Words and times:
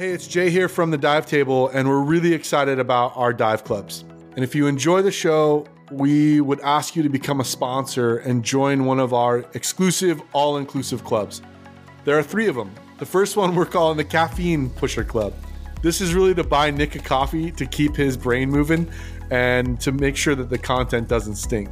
Hey, 0.00 0.12
it's 0.12 0.26
Jay 0.26 0.48
here 0.48 0.70
from 0.70 0.90
the 0.90 0.96
Dive 0.96 1.26
Table, 1.26 1.68
and 1.74 1.86
we're 1.86 2.00
really 2.00 2.32
excited 2.32 2.78
about 2.78 3.12
our 3.16 3.34
dive 3.34 3.64
clubs. 3.64 4.02
And 4.34 4.42
if 4.42 4.54
you 4.54 4.66
enjoy 4.66 5.02
the 5.02 5.10
show, 5.10 5.66
we 5.90 6.40
would 6.40 6.58
ask 6.62 6.96
you 6.96 7.02
to 7.02 7.10
become 7.10 7.40
a 7.40 7.44
sponsor 7.44 8.16
and 8.16 8.42
join 8.42 8.86
one 8.86 8.98
of 8.98 9.12
our 9.12 9.44
exclusive, 9.52 10.22
all 10.32 10.56
inclusive 10.56 11.04
clubs. 11.04 11.42
There 12.06 12.18
are 12.18 12.22
three 12.22 12.46
of 12.46 12.54
them. 12.54 12.72
The 12.98 13.04
first 13.04 13.36
one 13.36 13.54
we're 13.54 13.66
calling 13.66 13.98
the 13.98 14.04
Caffeine 14.04 14.70
Pusher 14.70 15.04
Club. 15.04 15.34
This 15.82 16.00
is 16.00 16.14
really 16.14 16.34
to 16.34 16.44
buy 16.44 16.70
Nick 16.70 16.94
a 16.94 16.98
coffee 16.98 17.50
to 17.50 17.66
keep 17.66 17.94
his 17.94 18.16
brain 18.16 18.48
moving 18.48 18.90
and 19.30 19.78
to 19.82 19.92
make 19.92 20.16
sure 20.16 20.34
that 20.34 20.48
the 20.48 20.56
content 20.56 21.08
doesn't 21.08 21.36
stink. 21.36 21.68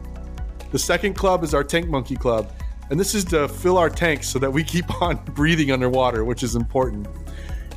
The 0.71 0.79
second 0.79 1.15
club 1.15 1.45
is 1.45 1.55
our 1.55 1.65
Tank 1.65 1.89
Monkey 1.89 2.17
Club, 2.17 2.53
and 2.91 3.01
this 3.01 3.15
is 3.15 3.25
to 3.25 3.49
fill 3.49 3.79
our 3.79 3.89
tanks 3.89 4.29
so 4.29 4.39
that 4.39 4.53
we 4.53 4.65
keep 4.65 5.01
on 5.01 5.17
breathing 5.33 5.73
underwater, 5.73 6.27
which 6.27 6.43
is 6.43 6.57
important. 6.57 7.09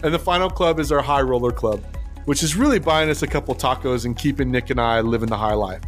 And 0.04 0.14
the 0.14 0.20
final 0.20 0.50
club 0.50 0.80
is 0.80 0.91
our 0.91 1.02
High 1.02 1.22
Roller 1.22 1.52
Club, 1.52 1.84
which 2.26 2.42
is 2.42 2.55
really 2.55 2.80
buying 2.80 3.09
us 3.09 3.22
a 3.22 3.28
couple 3.28 3.54
tacos 3.54 4.05
and 4.05 4.18
keeping 4.18 4.50
Nick 4.50 4.70
and 4.70 4.82
I 4.82 5.02
living 5.02 5.30
the 5.30 5.38
high 5.38 5.54
life. 5.54 5.82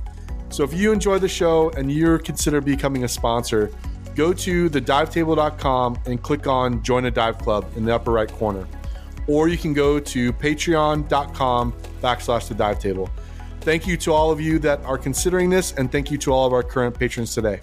So 0.49 0.63
if 0.63 0.71
you 0.71 0.91
enjoy 0.91 1.17
the 1.17 1.27
show 1.27 1.71
and 1.71 1.91
you're 1.91 2.19
consider 2.19 2.61
becoming 2.61 3.05
a 3.05 3.07
sponsor, 3.07 3.71
go 4.13 4.31
to 4.33 4.69
thedivetable.com 4.69 5.99
and 6.05 6.21
click 6.21 6.45
on 6.45 6.83
Join 6.83 7.05
a 7.05 7.11
Dive 7.11 7.39
Club 7.39 7.65
in 7.75 7.85
the 7.85 7.95
upper 7.95 8.11
right 8.11 8.31
corner. 8.31 8.67
Or 9.25 9.47
you 9.47 9.57
can 9.57 9.73
go 9.73 9.99
to 9.99 10.33
patreon.com 10.33 11.73
backslash 12.01 12.47
the 12.49 12.53
dive 12.53 12.77
table. 12.77 13.09
Thank 13.61 13.87
you 13.87 13.97
to 13.97 14.11
all 14.11 14.29
of 14.29 14.39
you 14.41 14.59
that 14.59 14.83
are 14.83 14.97
considering 14.97 15.49
this, 15.49 15.71
and 15.71 15.91
thank 15.91 16.11
you 16.11 16.17
to 16.19 16.33
all 16.33 16.45
of 16.45 16.53
our 16.53 16.61
current 16.61 16.99
patrons 16.99 17.33
today. 17.33 17.61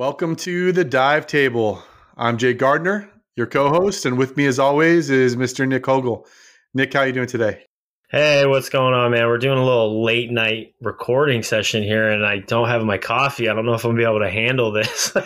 Welcome 0.00 0.34
to 0.36 0.72
the 0.72 0.82
Dive 0.82 1.26
Table. 1.26 1.82
I'm 2.16 2.38
Jay 2.38 2.54
Gardner, 2.54 3.10
your 3.36 3.46
co-host, 3.46 4.06
and 4.06 4.16
with 4.16 4.34
me, 4.34 4.46
as 4.46 4.58
always, 4.58 5.10
is 5.10 5.36
Mr. 5.36 5.68
Nick 5.68 5.82
Hogel. 5.82 6.26
Nick, 6.72 6.94
how 6.94 7.00
are 7.00 7.06
you 7.06 7.12
doing 7.12 7.26
today? 7.26 7.64
Hey, 8.08 8.46
what's 8.46 8.70
going 8.70 8.94
on, 8.94 9.10
man? 9.10 9.26
We're 9.26 9.36
doing 9.36 9.58
a 9.58 9.62
little 9.62 10.02
late 10.02 10.30
night 10.30 10.74
recording 10.80 11.42
session 11.42 11.82
here, 11.82 12.10
and 12.10 12.24
I 12.24 12.38
don't 12.38 12.68
have 12.68 12.82
my 12.82 12.96
coffee. 12.96 13.50
I 13.50 13.52
don't 13.52 13.66
know 13.66 13.74
if 13.74 13.84
I'm 13.84 13.90
gonna 13.90 13.98
be 13.98 14.08
able 14.08 14.20
to 14.20 14.30
handle 14.30 14.72
this. 14.72 15.12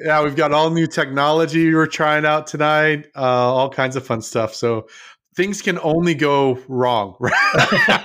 yeah, 0.00 0.24
we've 0.24 0.34
got 0.34 0.50
all 0.50 0.70
new 0.70 0.86
technology 0.86 1.74
we're 1.74 1.84
trying 1.84 2.24
out 2.24 2.46
tonight, 2.46 3.08
uh, 3.14 3.20
all 3.20 3.68
kinds 3.68 3.94
of 3.94 4.06
fun 4.06 4.22
stuff. 4.22 4.54
So 4.54 4.88
things 5.36 5.60
can 5.60 5.78
only 5.80 6.14
go 6.14 6.58
wrong. 6.66 7.14
Right? 7.20 8.04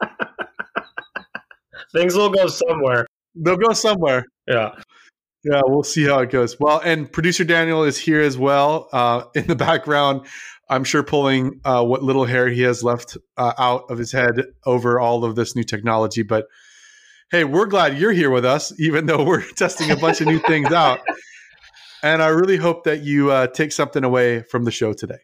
Things 1.94 2.14
will 2.14 2.30
go 2.30 2.46
somewhere. 2.48 3.06
They'll 3.34 3.56
go 3.56 3.72
somewhere. 3.72 4.24
Yeah. 4.46 4.72
Yeah, 5.44 5.60
we'll 5.64 5.82
see 5.82 6.04
how 6.04 6.20
it 6.20 6.30
goes. 6.30 6.58
Well, 6.58 6.80
and 6.82 7.10
producer 7.10 7.44
Daniel 7.44 7.84
is 7.84 7.98
here 7.98 8.22
as 8.22 8.38
well 8.38 8.88
uh, 8.92 9.24
in 9.34 9.46
the 9.46 9.54
background. 9.68 10.26
I'm 10.70 10.84
sure 10.84 11.02
pulling 11.02 11.60
uh, 11.64 11.84
what 11.84 12.02
little 12.02 12.24
hair 12.24 12.48
he 12.48 12.62
has 12.62 12.82
left 12.82 13.18
uh, 13.36 13.52
out 13.58 13.90
of 13.90 13.98
his 13.98 14.10
head 14.10 14.42
over 14.64 14.98
all 14.98 15.24
of 15.24 15.36
this 15.36 15.54
new 15.54 15.62
technology. 15.62 16.22
But 16.22 16.46
hey, 17.30 17.44
we're 17.44 17.66
glad 17.66 17.98
you're 17.98 18.12
here 18.12 18.30
with 18.30 18.46
us, 18.46 18.72
even 18.80 19.04
though 19.06 19.22
we're 19.22 19.44
testing 19.56 19.90
a 19.90 19.96
bunch 19.96 20.20
of 20.20 20.26
new 20.26 20.38
things 20.40 20.72
out. 20.72 21.00
And 22.02 22.22
I 22.22 22.26
really 22.28 22.58
hope 22.58 22.84
that 22.84 23.00
you 23.00 23.30
uh, 23.30 23.46
take 23.46 23.72
something 23.72 24.04
away 24.04 24.42
from 24.42 24.64
the 24.64 24.70
show 24.70 24.92
today. 24.92 25.20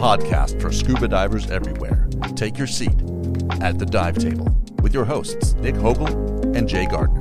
Podcast 0.00 0.58
for 0.62 0.72
scuba 0.72 1.06
divers 1.06 1.50
everywhere. 1.50 2.08
Take 2.34 2.56
your 2.56 2.66
seat 2.66 2.98
at 3.60 3.78
the 3.78 3.84
dive 3.84 4.16
table 4.16 4.48
with 4.82 4.94
your 4.94 5.04
hosts, 5.04 5.52
Nick 5.56 5.74
Hogel 5.74 6.56
and 6.56 6.66
Jay 6.66 6.86
Gardner. 6.86 7.20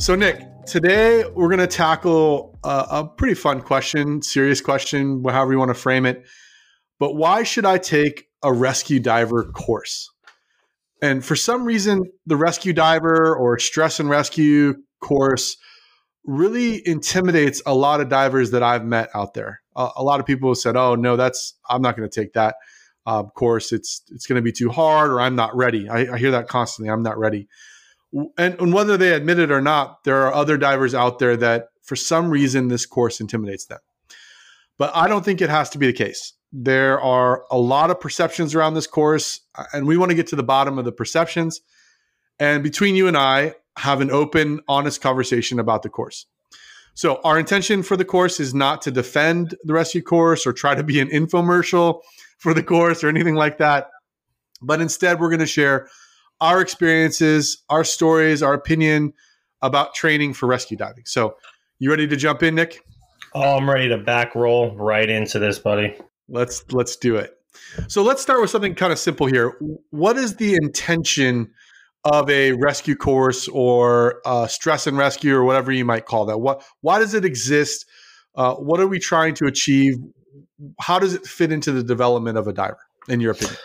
So, 0.00 0.16
Nick, 0.16 0.42
today 0.66 1.24
we're 1.36 1.48
going 1.48 1.60
to 1.60 1.68
tackle 1.68 2.58
a, 2.64 2.86
a 2.90 3.04
pretty 3.06 3.34
fun 3.34 3.60
question, 3.60 4.20
serious 4.20 4.60
question, 4.60 5.22
however 5.22 5.52
you 5.52 5.58
want 5.60 5.68
to 5.68 5.74
frame 5.74 6.06
it. 6.06 6.26
But 6.98 7.14
why 7.14 7.44
should 7.44 7.64
I 7.64 7.78
take 7.78 8.26
a 8.42 8.52
rescue 8.52 8.98
diver 8.98 9.44
course? 9.44 10.10
And 11.02 11.24
for 11.24 11.36
some 11.36 11.64
reason, 11.64 12.02
the 12.26 12.36
rescue 12.36 12.72
diver 12.72 13.36
or 13.36 13.60
stress 13.60 14.00
and 14.00 14.10
rescue 14.10 14.74
course 15.00 15.56
really 16.26 16.86
intimidates 16.86 17.62
a 17.64 17.74
lot 17.74 18.00
of 18.00 18.08
divers 18.08 18.50
that 18.50 18.62
I've 18.62 18.84
met 18.84 19.08
out 19.14 19.34
there. 19.34 19.62
Uh, 19.74 19.90
a 19.96 20.02
lot 20.02 20.20
of 20.20 20.26
people 20.26 20.50
have 20.50 20.58
said, 20.58 20.76
"Oh 20.76 20.94
no, 20.94 21.16
that's 21.16 21.54
I'm 21.68 21.82
not 21.82 21.96
going 21.96 22.08
to 22.08 22.20
take 22.20 22.32
that 22.34 22.56
uh, 23.06 23.22
course. 23.22 23.72
It's 23.72 24.02
it's 24.10 24.26
going 24.26 24.36
to 24.36 24.42
be 24.42 24.52
too 24.52 24.70
hard, 24.70 25.10
or 25.10 25.20
I'm 25.20 25.36
not 25.36 25.54
ready." 25.56 25.88
I, 25.88 26.14
I 26.14 26.18
hear 26.18 26.32
that 26.32 26.48
constantly. 26.48 26.90
I'm 26.90 27.02
not 27.02 27.18
ready, 27.18 27.48
and, 28.12 28.60
and 28.60 28.72
whether 28.72 28.96
they 28.96 29.12
admit 29.12 29.38
it 29.38 29.50
or 29.50 29.60
not, 29.60 30.04
there 30.04 30.22
are 30.26 30.34
other 30.34 30.56
divers 30.56 30.94
out 30.94 31.18
there 31.18 31.36
that, 31.36 31.68
for 31.82 31.96
some 31.96 32.30
reason, 32.30 32.68
this 32.68 32.86
course 32.86 33.20
intimidates 33.20 33.66
them. 33.66 33.78
But 34.78 34.94
I 34.94 35.08
don't 35.08 35.24
think 35.24 35.40
it 35.40 35.50
has 35.50 35.70
to 35.70 35.78
be 35.78 35.86
the 35.86 35.92
case. 35.92 36.32
There 36.52 37.00
are 37.00 37.44
a 37.50 37.58
lot 37.58 37.90
of 37.90 38.00
perceptions 38.00 38.54
around 38.54 38.74
this 38.74 38.86
course, 38.86 39.40
and 39.72 39.86
we 39.86 39.96
want 39.96 40.10
to 40.10 40.14
get 40.14 40.26
to 40.28 40.36
the 40.36 40.42
bottom 40.42 40.78
of 40.78 40.84
the 40.84 40.92
perceptions. 40.92 41.60
And 42.38 42.62
between 42.62 42.94
you 42.94 43.08
and 43.08 43.16
I, 43.16 43.54
have 43.76 44.00
an 44.00 44.10
open, 44.10 44.60
honest 44.68 45.00
conversation 45.00 45.58
about 45.58 45.82
the 45.82 45.88
course. 45.88 46.26
So, 46.94 47.20
our 47.24 47.38
intention 47.38 47.82
for 47.82 47.94
the 47.96 48.06
course 48.06 48.40
is 48.40 48.54
not 48.54 48.80
to 48.82 48.90
defend 48.90 49.54
the 49.64 49.74
rescue 49.74 50.00
course 50.00 50.46
or 50.46 50.54
try 50.54 50.74
to 50.74 50.82
be 50.82 50.98
an 50.98 51.08
infomercial 51.08 52.00
for 52.38 52.54
the 52.54 52.62
course 52.62 53.04
or 53.04 53.08
anything 53.08 53.34
like 53.34 53.58
that. 53.58 53.90
But 54.62 54.80
instead, 54.80 55.20
we're 55.20 55.28
going 55.28 55.40
to 55.40 55.46
share 55.46 55.88
our 56.40 56.62
experiences, 56.62 57.62
our 57.68 57.84
stories, 57.84 58.42
our 58.42 58.54
opinion 58.54 59.12
about 59.60 59.94
training 59.94 60.32
for 60.32 60.46
rescue 60.46 60.78
diving. 60.78 61.04
So, 61.04 61.36
you 61.78 61.90
ready 61.90 62.06
to 62.06 62.16
jump 62.16 62.42
in, 62.42 62.54
Nick? 62.54 62.82
Oh, 63.34 63.58
I'm 63.58 63.68
ready 63.68 63.90
to 63.90 63.98
back 63.98 64.34
roll 64.34 64.74
right 64.74 65.08
into 65.08 65.38
this, 65.38 65.58
buddy. 65.58 65.94
Let's 66.30 66.64
let's 66.72 66.96
do 66.96 67.16
it. 67.16 67.34
So, 67.88 68.02
let's 68.02 68.22
start 68.22 68.40
with 68.40 68.48
something 68.48 68.74
kind 68.74 68.90
of 68.90 68.98
simple 68.98 69.26
here. 69.26 69.58
What 69.90 70.16
is 70.16 70.36
the 70.36 70.54
intention 70.54 71.52
of 72.06 72.30
a 72.30 72.52
rescue 72.52 72.94
course 72.94 73.48
or 73.48 74.20
stress 74.48 74.86
and 74.86 74.96
rescue 74.96 75.34
or 75.34 75.44
whatever 75.44 75.72
you 75.72 75.84
might 75.84 76.06
call 76.06 76.26
that? 76.26 76.38
What 76.38 76.64
why 76.80 76.98
does 76.98 77.14
it 77.14 77.24
exist? 77.24 77.84
Uh, 78.34 78.54
what 78.54 78.80
are 78.80 78.86
we 78.86 78.98
trying 78.98 79.34
to 79.34 79.46
achieve? 79.46 79.94
How 80.80 80.98
does 80.98 81.14
it 81.14 81.26
fit 81.26 81.52
into 81.52 81.72
the 81.72 81.82
development 81.82 82.38
of 82.38 82.46
a 82.46 82.52
diver, 82.52 82.78
in 83.08 83.20
your 83.20 83.32
opinion? 83.32 83.56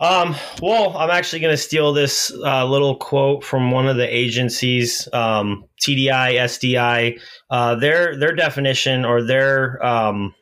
Um, 0.00 0.34
well, 0.62 0.96
I'm 0.96 1.10
actually 1.10 1.40
going 1.40 1.52
to 1.52 1.58
steal 1.58 1.92
this 1.92 2.32
uh, 2.42 2.64
little 2.64 2.96
quote 2.96 3.44
from 3.44 3.70
one 3.70 3.86
of 3.86 3.98
the 3.98 4.16
agencies, 4.16 5.06
um, 5.12 5.64
TDI, 5.80 6.36
SDI. 6.36 7.20
Uh, 7.50 7.74
their 7.74 8.16
their 8.16 8.34
definition 8.34 9.04
or 9.04 9.22
their 9.22 9.84
um, 9.84 10.34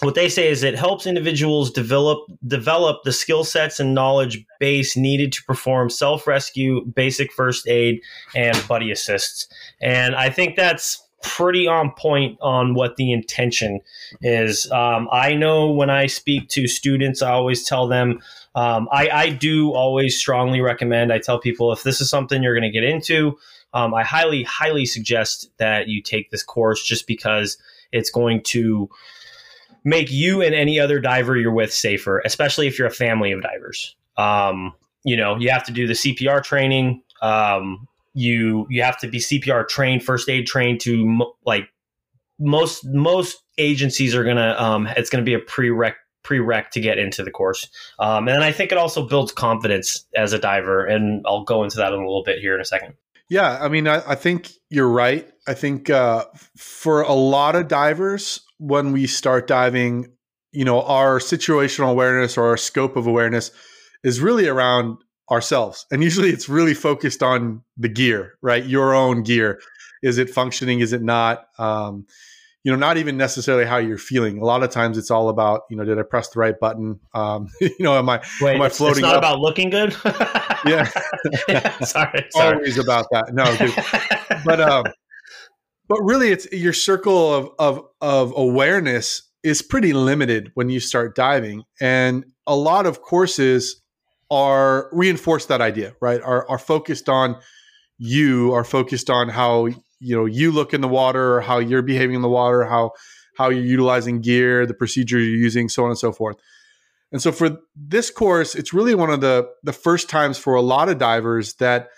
what 0.00 0.14
they 0.14 0.28
say 0.28 0.48
is 0.48 0.62
it 0.62 0.76
helps 0.76 1.06
individuals 1.06 1.70
develop 1.70 2.20
develop 2.46 3.02
the 3.04 3.12
skill 3.12 3.44
sets 3.44 3.80
and 3.80 3.94
knowledge 3.94 4.44
base 4.60 4.96
needed 4.96 5.32
to 5.32 5.44
perform 5.44 5.90
self 5.90 6.26
rescue, 6.26 6.84
basic 6.84 7.32
first 7.32 7.66
aid, 7.68 8.00
and 8.34 8.62
buddy 8.68 8.90
assists. 8.90 9.48
And 9.80 10.14
I 10.14 10.30
think 10.30 10.56
that's 10.56 11.02
pretty 11.22 11.66
on 11.66 11.90
point 11.92 12.38
on 12.40 12.74
what 12.74 12.96
the 12.96 13.12
intention 13.12 13.80
is. 14.22 14.70
Um, 14.70 15.08
I 15.10 15.34
know 15.34 15.70
when 15.70 15.90
I 15.90 16.06
speak 16.06 16.48
to 16.50 16.68
students, 16.68 17.22
I 17.22 17.32
always 17.32 17.64
tell 17.64 17.88
them. 17.88 18.20
Um, 18.54 18.88
I, 18.90 19.08
I 19.08 19.30
do 19.30 19.72
always 19.72 20.18
strongly 20.18 20.60
recommend. 20.60 21.12
I 21.12 21.18
tell 21.18 21.38
people 21.38 21.72
if 21.72 21.82
this 21.82 22.00
is 22.00 22.10
something 22.10 22.42
you're 22.42 22.58
going 22.58 22.70
to 22.70 22.80
get 22.80 22.84
into, 22.84 23.38
um, 23.74 23.94
I 23.94 24.02
highly, 24.02 24.42
highly 24.42 24.86
suggest 24.86 25.50
that 25.58 25.88
you 25.88 26.02
take 26.02 26.30
this 26.30 26.42
course 26.42 26.82
just 26.82 27.06
because 27.06 27.58
it's 27.92 28.10
going 28.10 28.42
to 28.44 28.88
make 29.84 30.10
you 30.10 30.42
and 30.42 30.54
any 30.54 30.78
other 30.78 31.00
diver 31.00 31.36
you're 31.36 31.52
with 31.52 31.72
safer, 31.72 32.20
especially 32.24 32.66
if 32.66 32.78
you're 32.78 32.88
a 32.88 32.92
family 32.92 33.32
of 33.32 33.42
divers. 33.42 33.96
Um, 34.16 34.74
you 35.04 35.16
know, 35.16 35.36
you 35.36 35.50
have 35.50 35.64
to 35.64 35.72
do 35.72 35.86
the 35.86 35.94
CPR 35.94 36.42
training. 36.42 37.02
Um, 37.22 37.88
you 38.14 38.66
you 38.68 38.82
have 38.82 38.98
to 39.00 39.08
be 39.08 39.18
CPR 39.18 39.68
trained, 39.68 40.02
first 40.02 40.28
aid 40.28 40.46
trained 40.46 40.80
to 40.80 41.32
like 41.46 41.68
most 42.38 42.84
most 42.86 43.38
agencies 43.58 44.14
are 44.14 44.24
gonna 44.24 44.54
um, 44.58 44.86
it's 44.96 45.10
gonna 45.10 45.24
be 45.24 45.34
a 45.34 45.40
prereq 45.40 45.94
prereq 46.24 46.70
to 46.70 46.80
get 46.80 46.98
into 46.98 47.22
the 47.22 47.30
course. 47.30 47.68
Um, 47.98 48.28
and 48.28 48.42
I 48.42 48.52
think 48.52 48.72
it 48.72 48.78
also 48.78 49.06
builds 49.06 49.32
confidence 49.32 50.04
as 50.16 50.32
a 50.32 50.38
diver, 50.38 50.84
and 50.84 51.24
I'll 51.26 51.44
go 51.44 51.64
into 51.64 51.76
that 51.76 51.92
in 51.92 51.98
a 51.98 52.02
little 52.02 52.24
bit 52.24 52.38
here 52.38 52.54
in 52.54 52.60
a 52.60 52.64
second. 52.64 52.94
Yeah, 53.30 53.58
I 53.60 53.68
mean, 53.68 53.86
I, 53.86 54.02
I 54.06 54.14
think 54.14 54.50
you're 54.70 54.88
right. 54.88 55.28
I 55.46 55.54
think 55.54 55.90
uh, 55.90 56.24
for 56.56 57.02
a 57.02 57.12
lot 57.12 57.56
of 57.56 57.68
divers, 57.68 58.40
when 58.58 58.92
we 58.92 59.06
start 59.06 59.46
diving, 59.46 60.12
you 60.52 60.64
know, 60.64 60.82
our 60.82 61.18
situational 61.18 61.90
awareness 61.90 62.36
or 62.36 62.46
our 62.46 62.56
scope 62.56 62.96
of 62.96 63.06
awareness 63.06 63.50
is 64.04 64.20
really 64.20 64.48
around 64.48 64.98
ourselves. 65.30 65.86
And 65.90 66.02
usually 66.02 66.30
it's 66.30 66.48
really 66.48 66.74
focused 66.74 67.22
on 67.22 67.62
the 67.76 67.88
gear, 67.88 68.34
right? 68.42 68.64
Your 68.64 68.94
own 68.94 69.22
gear. 69.22 69.60
Is 70.02 70.18
it 70.18 70.30
functioning? 70.30 70.80
Is 70.80 70.92
it 70.92 71.02
not? 71.02 71.46
Um, 71.58 72.06
you 72.64 72.72
know, 72.72 72.78
not 72.78 72.96
even 72.96 73.16
necessarily 73.16 73.64
how 73.64 73.78
you're 73.78 73.98
feeling. 73.98 74.38
A 74.38 74.44
lot 74.44 74.62
of 74.62 74.70
times 74.70 74.98
it's 74.98 75.10
all 75.10 75.28
about, 75.28 75.62
you 75.70 75.76
know, 75.76 75.84
did 75.84 75.98
I 75.98 76.02
press 76.02 76.28
the 76.28 76.40
right 76.40 76.58
button? 76.58 77.00
Um, 77.14 77.48
you 77.60 77.70
know, 77.78 77.96
am 77.96 78.08
I, 78.08 78.22
Wait, 78.40 78.56
am 78.56 78.62
I 78.62 78.66
it's, 78.66 78.80
it's 78.80 78.98
not 78.98 79.14
up? 79.14 79.18
about 79.18 79.38
looking 79.40 79.70
good. 79.70 79.94
Yeah. 80.66 80.84
sorry, 81.84 82.26
sorry. 82.30 82.56
Always 82.56 82.78
about 82.78 83.06
that. 83.12 83.32
No, 83.32 83.44
dude. 83.56 84.44
but 84.44 84.60
um, 84.60 84.84
but 85.88 86.00
really, 86.02 86.30
it's 86.30 86.50
your 86.52 86.72
circle 86.72 87.34
of 87.34 87.50
of 87.58 87.84
of 88.00 88.32
awareness 88.36 89.22
is 89.42 89.62
pretty 89.62 89.92
limited 89.92 90.50
when 90.54 90.68
you 90.68 90.80
start 90.80 91.14
diving, 91.14 91.64
and 91.80 92.24
a 92.46 92.54
lot 92.54 92.86
of 92.86 93.00
courses 93.02 93.82
are 94.30 94.88
reinforce 94.92 95.46
that 95.46 95.60
idea, 95.60 95.94
right? 96.00 96.20
Are 96.22 96.48
are 96.48 96.58
focused 96.58 97.08
on 97.08 97.36
you, 97.98 98.52
are 98.52 98.64
focused 98.64 99.10
on 99.10 99.28
how 99.28 99.66
you 100.00 100.16
know 100.16 100.26
you 100.26 100.52
look 100.52 100.74
in 100.74 100.80
the 100.80 100.88
water, 100.88 101.40
how 101.40 101.58
you're 101.58 101.82
behaving 101.82 102.16
in 102.16 102.22
the 102.22 102.28
water, 102.28 102.64
how 102.64 102.92
how 103.36 103.48
you're 103.48 103.64
utilizing 103.64 104.20
gear, 104.20 104.66
the 104.66 104.74
procedure 104.74 105.18
you're 105.18 105.36
using, 105.36 105.68
so 105.68 105.84
on 105.84 105.90
and 105.90 105.98
so 105.98 106.12
forth. 106.12 106.36
And 107.12 107.22
so 107.22 107.32
for 107.32 107.58
this 107.74 108.10
course, 108.10 108.54
it's 108.54 108.74
really 108.74 108.94
one 108.94 109.10
of 109.10 109.20
the 109.22 109.48
the 109.62 109.72
first 109.72 110.10
times 110.10 110.36
for 110.36 110.54
a 110.54 110.60
lot 110.60 110.88
of 110.90 110.98
divers 110.98 111.54
that 111.54 111.88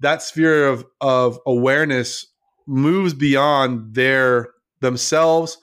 that 0.00 0.22
sphere 0.22 0.66
of 0.66 0.84
of 1.00 1.38
awareness 1.46 2.26
moves 2.68 3.14
beyond 3.14 3.94
their 3.94 4.50
themselves 4.80 5.58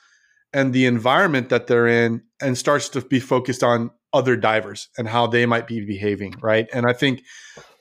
and 0.51 0.73
the 0.73 0.85
environment 0.85 1.49
that 1.49 1.67
they're 1.67 1.87
in 1.87 2.21
and 2.41 2.57
starts 2.57 2.89
to 2.89 3.01
be 3.01 3.19
focused 3.19 3.63
on 3.63 3.91
other 4.11 4.35
divers 4.35 4.89
and 4.97 5.07
how 5.07 5.27
they 5.27 5.45
might 5.45 5.67
be 5.67 5.85
behaving 5.85 6.33
right? 6.41 6.67
And 6.73 6.85
i 6.85 6.93
think 6.93 7.21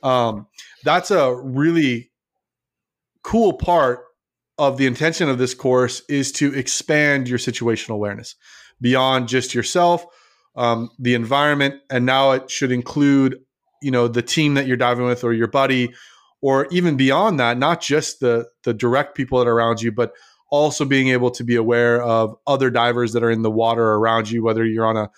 um, 0.03 0.47
that's 0.85 1.11
a 1.11 1.35
really 1.35 2.11
cool 3.23 3.55
part 3.55 4.01
of 4.59 4.77
the 4.77 4.87
intention 4.87 5.29
of 5.29 5.39
this 5.39 5.55
course 5.55 6.03
is 6.09 6.31
to 6.33 6.55
expand 6.55 7.29
your 7.29 7.39
situational 7.39 7.95
awareness 7.95 8.37
beyond 8.81 9.29
just 9.29 9.55
yourself 9.55 10.05
um, 10.57 10.91
the 10.99 11.15
environment 11.15 11.81
and 11.91 12.07
now 12.07 12.33
it 12.33 12.51
should 12.51 12.71
include 12.71 13.39
you 13.83 13.91
know 13.91 14.07
the 14.07 14.23
team 14.23 14.55
that 14.55 14.67
you're 14.67 14.77
diving 14.77 15.07
with 15.07 15.25
or 15.25 15.33
your 15.33 15.49
buddy 15.49 15.93
or 16.45 16.67
even 16.71 16.97
beyond 16.97 17.41
that 17.41 17.57
not 17.57 17.81
just 17.81 18.21
the 18.21 18.47
the 18.65 18.75
direct 18.75 19.17
people 19.17 19.39
that 19.39 19.49
are 19.49 19.55
around 19.55 19.81
you 19.81 19.91
but 19.91 20.13
also 20.51 20.85
being 20.85 21.09
able 21.09 21.31
to 21.31 21.43
be 21.43 21.57
aware 21.57 22.03
of 22.03 22.37
other 22.47 22.71
divers 22.71 23.15
that 23.15 23.23
are 23.25 23.31
in 23.31 23.43
the 23.43 23.51
water 23.51 23.95
around 23.95 24.31
you 24.31 24.43
whether 24.45 24.65
you're 24.65 24.87
on 24.87 24.97
a 24.97 25.11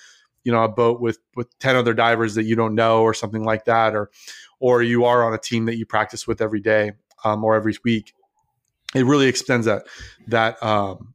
you 0.45 0.53
know 0.53 0.63
a 0.63 0.69
boat 0.69 1.01
with 1.01 1.19
with 1.35 1.49
10 1.59 1.75
other 1.75 1.93
divers 1.93 2.37
that 2.37 2.45
you 2.45 2.55
don't 2.55 2.75
know 2.75 3.03
or 3.03 3.13
something 3.13 3.43
like 3.43 3.65
that 3.65 3.95
or 3.95 4.11
or 4.61 4.83
you 4.83 5.05
are 5.05 5.25
on 5.25 5.35
a 5.35 5.39
team 5.39 5.67
that 5.67 5.77
you 5.77 5.85
practice 5.85 6.27
with 6.27 6.41
every 6.41 6.61
day 6.61 6.93
um, 7.25 7.45
or 7.45 7.55
every 7.55 7.75
week. 7.85 8.15
It 8.95 9.05
really 9.05 9.27
extends 9.27 9.67
that 9.67 9.83
that 10.29 10.63
um, 10.63 11.15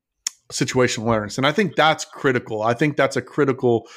situational 0.51 1.03
awareness. 1.03 1.37
And 1.37 1.47
i 1.47 1.51
think 1.51 1.75
that's 1.75 2.05
critical. 2.05 2.61
I 2.61 2.73
think 2.73 2.97
that's 2.97 3.15
a 3.15 3.21
critical 3.21 3.87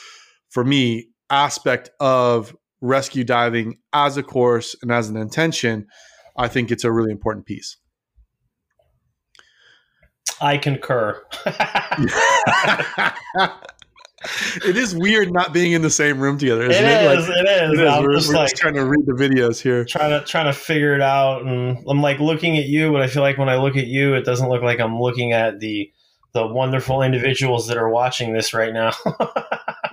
for 0.48 0.64
me 0.64 1.08
aspect 1.30 1.90
of 1.98 2.54
rescue 2.84 3.24
diving 3.24 3.78
as 3.92 4.16
a 4.16 4.22
course 4.22 4.76
and 4.82 4.92
as 4.92 5.08
an 5.08 5.16
intention 5.16 5.86
i 6.36 6.46
think 6.46 6.70
it's 6.70 6.84
a 6.84 6.92
really 6.92 7.10
important 7.10 7.46
piece 7.46 7.78
I 10.40 10.58
concur. 10.58 11.22
it 14.64 14.76
is 14.76 14.94
weird 14.94 15.32
not 15.32 15.52
being 15.52 15.72
in 15.72 15.82
the 15.82 15.90
same 15.90 16.18
room 16.18 16.38
together 16.38 16.64
It 16.64 16.72
isn't 16.72 16.84
it, 16.84 17.18
is. 17.18 17.28
Like, 17.28 17.36
it 17.36 17.48
is. 17.48 17.78
it 17.78 17.82
is. 17.82 17.88
I'm 17.88 18.02
We're, 18.02 18.14
just 18.14 18.28
we're 18.28 18.34
like 18.34 18.50
just 18.50 18.60
trying 18.60 18.74
to 18.74 18.84
read 18.84 19.06
the 19.06 19.12
videos 19.12 19.60
here 19.60 19.84
trying 19.84 20.10
to 20.10 20.24
trying 20.26 20.46
to 20.46 20.52
figure 20.52 20.94
it 20.94 21.02
out, 21.02 21.42
and 21.42 21.78
I'm 21.88 22.00
like 22.00 22.20
looking 22.20 22.56
at 22.56 22.64
you, 22.64 22.92
but 22.92 23.02
I 23.02 23.06
feel 23.06 23.22
like 23.22 23.38
when 23.38 23.48
I 23.48 23.56
look 23.56 23.76
at 23.76 23.86
you, 23.86 24.14
it 24.14 24.24
doesn't 24.24 24.48
look 24.48 24.62
like 24.62 24.80
I'm 24.80 24.98
looking 24.98 25.32
at 25.32 25.60
the 25.60 25.90
the 26.32 26.46
wonderful 26.46 27.02
individuals 27.02 27.68
that 27.68 27.76
are 27.76 27.88
watching 27.88 28.32
this 28.32 28.52
right 28.52 28.72
now. 28.72 28.92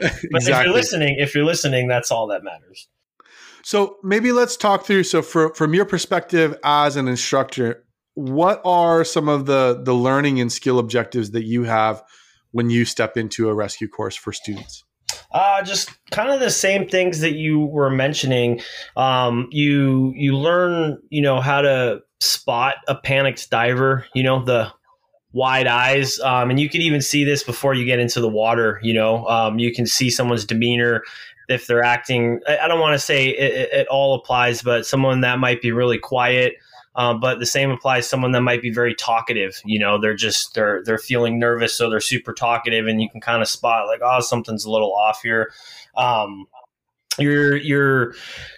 but 0.31 0.42
if 0.42 0.48
you're 0.48 0.74
listening, 0.74 1.15
if 1.19 1.36
you're 1.36 1.45
listening, 1.45 1.88
that's 1.88 2.12
all 2.12 2.27
that 2.27 2.44
matters. 2.44 2.88
So 3.63 3.98
maybe 4.03 4.31
let's 4.31 4.57
talk 4.57 4.86
through. 4.86 5.03
So, 5.03 5.21
for, 5.21 5.53
from 5.53 5.74
your 5.74 5.86
perspective 5.86 6.57
as 6.63 6.95
an 6.95 7.07
instructor, 7.07 7.86
what 8.15 8.62
are 8.65 9.03
some 9.03 9.30
of 9.30 9.45
the 9.45 9.81
the 9.83 9.94
learning 9.94 10.39
and 10.39 10.51
skill 10.51 10.80
objectives 10.80 11.31
that 11.31 11.45
you 11.45 11.63
have 11.63 12.03
when 12.51 12.69
you 12.69 12.86
step 12.86 13.18
into 13.18 13.50
a 13.50 13.53
rescue 13.53 13.88
course 13.88 14.15
for 14.15 14.33
students? 14.33 14.83
Uh, 15.31 15.62
just 15.62 15.89
kind 16.12 16.30
of 16.30 16.39
the 16.39 16.50
same 16.50 16.88
things 16.88 17.19
that 17.19 17.33
you 17.33 17.59
were 17.59 17.89
mentioning. 17.89 18.59
Um, 18.98 19.48
you 19.51 20.12
you 20.15 20.36
learn, 20.36 20.98
you 21.09 21.21
know, 21.21 21.39
how 21.39 21.62
to 21.62 22.01
spot 22.19 22.75
a 22.88 22.95
panicked 22.95 23.50
diver. 23.50 24.06
You 24.13 24.24
know, 24.24 24.44
the 24.44 24.71
wide 25.33 25.68
eyes, 25.68 26.19
um, 26.19 26.50
and 26.50 26.60
you 26.60 26.69
can 26.69 26.81
even 26.81 27.01
see 27.01 27.24
this 27.24 27.44
before 27.44 27.74
you 27.74 27.86
get 27.86 28.00
into 28.00 28.19
the 28.19 28.30
water. 28.30 28.80
You 28.83 28.94
know, 28.94 29.25
um, 29.28 29.60
you 29.60 29.74
can 29.74 29.86
see 29.86 30.10
someone's 30.10 30.45
demeanor 30.45 31.04
if 31.48 31.68
they're 31.68 31.83
acting. 31.83 32.39
I, 32.48 32.68
don't 32.68 32.80
want 32.80 32.94
to 32.94 33.00
say 33.00 33.30
it, 33.30 33.69
it, 33.72 33.88
all 33.88 34.16
applies, 34.16 34.62
but 34.62 34.86
someone 34.86 35.22
that 35.22 35.39
might 35.39 35.62
be 35.62 35.72
really 35.72 36.00
quiet. 36.00 36.56
Um, 36.94 37.22
but 37.22 37.39
the 37.39 37.45
same 37.45 37.72
applies 37.72 38.10
someone 38.10 38.33
that 38.33 38.42
might 38.42 38.62
be 38.62 38.69
very 38.69 38.94
talkative. 38.94 39.62
You 39.63 39.80
know, 39.80 40.00
they're 40.00 40.13
just 40.13 40.54
they're 40.56 40.83
they're 40.83 40.98
feeling 40.98 41.39
nervous, 41.39 41.74
so 41.74 41.89
they're 41.89 42.01
super 42.01 42.34
talkative, 42.34 42.88
and 42.88 43.01
you 43.01 43.10
can 43.10 43.22
kind 43.22 43.42
of 43.42 43.48
spot 43.48 43.88
like, 43.88 44.01
oh, 44.04 44.19
something's 44.19 44.66
a 44.66 44.72
little 44.72 44.94
off 44.94 45.22
here. 45.22 45.54
Um, 45.95 46.48
you're 47.22 47.56
you're 47.58 48.14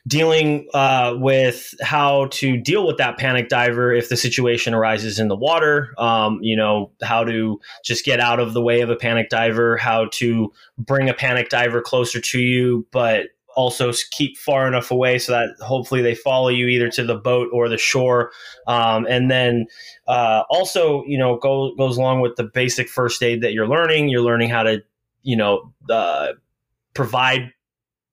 dealing 0.08 0.68
uh, 0.74 1.16
with 1.18 1.74
how 1.82 2.28
to 2.32 2.58
deal 2.58 2.86
with 2.86 2.98
that 2.98 3.18
panic 3.18 3.50
diver 3.50 3.92
if 3.92 4.10
the 4.10 4.18
situation 4.18 4.74
arises 4.74 5.20
in 5.20 5.28
the 5.28 5.36
water. 5.36 5.94
Um, 5.98 6.40
you 6.42 6.56
know 6.56 6.92
how 7.02 7.24
to 7.24 7.60
just 7.84 8.06
get 8.06 8.20
out 8.20 8.40
of 8.40 8.54
the 8.54 8.62
way 8.62 8.82
of 8.82 8.90
a 8.90 8.96
panic 8.96 9.30
diver, 9.30 9.78
how 9.78 10.06
to 10.14 10.52
bring 10.78 11.10
a 11.10 11.14
panic 11.14 11.50
diver 11.50 11.82
closer 11.82 12.20
to 12.20 12.40
you, 12.40 12.88
but 12.92 13.28
also 13.56 13.92
keep 14.12 14.38
far 14.38 14.68
enough 14.68 14.92
away 14.92 15.20
so 15.20 15.32
that 15.32 15.50
hopefully 15.62 16.02
they 16.02 16.16
follow 16.16 16.50
you 16.50 16.68
either 16.68 16.90
to 16.90 17.04
the 17.04 17.16
boat 17.16 17.50
or 17.54 17.70
the 17.70 17.78
shore. 17.78 18.32
Um, 18.68 19.06
and 19.10 19.30
then 19.30 19.68
uh, 20.08 20.44
also, 20.50 21.04
you 21.06 21.18
know, 21.18 21.38
go, 21.38 21.74
goes 21.76 21.98
along 21.98 22.22
with 22.22 22.36
the 22.36 22.44
basic 22.44 22.90
first 22.90 23.22
aid 23.22 23.42
that 23.42 23.54
you're 23.54 23.68
learning. 23.68 24.10
You're 24.10 24.22
learning 24.22 24.50
how 24.50 24.64
to, 24.64 24.84
you 25.22 25.36
know, 25.36 25.72
uh, 25.90 26.34
provide 26.94 27.52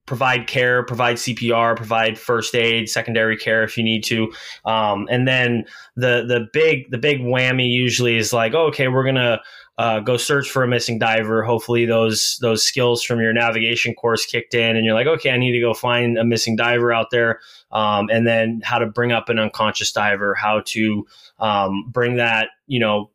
provide 0.06 0.46
care, 0.46 0.82
provide 0.84 1.16
CPR, 1.16 1.76
provide 1.76 2.18
first 2.18 2.54
aid, 2.54 2.88
secondary 2.88 3.36
care 3.36 3.62
if 3.62 3.76
you 3.76 3.84
need 3.84 4.02
to. 4.04 4.32
Um, 4.64 5.06
and 5.10 5.26
then 5.28 5.64
the 5.96 6.24
the 6.26 6.48
big 6.52 6.90
the 6.90 6.98
big 6.98 7.20
whammy 7.20 7.70
usually 7.70 8.16
is 8.16 8.32
like, 8.32 8.54
oh, 8.54 8.66
okay, 8.66 8.88
we're 8.88 9.04
gonna 9.04 9.40
uh, 9.78 9.98
go 10.00 10.18
search 10.18 10.50
for 10.50 10.62
a 10.62 10.68
missing 10.68 10.98
diver. 10.98 11.42
Hopefully, 11.42 11.86
those 11.86 12.38
those 12.42 12.62
skills 12.62 13.02
from 13.02 13.18
your 13.18 13.32
navigation 13.32 13.94
course 13.94 14.26
kicked 14.26 14.52
in, 14.52 14.76
and 14.76 14.84
you're 14.84 14.94
like, 14.94 15.06
okay, 15.06 15.30
I 15.30 15.38
need 15.38 15.52
to 15.52 15.60
go 15.60 15.72
find 15.72 16.18
a 16.18 16.24
missing 16.24 16.54
diver 16.54 16.92
out 16.92 17.06
there. 17.10 17.40
Um, 17.72 18.10
and 18.10 18.26
then 18.26 18.60
how 18.62 18.78
to 18.78 18.86
bring 18.86 19.12
up 19.12 19.30
an 19.30 19.38
unconscious 19.38 19.90
diver, 19.90 20.34
how 20.34 20.60
to 20.66 21.06
um, 21.38 21.84
bring 21.88 22.16
that, 22.16 22.48
you 22.66 22.78
know, 22.78 23.10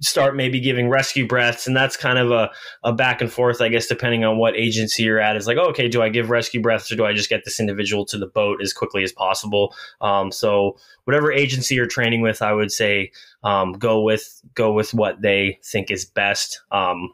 start 0.00 0.36
maybe 0.36 0.60
giving 0.60 0.88
rescue 0.88 1.26
breaths 1.26 1.66
and 1.66 1.76
that's 1.76 1.96
kind 1.96 2.18
of 2.18 2.30
a, 2.30 2.50
a 2.84 2.92
back 2.92 3.20
and 3.20 3.32
forth 3.32 3.60
i 3.60 3.68
guess 3.68 3.86
depending 3.86 4.24
on 4.24 4.38
what 4.38 4.56
agency 4.56 5.02
you're 5.02 5.18
at. 5.18 5.36
Is 5.36 5.46
like 5.46 5.56
oh, 5.56 5.68
okay 5.70 5.88
do 5.88 6.02
i 6.02 6.08
give 6.08 6.30
rescue 6.30 6.60
breaths 6.60 6.90
or 6.92 6.96
do 6.96 7.04
i 7.04 7.12
just 7.12 7.28
get 7.28 7.44
this 7.44 7.58
individual 7.58 8.04
to 8.06 8.18
the 8.18 8.26
boat 8.26 8.60
as 8.62 8.72
quickly 8.72 9.02
as 9.02 9.12
possible? 9.12 9.74
Um, 10.00 10.30
so 10.30 10.76
whatever 11.04 11.32
agency 11.32 11.74
you're 11.74 11.86
training 11.86 12.20
with 12.20 12.42
i 12.42 12.52
would 12.52 12.70
say 12.70 13.10
um, 13.42 13.72
go 13.72 14.02
with 14.02 14.40
go 14.54 14.72
with 14.72 14.94
what 14.94 15.20
they 15.22 15.58
think 15.64 15.90
is 15.90 16.04
best 16.04 16.60
um, 16.72 17.12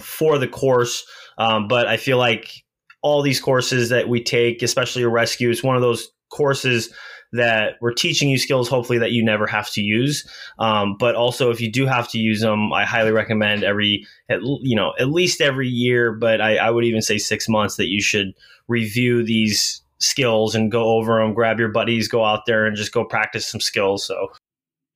for 0.00 0.38
the 0.38 0.48
course. 0.48 1.06
Um, 1.38 1.68
but 1.68 1.86
i 1.86 1.96
feel 1.96 2.18
like 2.18 2.64
all 3.02 3.22
these 3.22 3.40
courses 3.40 3.88
that 3.90 4.08
we 4.08 4.22
take 4.22 4.62
especially 4.62 5.02
a 5.02 5.08
rescue 5.08 5.50
is 5.50 5.62
one 5.62 5.76
of 5.76 5.82
those 5.82 6.10
courses 6.30 6.92
that 7.36 7.74
we're 7.80 7.92
teaching 7.92 8.28
you 8.28 8.38
skills 8.38 8.68
hopefully 8.68 8.98
that 8.98 9.12
you 9.12 9.24
never 9.24 9.46
have 9.46 9.70
to 9.70 9.80
use. 9.80 10.28
Um, 10.58 10.96
but 10.98 11.14
also 11.14 11.50
if 11.50 11.60
you 11.60 11.70
do 11.70 11.86
have 11.86 12.08
to 12.08 12.18
use 12.18 12.40
them 12.40 12.72
i 12.72 12.84
highly 12.84 13.12
recommend 13.12 13.64
every 13.64 14.06
at, 14.28 14.40
you 14.42 14.76
know 14.76 14.92
at 14.98 15.10
least 15.10 15.40
every 15.40 15.68
year 15.68 16.12
but 16.12 16.40
I, 16.40 16.56
I 16.56 16.70
would 16.70 16.84
even 16.84 17.02
say 17.02 17.18
six 17.18 17.48
months 17.48 17.76
that 17.76 17.88
you 17.88 18.00
should 18.00 18.34
review 18.68 19.24
these 19.24 19.82
skills 19.98 20.54
and 20.54 20.70
go 20.70 20.84
over 20.84 21.20
them 21.20 21.34
grab 21.34 21.58
your 21.58 21.68
buddies 21.68 22.08
go 22.08 22.24
out 22.24 22.46
there 22.46 22.66
and 22.66 22.76
just 22.76 22.92
go 22.92 23.04
practice 23.04 23.46
some 23.48 23.60
skills 23.60 24.06
so. 24.06 24.32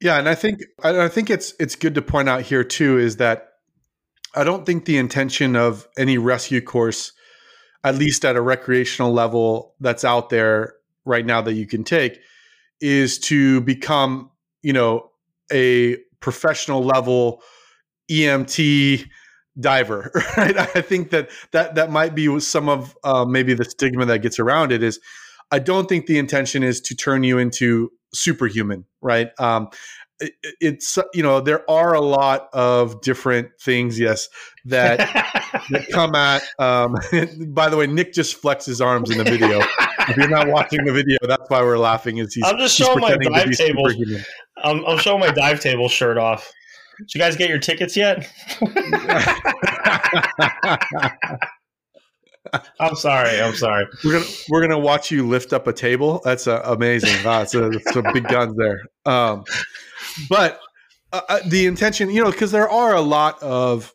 Yeah 0.01 0.19
and 0.19 0.29
i 0.29 0.35
think 0.35 0.63
i 0.83 1.09
think 1.09 1.31
it's 1.31 1.55
it's 1.59 1.77
good 1.77 1.95
to 1.95 2.03
point 2.03 2.29
out 2.29 2.43
here 2.43 2.65
too 2.65 2.99
is 2.99 3.17
that 3.17 3.55
i 4.35 4.45
don't 4.45 4.67
think 4.67 4.85
the 4.85 4.99
intention 4.99 5.57
of 5.57 5.89
any 5.97 6.19
rescue 6.19 6.61
course 6.61 7.13
at 7.83 7.95
least 7.95 8.25
at 8.25 8.37
a 8.37 8.43
recreational 8.43 9.13
level 9.13 9.75
that's 9.81 10.05
out 10.05 10.29
there 10.29 10.75
right 11.05 11.25
now 11.25 11.41
that 11.41 11.55
you 11.55 11.67
can 11.67 11.83
take 11.83 12.21
is 12.81 13.19
to 13.19 13.61
become, 13.63 14.31
you 14.63 14.73
know, 14.73 15.11
a 15.53 15.97
professional 16.21 16.83
level 16.83 17.43
EMT 18.11 19.07
diver, 19.59 20.11
right? 20.37 20.57
I 20.57 20.81
think 20.81 21.11
that 21.11 21.31
that 21.53 21.75
that 21.75 21.91
might 21.91 22.15
be 22.15 22.41
some 22.41 22.69
of 22.69 22.97
uh, 23.05 23.25
maybe 23.25 23.55
the 23.55 23.65
stigma 23.65 24.07
that 24.07 24.21
gets 24.21 24.39
around 24.39 24.73
it. 24.73 24.83
Is 24.83 25.01
I 25.51 25.59
don't 25.59 25.89
think 25.89 26.07
the 26.07 26.19
intention 26.19 26.63
is 26.63 26.81
to 26.83 26.95
turn 26.95 27.25
you 27.25 27.39
into 27.39 27.91
superhuman, 28.15 28.85
right? 29.01 29.31
Um, 29.39 29.69
it, 30.21 30.35
it's 30.61 30.99
you 31.15 31.23
know 31.23 31.41
there 31.41 31.69
are 31.71 31.95
a 31.95 32.01
lot 32.01 32.49
of 32.53 33.01
different 33.01 33.49
things 33.61 33.99
yes 33.99 34.29
that 34.67 34.99
that 35.71 35.89
come 35.91 36.15
at 36.15 36.43
um, 36.59 36.95
by 37.49 37.69
the 37.69 37.77
way 37.77 37.87
nick 37.87 38.13
just 38.13 38.37
flexed 38.37 38.67
his 38.67 38.81
arms 38.81 39.11
in 39.11 39.19
the 39.19 39.25
video 39.25 39.61
if 40.11 40.17
you're 40.17 40.29
not 40.29 40.49
watching 40.49 40.85
the 40.85 40.93
video 40.93 41.17
that's 41.23 41.49
why 41.49 41.63
we're 41.63 41.79
laughing 41.79 42.19
is 42.19 42.35
he's 42.35 42.45
i'm 42.45 42.59
just 42.59 42.77
showing 42.77 43.01
my 43.01 43.17
dive 43.17 43.51
table. 43.53 43.89
I'm, 44.63 44.85
I'm 44.85 44.99
showing 44.99 45.21
my 45.21 45.31
dive 45.31 45.61
table 45.61 45.89
shirt 45.89 46.19
off. 46.19 46.53
Did 46.99 47.15
you 47.15 47.21
guys 47.21 47.37
get 47.37 47.49
your 47.49 47.59
tickets 47.59 47.97
yet? 47.97 48.31
I'm 52.81 52.97
sorry 52.97 53.41
i'm 53.41 53.55
sorry. 53.55 53.87
We're 54.05 54.13
gonna 54.13 54.25
we're 54.49 54.61
gonna 54.61 54.79
watch 54.79 55.11
you 55.11 55.27
lift 55.27 55.53
up 55.53 55.67
a 55.67 55.73
table. 55.73 56.21
That's 56.25 56.47
uh, 56.47 56.63
amazing. 56.65 57.25
Wow 57.25 57.43
it's, 57.43 57.55
a, 57.55 57.71
it's 57.71 57.93
big 58.13 58.27
guns 58.29 58.57
there. 58.57 58.83
Um, 59.07 59.45
but 60.29 60.61
uh, 61.13 61.21
uh, 61.29 61.41
the 61.47 61.67
intention 61.67 62.11
you 62.11 62.25
know 62.25 62.31
because 62.31 62.51
there 62.51 62.69
are 62.69 62.95
a 62.95 63.01
lot 63.01 63.43
of 63.43 63.95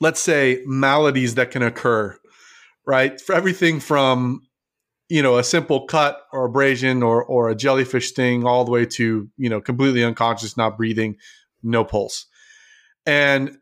let's 0.00 0.20
say 0.20 0.62
maladies 0.66 1.36
that 1.36 1.50
can 1.50 1.62
occur 1.62 2.18
right? 2.88 3.20
For 3.20 3.34
everything 3.34 3.78
from 3.78 4.40
you 5.08 5.22
know 5.22 5.38
a 5.38 5.44
simple 5.44 5.86
cut 5.86 6.26
or 6.32 6.44
abrasion 6.44 7.02
or 7.02 7.24
or 7.24 7.48
a 7.48 7.54
jellyfish 7.54 8.08
sting 8.08 8.44
all 8.44 8.64
the 8.64 8.70
way 8.70 8.84
to 8.84 9.28
you 9.36 9.48
know 9.48 9.60
completely 9.60 10.04
unconscious 10.04 10.56
not 10.56 10.76
breathing 10.76 11.16
no 11.62 11.84
pulse. 11.84 12.26
And 13.06 13.56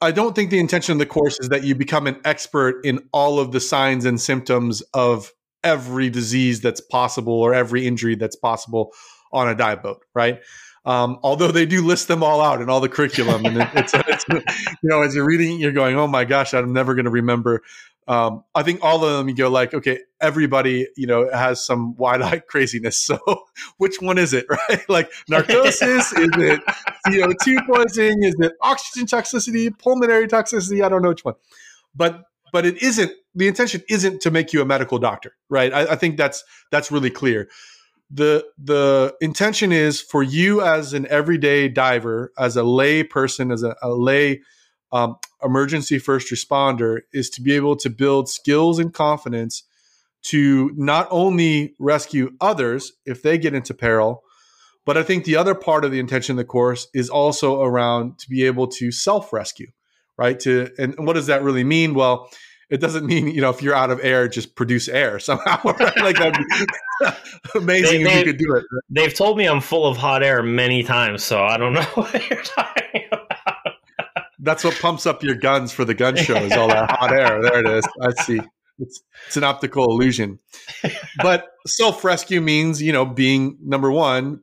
i 0.00 0.10
don't 0.10 0.34
think 0.34 0.50
the 0.50 0.58
intention 0.58 0.92
of 0.92 0.98
the 0.98 1.06
course 1.06 1.38
is 1.40 1.50
that 1.50 1.64
you 1.64 1.74
become 1.74 2.06
an 2.06 2.18
expert 2.24 2.84
in 2.84 2.98
all 3.12 3.38
of 3.38 3.52
the 3.52 3.60
signs 3.60 4.04
and 4.04 4.20
symptoms 4.20 4.80
of 4.94 5.32
every 5.62 6.08
disease 6.08 6.60
that's 6.62 6.80
possible 6.80 7.34
or 7.34 7.52
every 7.52 7.86
injury 7.86 8.14
that's 8.14 8.36
possible 8.36 8.92
on 9.32 9.48
a 9.48 9.54
dive 9.54 9.82
boat 9.82 10.04
right? 10.14 10.40
Um, 10.86 11.18
although 11.22 11.52
they 11.52 11.66
do 11.66 11.84
list 11.84 12.08
them 12.08 12.22
all 12.22 12.40
out 12.40 12.62
in 12.62 12.70
all 12.70 12.80
the 12.80 12.88
curriculum 12.88 13.44
and 13.44 13.58
it, 13.58 13.68
it's, 13.74 13.92
it's 14.08 14.24
you 14.30 14.88
know 14.88 15.02
as 15.02 15.14
you're 15.14 15.26
reading 15.26 15.56
it, 15.56 15.60
you're 15.60 15.72
going 15.72 15.96
oh 15.96 16.06
my 16.06 16.24
gosh 16.24 16.54
i'm 16.54 16.72
never 16.72 16.94
going 16.94 17.04
to 17.04 17.10
remember 17.10 17.62
um, 18.08 18.44
I 18.54 18.62
think 18.62 18.80
all 18.82 19.04
of 19.04 19.18
them 19.18 19.28
you 19.28 19.34
go 19.34 19.48
like, 19.48 19.72
okay, 19.72 20.00
everybody, 20.20 20.88
you 20.96 21.06
know, 21.06 21.30
has 21.32 21.64
some 21.64 21.94
wide-eyed 21.96 22.46
craziness. 22.48 22.96
So 22.96 23.18
which 23.76 24.00
one 24.00 24.18
is 24.18 24.32
it, 24.32 24.46
right? 24.68 24.88
like 24.88 25.10
narcosis, 25.28 26.12
is 26.12 26.30
it 26.36 26.60
CO2 27.06 27.66
poisoning? 27.66 28.22
Is 28.24 28.34
it 28.40 28.52
oxygen 28.62 29.06
toxicity, 29.06 29.76
pulmonary 29.78 30.26
toxicity? 30.26 30.84
I 30.84 30.88
don't 30.88 31.02
know 31.02 31.10
which 31.10 31.24
one. 31.24 31.34
But 31.94 32.24
but 32.52 32.66
it 32.66 32.82
isn't 32.82 33.12
the 33.34 33.46
intention 33.46 33.82
isn't 33.88 34.20
to 34.22 34.30
make 34.30 34.52
you 34.52 34.60
a 34.60 34.64
medical 34.64 34.98
doctor, 34.98 35.36
right? 35.48 35.72
I, 35.72 35.92
I 35.92 35.96
think 35.96 36.16
that's 36.16 36.44
that's 36.70 36.90
really 36.90 37.10
clear. 37.10 37.48
The 38.10 38.44
the 38.58 39.14
intention 39.20 39.70
is 39.70 40.00
for 40.00 40.22
you 40.22 40.62
as 40.62 40.94
an 40.94 41.06
everyday 41.08 41.68
diver, 41.68 42.32
as 42.36 42.56
a 42.56 42.64
lay 42.64 43.04
person, 43.04 43.52
as 43.52 43.62
a, 43.62 43.76
a 43.82 43.90
lay 43.90 44.40
um, 44.92 45.16
emergency 45.42 45.98
first 45.98 46.30
responder 46.32 47.00
is 47.12 47.30
to 47.30 47.42
be 47.42 47.54
able 47.54 47.76
to 47.76 47.90
build 47.90 48.28
skills 48.28 48.78
and 48.78 48.92
confidence 48.92 49.64
to 50.22 50.70
not 50.76 51.08
only 51.10 51.74
rescue 51.78 52.32
others 52.40 52.92
if 53.06 53.22
they 53.22 53.38
get 53.38 53.54
into 53.54 53.72
peril, 53.72 54.22
but 54.84 54.98
I 54.98 55.02
think 55.02 55.24
the 55.24 55.36
other 55.36 55.54
part 55.54 55.84
of 55.84 55.92
the 55.92 55.98
intention 55.98 56.34
of 56.34 56.36
the 56.38 56.44
course 56.44 56.88
is 56.94 57.08
also 57.08 57.62
around 57.62 58.18
to 58.18 58.28
be 58.28 58.44
able 58.44 58.66
to 58.68 58.90
self 58.90 59.32
rescue, 59.32 59.68
right? 60.18 60.38
To 60.40 60.70
and 60.78 60.94
what 61.06 61.14
does 61.14 61.26
that 61.26 61.42
really 61.42 61.64
mean? 61.64 61.94
Well, 61.94 62.28
it 62.70 62.80
doesn't 62.80 63.06
mean 63.06 63.28
you 63.28 63.40
know 63.40 63.50
if 63.50 63.62
you're 63.62 63.74
out 63.74 63.90
of 63.90 64.00
air, 64.02 64.28
just 64.28 64.56
produce 64.56 64.88
air 64.88 65.18
somehow. 65.18 65.60
Right? 65.64 65.96
like 65.98 66.16
that'd 66.16 66.34
be 66.34 67.06
amazing 67.54 68.04
they, 68.04 68.10
if 68.10 68.26
you 68.26 68.32
could 68.32 68.38
do 68.38 68.54
it. 68.56 68.64
They've 68.88 69.14
told 69.14 69.38
me 69.38 69.46
I'm 69.46 69.60
full 69.60 69.86
of 69.86 69.96
hot 69.96 70.22
air 70.22 70.42
many 70.42 70.82
times, 70.82 71.22
so 71.22 71.42
I 71.42 71.56
don't 71.56 71.72
know 71.72 71.82
what 71.94 72.28
you're 72.28 72.42
talking 72.42 72.82
about 72.94 72.99
that's 74.50 74.64
what 74.64 74.76
pumps 74.80 75.06
up 75.06 75.22
your 75.22 75.36
guns 75.36 75.70
for 75.70 75.84
the 75.84 75.94
gun 75.94 76.16
show 76.16 76.34
is 76.34 76.50
all 76.52 76.66
that 76.66 76.90
hot 76.90 77.12
air. 77.12 77.40
There 77.40 77.60
it 77.60 77.66
is. 77.68 77.84
I 78.02 78.22
see. 78.24 78.40
It's 78.80 79.00
it's 79.28 79.36
an 79.36 79.44
optical 79.44 79.84
illusion. 79.84 80.40
But 81.22 81.46
self 81.68 82.02
rescue 82.02 82.40
means 82.40 82.82
you 82.82 82.92
know 82.92 83.06
being 83.06 83.58
number 83.62 83.92
one 83.92 84.42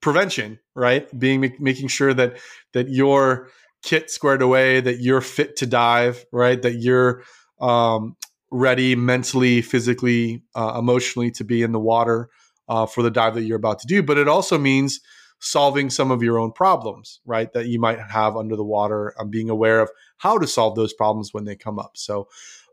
prevention, 0.00 0.58
right? 0.74 1.06
Being 1.16 1.54
making 1.60 1.86
sure 1.86 2.12
that 2.14 2.38
that 2.72 2.88
your 2.88 3.48
kit 3.84 4.10
squared 4.10 4.42
away, 4.42 4.80
that 4.80 4.98
you're 4.98 5.20
fit 5.20 5.54
to 5.56 5.66
dive, 5.66 6.24
right? 6.32 6.60
That 6.60 6.80
you're 6.80 7.22
um, 7.60 8.16
ready 8.50 8.96
mentally, 8.96 9.62
physically, 9.62 10.42
uh, 10.56 10.74
emotionally 10.78 11.30
to 11.32 11.44
be 11.44 11.62
in 11.62 11.70
the 11.70 11.78
water 11.78 12.28
uh, 12.68 12.86
for 12.86 13.02
the 13.02 13.10
dive 13.10 13.34
that 13.34 13.44
you're 13.44 13.56
about 13.58 13.78
to 13.80 13.86
do. 13.86 14.02
But 14.02 14.18
it 14.18 14.26
also 14.26 14.58
means 14.58 15.00
solving 15.40 15.90
some 15.90 16.10
of 16.10 16.22
your 16.22 16.38
own 16.38 16.52
problems, 16.52 17.20
right? 17.26 17.52
That 17.52 17.66
you 17.66 17.78
might 17.78 18.00
have 18.00 18.36
under 18.36 18.56
the 18.56 18.64
water, 18.64 19.14
um, 19.18 19.28
being 19.30 19.50
aware 19.50 19.80
of 19.80 19.90
how 20.16 20.38
to 20.38 20.46
solve 20.46 20.74
those 20.74 20.94
problems 20.94 21.34
when 21.34 21.44
they 21.44 21.54
come 21.54 21.78
up. 21.78 21.96
So 21.96 22.28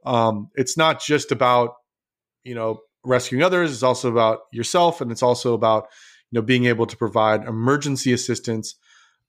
um, 0.06 0.50
it's 0.56 0.78
not 0.78 1.02
just 1.02 1.32
about, 1.32 1.76
you 2.44 2.56
know, 2.56 2.80
rescuing 3.04 3.44
others. 3.44 3.72
It's 3.72 3.84
also 3.84 4.10
about 4.10 4.42
yourself, 4.52 5.02
and 5.02 5.12
it's 5.12 5.24
also 5.24 5.54
about, 5.54 5.88
you 6.32 6.40
know, 6.40 6.46
being 6.46 6.66
able 6.66 6.86
to 6.86 6.96
provide 6.96 7.44
emergency 7.44 8.14
assistance 8.14 8.76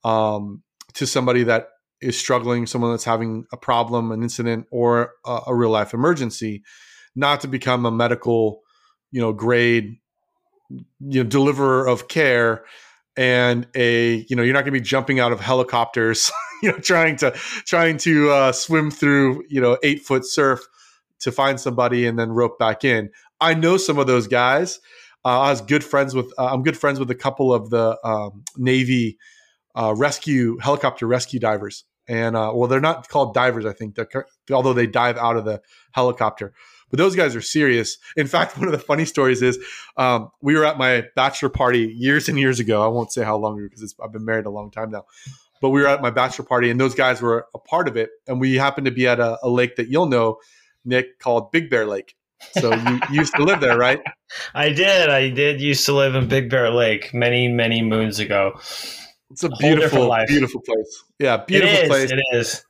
um, 0.04 0.62
to 0.94 1.06
somebody 1.06 1.42
that 1.44 1.68
is 2.00 2.18
struggling, 2.18 2.66
someone 2.66 2.92
that's 2.92 3.04
having 3.04 3.44
a 3.52 3.56
problem, 3.56 4.12
an 4.12 4.22
incident, 4.22 4.66
or 4.70 5.12
a, 5.24 5.40
a 5.48 5.54
real 5.54 5.70
life 5.70 5.94
emergency. 5.94 6.62
Not 7.14 7.40
to 7.42 7.48
become 7.48 7.86
a 7.86 7.90
medical, 7.90 8.62
you 9.10 9.20
know, 9.20 9.32
grade, 9.32 9.98
you 10.70 10.84
know, 11.00 11.24
deliverer 11.24 11.86
of 11.86 12.08
care 12.08 12.64
and 13.16 13.66
a 13.74 14.24
you 14.28 14.36
know 14.36 14.42
you're 14.42 14.54
not 14.54 14.64
going 14.64 14.72
to 14.72 14.80
be 14.80 14.84
jumping 14.84 15.20
out 15.20 15.32
of 15.32 15.40
helicopters 15.40 16.30
you 16.62 16.70
know 16.70 16.78
trying 16.78 17.16
to 17.16 17.30
trying 17.66 17.96
to 17.98 18.30
uh, 18.30 18.52
swim 18.52 18.90
through 18.90 19.44
you 19.48 19.60
know 19.60 19.76
eight 19.82 20.02
foot 20.02 20.24
surf 20.24 20.60
to 21.20 21.30
find 21.30 21.60
somebody 21.60 22.06
and 22.06 22.18
then 22.18 22.30
rope 22.30 22.58
back 22.58 22.84
in. 22.84 23.10
I 23.40 23.54
know 23.54 23.76
some 23.76 23.98
of 23.98 24.06
those 24.06 24.26
guys. 24.26 24.80
Uh, 25.24 25.40
i 25.40 25.50
was 25.50 25.60
good 25.60 25.84
friends 25.84 26.16
with 26.16 26.32
uh, 26.36 26.46
i'm 26.46 26.64
good 26.64 26.76
friends 26.76 26.98
with 26.98 27.08
a 27.08 27.14
couple 27.14 27.54
of 27.54 27.70
the 27.70 27.96
um, 28.04 28.42
navy 28.56 29.18
uh, 29.76 29.94
rescue 29.96 30.58
helicopter 30.58 31.06
rescue 31.06 31.38
divers. 31.38 31.84
And 32.08 32.34
uh, 32.34 32.50
well 32.54 32.68
they're 32.68 32.80
not 32.80 33.08
called 33.08 33.34
divers 33.34 33.64
i 33.64 33.72
think. 33.72 33.96
Although 34.50 34.72
they 34.72 34.86
dive 34.86 35.16
out 35.16 35.36
of 35.36 35.44
the 35.44 35.60
helicopter 35.92 36.52
but 36.92 36.98
those 36.98 37.16
guys 37.16 37.34
are 37.34 37.40
serious. 37.40 37.96
In 38.16 38.26
fact, 38.26 38.56
one 38.58 38.68
of 38.68 38.72
the 38.72 38.78
funny 38.78 39.06
stories 39.06 39.42
is 39.42 39.58
um, 39.96 40.30
we 40.42 40.54
were 40.54 40.64
at 40.64 40.78
my 40.78 41.04
bachelor 41.16 41.48
party 41.48 41.92
years 41.96 42.28
and 42.28 42.38
years 42.38 42.60
ago. 42.60 42.84
I 42.84 42.86
won't 42.88 43.10
say 43.12 43.24
how 43.24 43.36
long 43.36 43.58
ago 43.58 43.66
because 43.68 43.94
I've 44.04 44.12
been 44.12 44.26
married 44.26 44.46
a 44.46 44.50
long 44.50 44.70
time 44.70 44.90
now. 44.90 45.06
But 45.62 45.70
we 45.70 45.80
were 45.80 45.88
at 45.88 46.02
my 46.02 46.10
bachelor 46.10 46.44
party, 46.44 46.70
and 46.70 46.78
those 46.78 46.94
guys 46.94 47.22
were 47.22 47.46
a 47.54 47.58
part 47.58 47.88
of 47.88 47.96
it. 47.96 48.10
And 48.26 48.40
we 48.40 48.56
happened 48.56 48.84
to 48.86 48.90
be 48.90 49.08
at 49.08 49.20
a, 49.20 49.38
a 49.42 49.48
lake 49.48 49.76
that 49.76 49.88
you'll 49.88 50.06
know, 50.06 50.38
Nick, 50.84 51.18
called 51.18 51.50
Big 51.50 51.70
Bear 51.70 51.86
Lake. 51.86 52.14
So 52.58 52.74
you 52.74 53.00
used 53.10 53.34
to 53.36 53.44
live 53.44 53.60
there, 53.60 53.78
right? 53.78 54.00
I 54.54 54.70
did. 54.70 55.08
I 55.08 55.30
did 55.30 55.60
used 55.60 55.86
to 55.86 55.94
live 55.94 56.14
in 56.16 56.28
Big 56.28 56.50
Bear 56.50 56.70
Lake 56.70 57.14
many, 57.14 57.48
many 57.48 57.80
moons 57.80 58.18
ago. 58.18 58.54
It's 59.30 59.44
a, 59.44 59.46
a 59.46 59.56
beautiful, 59.56 60.14
beautiful 60.26 60.60
place. 60.60 61.04
Yeah, 61.18 61.38
beautiful 61.38 61.76
it 61.76 61.82
is, 61.82 61.88
place. 61.88 62.10
It 62.10 62.20
is. 62.32 62.64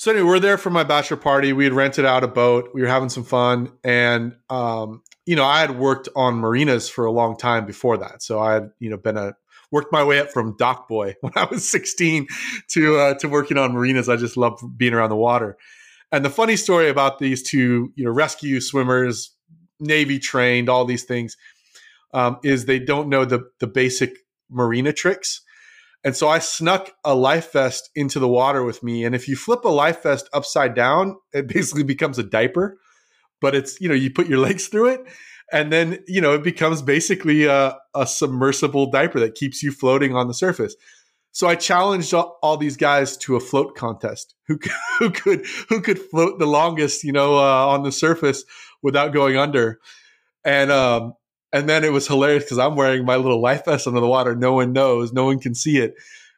So 0.00 0.10
anyway, 0.12 0.26
we're 0.26 0.40
there 0.40 0.56
for 0.56 0.70
my 0.70 0.82
bachelor 0.82 1.18
party. 1.18 1.52
We 1.52 1.64
had 1.64 1.74
rented 1.74 2.06
out 2.06 2.24
a 2.24 2.26
boat. 2.26 2.70
We 2.72 2.80
were 2.80 2.86
having 2.86 3.10
some 3.10 3.22
fun, 3.22 3.70
and 3.84 4.34
um, 4.48 5.02
you 5.26 5.36
know, 5.36 5.44
I 5.44 5.60
had 5.60 5.78
worked 5.78 6.08
on 6.16 6.36
marinas 6.36 6.88
for 6.88 7.04
a 7.04 7.12
long 7.12 7.36
time 7.36 7.66
before 7.66 7.98
that. 7.98 8.22
So 8.22 8.40
I 8.40 8.54
had 8.54 8.70
you 8.78 8.88
know 8.88 8.96
been 8.96 9.18
a 9.18 9.34
worked 9.70 9.92
my 9.92 10.02
way 10.02 10.18
up 10.18 10.30
from 10.30 10.56
dock 10.56 10.88
boy 10.88 11.16
when 11.20 11.34
I 11.36 11.44
was 11.44 11.70
16 11.70 12.28
to 12.68 12.96
uh, 12.96 13.14
to 13.18 13.28
working 13.28 13.58
on 13.58 13.74
marinas. 13.74 14.08
I 14.08 14.16
just 14.16 14.38
loved 14.38 14.62
being 14.78 14.94
around 14.94 15.10
the 15.10 15.16
water. 15.16 15.58
And 16.10 16.24
the 16.24 16.30
funny 16.30 16.56
story 16.56 16.88
about 16.88 17.18
these 17.18 17.42
two, 17.42 17.92
you 17.94 18.06
know, 18.06 18.10
rescue 18.10 18.62
swimmers, 18.62 19.34
Navy 19.80 20.18
trained, 20.18 20.70
all 20.70 20.86
these 20.86 21.04
things, 21.04 21.36
um, 22.14 22.38
is 22.42 22.64
they 22.64 22.78
don't 22.78 23.10
know 23.10 23.26
the 23.26 23.50
the 23.58 23.66
basic 23.66 24.16
marina 24.48 24.94
tricks. 24.94 25.42
And 26.02 26.16
so 26.16 26.28
I 26.28 26.38
snuck 26.38 26.92
a 27.04 27.14
life 27.14 27.52
vest 27.52 27.90
into 27.94 28.18
the 28.18 28.28
water 28.28 28.64
with 28.64 28.82
me. 28.82 29.04
And 29.04 29.14
if 29.14 29.28
you 29.28 29.36
flip 29.36 29.64
a 29.64 29.68
life 29.68 30.02
vest 30.02 30.28
upside 30.32 30.74
down, 30.74 31.16
it 31.32 31.46
basically 31.46 31.82
becomes 31.82 32.18
a 32.18 32.22
diaper. 32.22 32.78
But 33.40 33.54
it's, 33.54 33.80
you 33.80 33.88
know, 33.88 33.94
you 33.94 34.10
put 34.10 34.28
your 34.28 34.38
legs 34.46 34.68
through 34.68 34.88
it. 34.88 35.06
And 35.52 35.72
then, 35.72 35.98
you 36.06 36.20
know, 36.20 36.32
it 36.32 36.44
becomes 36.44 36.80
basically 36.80 37.44
a, 37.44 37.76
a 37.94 38.06
submersible 38.06 38.90
diaper 38.90 39.18
that 39.20 39.34
keeps 39.34 39.62
you 39.62 39.72
floating 39.72 40.14
on 40.14 40.28
the 40.28 40.34
surface. 40.34 40.76
So 41.32 41.46
I 41.48 41.54
challenged 41.54 42.14
all, 42.14 42.38
all 42.42 42.56
these 42.56 42.76
guys 42.76 43.16
to 43.18 43.36
a 43.36 43.40
float 43.40 43.76
contest. 43.76 44.34
Who 44.46 44.58
who 44.98 45.10
could 45.10 45.44
who 45.68 45.80
could 45.80 45.98
float 45.98 46.38
the 46.38 46.46
longest, 46.46 47.04
you 47.04 47.12
know, 47.12 47.36
uh, 47.36 47.66
on 47.66 47.82
the 47.82 47.92
surface 47.92 48.44
without 48.82 49.12
going 49.12 49.36
under? 49.36 49.80
And 50.44 50.70
um, 50.70 51.14
and 51.52 51.68
then 51.68 51.84
it 51.84 51.92
was 51.92 52.06
hilarious 52.06 52.44
because 52.44 52.58
I'm 52.58 52.76
wearing 52.76 53.04
my 53.04 53.16
little 53.16 53.40
life 53.40 53.64
vest 53.64 53.86
under 53.86 54.00
the 54.00 54.06
water. 54.06 54.34
No 54.36 54.52
one 54.54 54.72
knows, 54.72 55.12
no 55.12 55.24
one 55.24 55.40
can 55.40 55.54
see 55.54 55.78
it. 55.78 55.94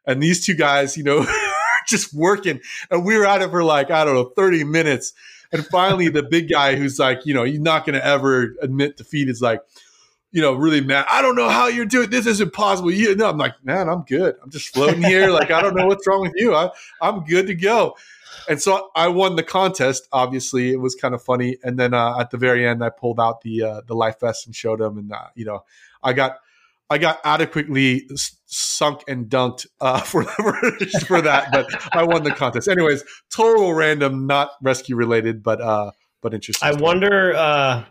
And 0.07 0.23
these 0.23 0.45
two 0.45 0.55
guys, 0.55 0.97
you 0.97 1.05
know, 1.05 1.27
just 1.89 2.15
working. 2.15 2.61
And 2.91 3.05
we 3.05 3.17
were 3.17 3.27
at 3.27 3.43
it 3.43 3.51
for 3.51 3.63
like, 3.63 3.91
I 3.91 4.05
don't 4.05 4.15
know, 4.15 4.33
30 4.37 4.65
minutes. 4.65 5.13
And 5.53 5.67
finally, 5.67 6.09
the 6.09 6.23
big 6.23 6.49
guy 6.49 6.77
who's 6.77 6.99
like, 6.99 7.27
you 7.27 7.35
know, 7.35 7.45
he's 7.45 7.61
not 7.61 7.85
going 7.85 7.95
to 7.95 8.05
ever 8.05 8.55
admit 8.63 8.97
defeat 8.97 9.29
is 9.29 9.43
like, 9.43 9.61
you 10.33 10.41
know, 10.41 10.55
really 10.55 10.81
mad. 10.81 11.05
I 11.11 11.21
don't 11.21 11.37
know 11.37 11.51
how 11.51 11.69
you're 11.69 11.85
doing. 11.85 12.09
This 12.09 12.27
is 12.27 12.41
impossible. 12.41 12.91
You 12.91 13.15
know, 13.15 13.29
I'm 13.29 13.37
like, 13.37 13.55
man, 13.63 13.91
I'm 13.91 14.03
good. 14.03 14.35
I'm 14.43 14.51
just 14.51 14.73
floating 14.73 15.03
here. 15.03 15.29
like, 15.31 15.51
I 15.51 15.61
don't 15.61 15.77
know 15.77 15.87
what's 15.87 16.07
wrong 16.07 16.23
with 16.23 16.33
you. 16.37 16.55
I, 16.55 16.71
I'm 17.03 17.23
good 17.25 17.47
to 17.49 17.55
go. 17.55 17.97
And 18.49 18.61
so 18.61 18.91
I 18.95 19.09
won 19.09 19.37
the 19.37 19.43
contest. 19.43 20.09
Obviously, 20.13 20.73
it 20.73 20.81
was 20.81 20.95
kind 20.95 21.15
of 21.15 21.23
funny. 21.23 21.57
And 21.63 21.79
then 21.79 21.95
uh, 21.95 22.19
at 22.19 22.31
the 22.31 22.39
very 22.39 22.67
end, 22.67 22.85
I 22.85 22.91
pulled 22.91 23.21
out 23.21 23.43
the 23.43 23.63
uh, 23.63 23.81
the 23.87 23.95
life 23.95 24.21
vest 24.21 24.47
and 24.47 24.55
showed 24.55 24.81
him. 24.81 24.99
And 24.99 25.13
uh, 25.13 25.29
you 25.35 25.45
know, 25.45 25.65
I 26.03 26.13
got 26.13 26.39
I 26.91 26.99
got 26.99 27.21
adequately 27.25 28.07
sunk 28.47 29.03
and 29.09 29.27
dunked 29.27 29.67
uh, 29.81 30.01
for 30.03 30.25
for 30.25 31.23
that, 31.23 31.49
but 31.53 31.67
I 31.95 32.05
won 32.05 32.23
the 32.23 32.33
contest. 32.33 32.69
Anyways, 32.69 33.03
total 33.31 33.73
random, 33.73 34.27
not 34.27 34.51
rescue 34.61 34.97
related, 34.97 35.43
but 35.43 35.61
uh, 35.61 35.93
but 36.21 36.35
interesting. 36.35 36.69
I 36.69 36.73
wonder. 36.73 37.35
Uh, 37.35 37.85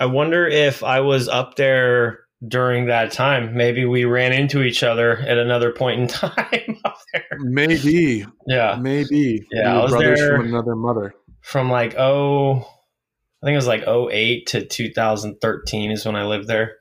I 0.00 0.06
wonder 0.06 0.46
if 0.46 0.82
I 0.82 1.00
was 1.00 1.28
up 1.28 1.56
there 1.56 2.21
during 2.46 2.86
that 2.86 3.12
time. 3.12 3.54
Maybe 3.54 3.84
we 3.84 4.04
ran 4.04 4.32
into 4.32 4.62
each 4.62 4.82
other 4.82 5.18
at 5.18 5.38
another 5.38 5.72
point 5.72 6.00
in 6.00 6.08
time 6.08 6.80
up 6.84 6.98
there. 7.12 7.38
Maybe. 7.38 8.26
Yeah. 8.46 8.78
Maybe. 8.80 9.46
Yeah. 9.50 9.78
I 9.78 9.82
was 9.82 9.92
brothers 9.92 10.18
there 10.18 10.36
from 10.36 10.46
another 10.46 10.76
mother. 10.76 11.14
From 11.40 11.70
like 11.70 11.94
oh 11.96 12.58
I 13.42 13.46
think 13.46 13.54
it 13.54 13.56
was 13.56 13.66
like 13.66 13.86
08 13.86 14.46
to 14.48 14.64
2013 14.64 15.90
is 15.90 16.06
when 16.06 16.16
I 16.16 16.24
lived 16.24 16.46
there. 16.46 16.76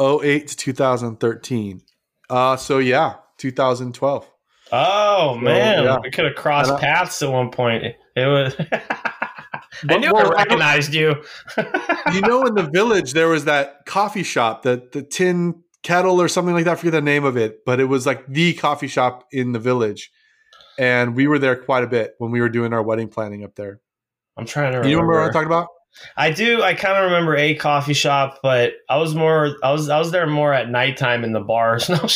08 0.00 0.48
to 0.48 0.56
2013. 0.56 1.82
Uh 2.28 2.56
so 2.56 2.78
yeah, 2.78 3.14
2012. 3.38 4.30
Oh 4.72 5.34
so, 5.34 5.40
man, 5.40 5.84
yeah. 5.84 5.98
we 6.02 6.10
could 6.10 6.24
have 6.24 6.34
crossed 6.34 6.76
paths 6.78 7.22
at 7.22 7.30
one 7.30 7.50
point. 7.50 7.84
It 8.16 8.26
was 8.26 8.54
I 9.88 9.98
knew 9.98 10.12
well, 10.12 10.26
I 10.26 10.44
recognized 10.44 10.94
you. 10.94 11.22
you 12.12 12.20
know, 12.20 12.44
in 12.44 12.54
the 12.54 12.68
village, 12.72 13.12
there 13.12 13.28
was 13.28 13.44
that 13.44 13.86
coffee 13.86 14.22
shop, 14.22 14.62
that 14.62 14.92
the 14.92 15.02
tin 15.02 15.62
kettle 15.82 16.20
or 16.20 16.28
something 16.28 16.54
like 16.54 16.64
that. 16.64 16.72
I 16.72 16.76
forget 16.76 16.92
the 16.92 17.02
name 17.02 17.24
of 17.24 17.36
it, 17.36 17.64
but 17.64 17.80
it 17.80 17.84
was 17.84 18.06
like 18.06 18.26
the 18.26 18.54
coffee 18.54 18.88
shop 18.88 19.26
in 19.30 19.52
the 19.52 19.58
village. 19.60 20.10
And 20.78 21.14
we 21.14 21.28
were 21.28 21.38
there 21.38 21.54
quite 21.54 21.84
a 21.84 21.86
bit 21.86 22.14
when 22.18 22.32
we 22.32 22.40
were 22.40 22.48
doing 22.48 22.72
our 22.72 22.82
wedding 22.82 23.08
planning 23.08 23.44
up 23.44 23.54
there. 23.54 23.80
I'm 24.36 24.46
trying 24.46 24.72
to 24.72 24.78
remember. 24.78 24.88
You 24.88 24.96
remember 24.96 25.20
what 25.20 25.26
I'm 25.26 25.32
talking 25.32 25.46
about? 25.46 25.68
I 26.16 26.30
do. 26.32 26.60
I 26.60 26.74
kind 26.74 26.96
of 26.98 27.04
remember 27.04 27.36
a 27.36 27.54
coffee 27.54 27.94
shop, 27.94 28.40
but 28.42 28.72
I 28.88 28.96
was 28.96 29.14
more. 29.14 29.56
I 29.62 29.70
was. 29.70 29.88
I 29.88 29.98
was 29.98 30.10
there 30.10 30.26
more 30.26 30.52
at 30.52 30.68
nighttime 30.68 31.22
in 31.22 31.32
the 31.32 31.40
bars. 31.40 31.88
No, 31.94 32.08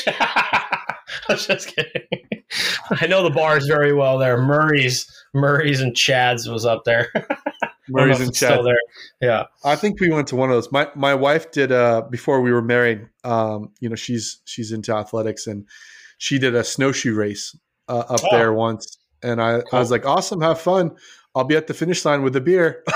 I 1.29 1.33
was 1.33 1.47
just 1.47 1.75
kidding. 1.75 2.43
I 2.91 3.07
know 3.07 3.23
the 3.23 3.31
bars 3.31 3.67
very 3.67 3.93
well 3.93 4.19
there. 4.19 4.41
Murray's, 4.41 5.11
Murray's, 5.35 5.81
and 5.81 5.97
Chad's 5.97 6.49
was 6.49 6.65
up 6.65 6.85
there. 6.85 7.13
Murray's 7.89 8.21
and 8.21 8.35
Chad. 8.35 8.65
there. 8.65 8.77
Yeah, 9.21 9.45
I 9.65 9.77
think 9.77 10.01
we 10.01 10.11
went 10.11 10.29
to 10.29 10.37
one 10.37 10.51
of 10.51 10.57
those. 10.57 10.71
My 10.71 10.89
my 10.95 11.15
wife 11.15 11.51
did 11.51 11.73
uh 11.73 12.03
before 12.11 12.41
we 12.41 12.53
were 12.53 12.63
married. 12.63 13.07
Um, 13.25 13.73
you 13.81 13.89
know, 13.89 13.95
she's 13.95 14.41
she's 14.45 14.73
into 14.73 14.95
athletics 14.95 15.47
and 15.47 15.67
she 16.19 16.39
did 16.39 16.55
a 16.55 16.65
snowshoe 16.65 17.15
race 17.15 17.57
uh, 17.89 18.05
up 18.09 18.21
oh. 18.25 18.37
there 18.37 18.53
once, 18.53 18.99
and 19.23 19.41
I 19.41 19.61
cool. 19.61 19.79
I 19.79 19.79
was 19.79 19.91
like, 19.91 20.05
awesome, 20.05 20.41
have 20.41 20.61
fun. 20.61 20.97
I'll 21.39 21.45
be 21.45 21.57
at 21.57 21.69
the 21.69 21.75
finish 21.75 22.05
line 22.05 22.23
with 22.23 22.35
a 22.37 22.41
beer. 22.41 22.83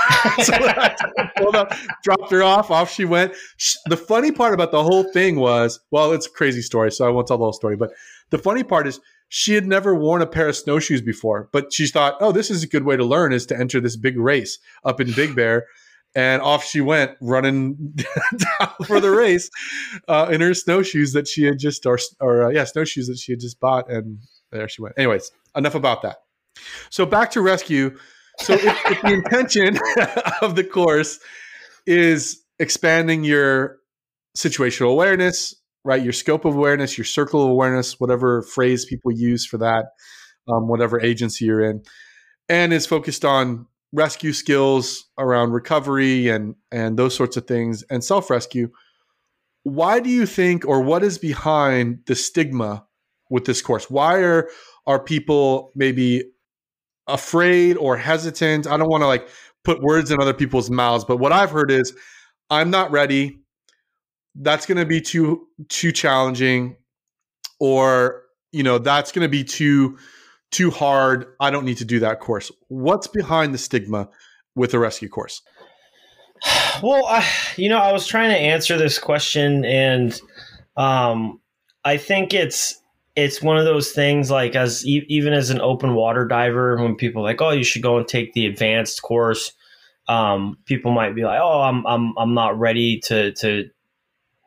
so 0.43 0.53
I 0.53 0.95
pulled 1.37 1.55
up, 1.55 1.73
dropped 2.03 2.31
her 2.33 2.43
off, 2.43 2.71
off 2.71 2.93
she 2.93 3.05
went. 3.05 3.35
The 3.87 3.97
funny 3.97 4.33
part 4.33 4.53
about 4.53 4.73
the 4.73 4.83
whole 4.83 5.05
thing 5.13 5.39
was, 5.39 5.79
well, 5.91 6.13
it's 6.13 6.27
a 6.27 6.31
crazy 6.31 6.61
story, 6.61 6.91
so 6.91 7.07
I 7.07 7.11
won't 7.11 7.29
tell 7.29 7.39
the 7.39 7.45
whole 7.45 7.53
story. 7.53 7.77
But 7.77 7.93
the 8.31 8.39
funny 8.39 8.65
part 8.65 8.87
is 8.87 9.01
she 9.29 9.55
had 9.55 9.67
never 9.67 9.95
worn 9.95 10.23
a 10.23 10.27
pair 10.27 10.49
of 10.49 10.57
snowshoes 10.57 11.01
before, 11.01 11.49
but 11.53 11.73
she 11.73 11.87
thought, 11.87 12.17
oh, 12.21 12.33
this 12.33 12.51
is 12.51 12.63
a 12.63 12.67
good 12.67 12.85
way 12.85 12.97
to 12.97 13.05
learn 13.05 13.33
is 13.33 13.47
to 13.47 13.59
enter 13.59 13.81
this 13.81 13.97
big 13.97 14.19
race 14.19 14.59
up 14.85 15.01
in 15.01 15.13
Big 15.13 15.35
Bear. 15.37 15.67
And 16.15 16.43
off 16.43 16.65
she 16.65 16.83
went 16.83 17.13
running 17.23 17.95
for 18.87 19.01
the 19.01 19.11
race 19.11 19.49
uh, 20.09 20.29
in 20.31 20.43
her 20.43 20.53
snowshoes 20.53 21.15
that 21.15 21.27
she 21.27 21.45
had 21.45 21.59
just, 21.59 21.87
or, 21.87 21.99
or 22.21 22.45
uh, 22.45 22.49
yeah, 22.51 22.65
snowshoes 22.65 23.07
that 23.07 23.19
she 23.19 23.33
had 23.33 23.41
just 23.41 23.59
bought. 23.61 23.91
And 23.91 24.19
there 24.51 24.69
she 24.69 24.83
went. 24.83 24.99
Anyways, 24.99 25.31
enough 25.57 25.75
about 25.75 26.03
that. 26.03 26.19
So 26.91 27.07
back 27.07 27.31
to 27.31 27.41
rescue. 27.41 27.97
So 28.39 28.55
if, 28.55 28.65
if 28.65 29.03
the 29.03 29.13
intention 29.13 29.79
of 30.43 30.57
the 30.57 30.65
course 30.65 31.21
is 31.87 32.43
expanding 32.59 33.25
your 33.25 33.79
situational 34.37 34.91
awareness, 34.91 35.55
right? 35.85 36.03
Your 36.03 36.13
scope 36.13 36.45
of 36.45 36.55
awareness, 36.55 36.97
your 36.97 37.05
circle 37.05 37.45
of 37.45 37.51
awareness, 37.51 37.99
whatever 37.99 38.43
phrase 38.43 38.85
people 38.85 39.13
use 39.13 39.45
for 39.45 39.59
that, 39.59 39.87
um, 40.49 40.69
whatever 40.69 41.01
agency 41.01 41.45
you're 41.45 41.63
in, 41.63 41.83
and 42.49 42.73
is 42.73 42.87
focused 42.87 43.25
on 43.25 43.67
rescue 43.93 44.33
skills 44.33 45.05
around 45.19 45.53
recovery 45.53 46.29
and 46.29 46.55
and 46.71 46.99
those 46.99 47.15
sorts 47.15 47.37
of 47.37 47.47
things 47.47 47.83
and 47.91 48.03
self 48.03 48.31
rescue. 48.31 48.71
Why 49.65 50.01
do 50.01 50.11
you 50.11 50.27
think, 50.27 50.67
or 50.67 50.81
what 50.81 51.05
is 51.05 51.19
behind 51.19 52.01
the 52.07 52.17
stigma 52.17 52.85
with 53.31 53.45
this 53.45 53.63
course? 53.63 53.91
Why 53.91 54.19
are 54.21 54.49
are 54.87 54.99
people 54.99 55.71
maybe 55.77 56.25
afraid 57.13 57.77
or 57.77 57.97
hesitant? 57.97 58.67
I 58.67 58.77
don't 58.77 58.89
want 58.89 59.03
to 59.03 59.07
like 59.07 59.29
put 59.65 59.81
words 59.83 60.11
in 60.11 60.21
other 60.21 60.35
people's 60.35 60.71
mouths, 60.71 61.05
but 61.05 61.19
what 61.19 61.33
I've 61.33 61.51
heard 61.51 61.71
is, 61.71 61.93
I'm 62.51 62.71
not 62.71 62.91
ready. 62.91 63.41
That's 64.35 64.67
going 64.67 64.79
to 64.79 64.87
be 64.87 65.01
too 65.01 65.47
too 65.69 65.93
challenging 65.93 66.77
or 67.61 68.23
you 68.51 68.63
know 68.63 68.79
that's 68.79 69.13
going 69.13 69.25
to 69.25 69.29
be 69.29 69.45
too 69.45 69.99
too 70.51 70.71
hard. 70.71 71.27
I 71.41 71.51
don't 71.51 71.65
need 71.65 71.79
to 71.79 71.85
do 71.85 72.01
that 72.01 72.21
course. 72.21 72.51
What's 72.69 73.07
behind 73.07 73.55
the 73.55 73.59
stigma 73.59 74.09
with 74.55 74.75
a 74.75 74.79
rescue 74.79 75.09
course? 75.09 75.43
Well 76.83 77.07
I, 77.07 77.25
you 77.57 77.69
know 77.69 77.79
i 77.79 77.93
was 77.93 78.09
trying 78.09 78.31
to 78.31 78.37
answer 78.37 78.77
this 78.77 78.99
question 78.99 79.65
and 79.65 80.21
um, 80.77 81.41
i 81.85 81.97
think 81.97 82.35
it's 82.35 82.82
it's 83.15 83.43
one 83.43 83.59
of 83.59 83.65
those 83.65 83.93
things 83.93 84.31
like 84.31 84.57
as 84.57 84.87
even 84.87 85.33
as 85.33 85.51
an 85.51 85.61
open 85.61 85.95
water 85.95 86.27
diver 86.27 86.77
when 86.83 86.95
people 86.95 87.23
like 87.23 87.41
oh 87.41 87.51
you 87.51 87.65
should 87.65 87.83
go 87.83 87.99
and 87.99 88.09
take 88.09 88.33
the 88.33 88.47
advanced 88.47 89.03
course 89.03 89.53
um, 90.09 90.57
people 90.65 90.93
might 90.93 91.15
be 91.15 91.23
like 91.23 91.41
oh 91.41 91.61
i'm 91.61 91.87
i'm 91.87 92.15
i'm 92.19 92.35
not 92.35 92.59
ready 92.59 92.99
to 93.01 93.33
to 93.33 93.69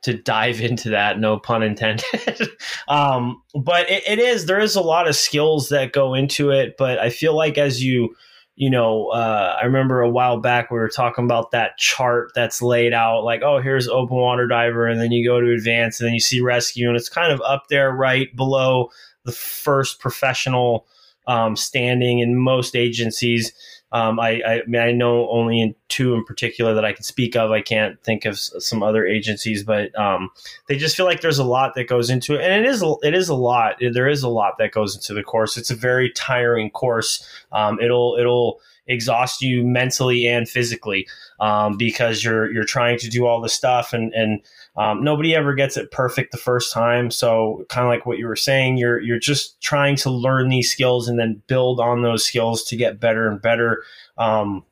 to 0.04 0.14
dive 0.14 0.62
into 0.70 0.90
that 0.90 1.20
no 1.20 1.40
pun 1.40 1.64
intended. 1.64 2.06
Um, 2.88 3.42
but 3.56 3.90
it, 3.90 4.04
it 4.08 4.20
is 4.20 4.46
there 4.46 4.60
is 4.60 4.76
a 4.76 4.82
lot 4.82 5.08
of 5.08 5.16
skills 5.16 5.70
that 5.70 5.92
go 5.92 6.14
into 6.14 6.52
it 6.52 6.76
but 6.78 7.00
i 7.00 7.10
feel 7.10 7.36
like 7.36 7.58
as 7.58 7.84
you 7.84 8.16
you 8.56 8.70
know 8.70 9.08
uh, 9.10 9.58
i 9.62 9.66
remember 9.66 10.02
a 10.02 10.10
while 10.10 10.40
back 10.40 10.72
we 10.72 10.78
were 10.78 10.90
talking 10.90 11.26
about 11.26 11.52
that 11.52 11.78
chart 11.78 12.32
that's 12.34 12.62
laid 12.62 12.94
out 12.94 13.24
like 13.24 13.42
oh 13.42 13.60
here's 13.60 13.88
open 13.88 14.18
water 14.18 14.48
diver 14.48 14.88
and 14.88 15.00
then 15.00 15.12
you 15.12 15.28
go 15.28 15.40
to 15.40 15.52
advanced 15.54 16.00
and 16.00 16.08
then 16.08 16.14
you 16.14 16.20
see 16.20 16.42
rescue 16.42 16.88
and 16.88 16.98
it's 16.98 17.10
kind 17.10 17.32
of 17.32 17.42
up 17.42 17.66
there 17.70 17.92
right 17.92 18.36
below 18.36 18.90
the 19.24 19.32
first 19.32 20.00
professional 20.00 20.86
um, 21.28 21.56
standing 21.56 22.20
in 22.20 22.38
most 22.38 22.76
agencies 22.76 23.52
um, 23.96 24.20
I, 24.20 24.42
I, 24.46 24.62
mean, 24.68 24.82
I 24.82 24.92
know 24.92 25.30
only 25.30 25.62
in 25.62 25.74
two 25.88 26.16
in 26.16 26.26
particular 26.26 26.74
that 26.74 26.84
I 26.84 26.92
can 26.92 27.04
speak 27.04 27.38
of. 27.38 27.52
I 27.52 27.62
can't 27.62 27.98
think 28.04 28.26
of 28.26 28.38
some 28.38 28.84
other 28.84 29.08
agencies, 29.08 29.64
but 29.64 29.98
um, 29.98 30.32
they 30.68 30.76
just 30.76 30.98
feel 30.98 31.06
like 31.06 31.22
there's 31.22 31.40
a 31.40 31.46
lot 31.46 31.76
that 31.76 31.88
goes 31.88 32.10
into 32.10 32.36
it, 32.36 32.42
and 32.42 32.52
it 32.52 32.70
is 32.70 32.84
it 33.04 33.14
is 33.14 33.30
a 33.30 33.36
lot. 33.36 33.78
There 33.80 34.10
is 34.10 34.22
a 34.22 34.28
lot 34.28 34.58
that 34.58 34.74
goes 34.74 34.98
into 34.98 35.14
the 35.14 35.24
course. 35.24 35.56
It's 35.56 35.72
a 35.72 35.76
very 35.76 36.12
tiring 36.12 36.72
course. 36.72 37.26
Um, 37.54 37.80
it'll 37.80 38.18
it'll 38.20 38.60
exhaust 38.86 39.42
you 39.42 39.64
mentally 39.64 40.28
and 40.28 40.48
physically 40.50 41.08
um, 41.40 41.78
because 41.78 42.22
you're 42.22 42.52
you're 42.52 42.66
trying 42.66 43.00
to 43.00 43.10
do 43.10 43.26
all 43.26 43.40
the 43.40 43.48
stuff 43.48 43.94
and 43.94 44.14
and 44.14 44.42
um, 44.78 45.04
nobody 45.04 45.34
ever 45.34 45.54
gets 45.54 45.78
it 45.78 45.92
perfect 45.92 46.32
the 46.32 46.38
first 46.38 46.74
time. 46.74 47.10
So 47.10 47.66
kind 47.70 47.86
of 47.86 47.90
like 47.90 48.06
what 48.06 48.18
you 48.18 48.28
were 48.28 48.36
saying, 48.36 48.78
you're 48.78 49.00
you're 49.00 49.20
just 49.20 49.62
trying 49.62 49.96
to 49.98 50.10
learn 50.10 50.50
these 50.50 50.72
skills 50.72 51.08
and 51.08 51.18
then 51.18 51.42
build 51.48 51.80
on 51.80 52.02
those 52.02 52.26
skills 52.26 52.64
to 52.66 52.76
get 52.76 53.00
better 53.00 53.30
and 53.30 53.42
better. 53.42 53.84
Um, 54.18 54.66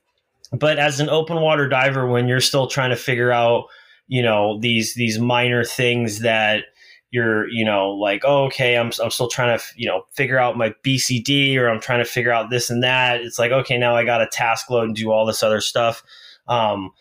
but 0.52 0.78
as 0.78 1.00
an 1.00 1.10
open 1.10 1.42
water 1.42 1.70
diver, 1.70 2.06
when 2.06 2.28
you're 2.28 2.42
still 2.42 2.68
trying 2.68 2.90
to 2.90 2.96
figure 2.96 3.32
out, 3.32 3.66
you 4.08 4.22
know, 4.22 4.60
these 4.60 4.94
these 4.96 5.20
minor 5.20 5.64
things 5.64 6.20
that 6.20 6.66
you're 7.14 7.48
you 7.50 7.64
know 7.64 7.92
like 7.92 8.24
oh, 8.26 8.46
okay 8.46 8.76
I'm, 8.76 8.92
I'm 9.02 9.12
still 9.12 9.30
trying 9.30 9.58
to 9.58 9.64
you 9.78 9.88
know 9.88 10.04
figure 10.14 10.40
out 10.40 10.58
my 10.58 10.74
bcd 10.84 11.56
or 11.58 11.70
i'm 11.70 11.80
trying 11.80 12.04
to 12.04 12.10
figure 12.10 12.32
out 12.32 12.50
this 12.50 12.72
and 12.72 12.82
that 12.82 13.22
it's 13.22 13.38
like 13.38 13.52
okay 13.52 13.78
now 13.78 13.96
i 13.96 14.04
got 14.04 14.24
a 14.24 14.28
task 14.28 14.68
load 14.72 14.86
and 14.86 14.96
do 14.96 15.12
all 15.12 15.28
this 15.28 15.44
other 15.44 15.62
stuff 15.62 16.04
um, 16.48 16.92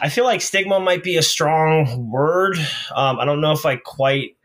I 0.00 0.08
feel 0.08 0.24
like 0.24 0.40
stigma 0.40 0.80
might 0.80 1.02
be 1.02 1.16
a 1.16 1.22
strong 1.22 2.10
word. 2.10 2.58
Um, 2.94 3.18
I 3.18 3.24
don't 3.24 3.40
know 3.40 3.52
if 3.52 3.64
I 3.64 3.76
quite 3.76 4.36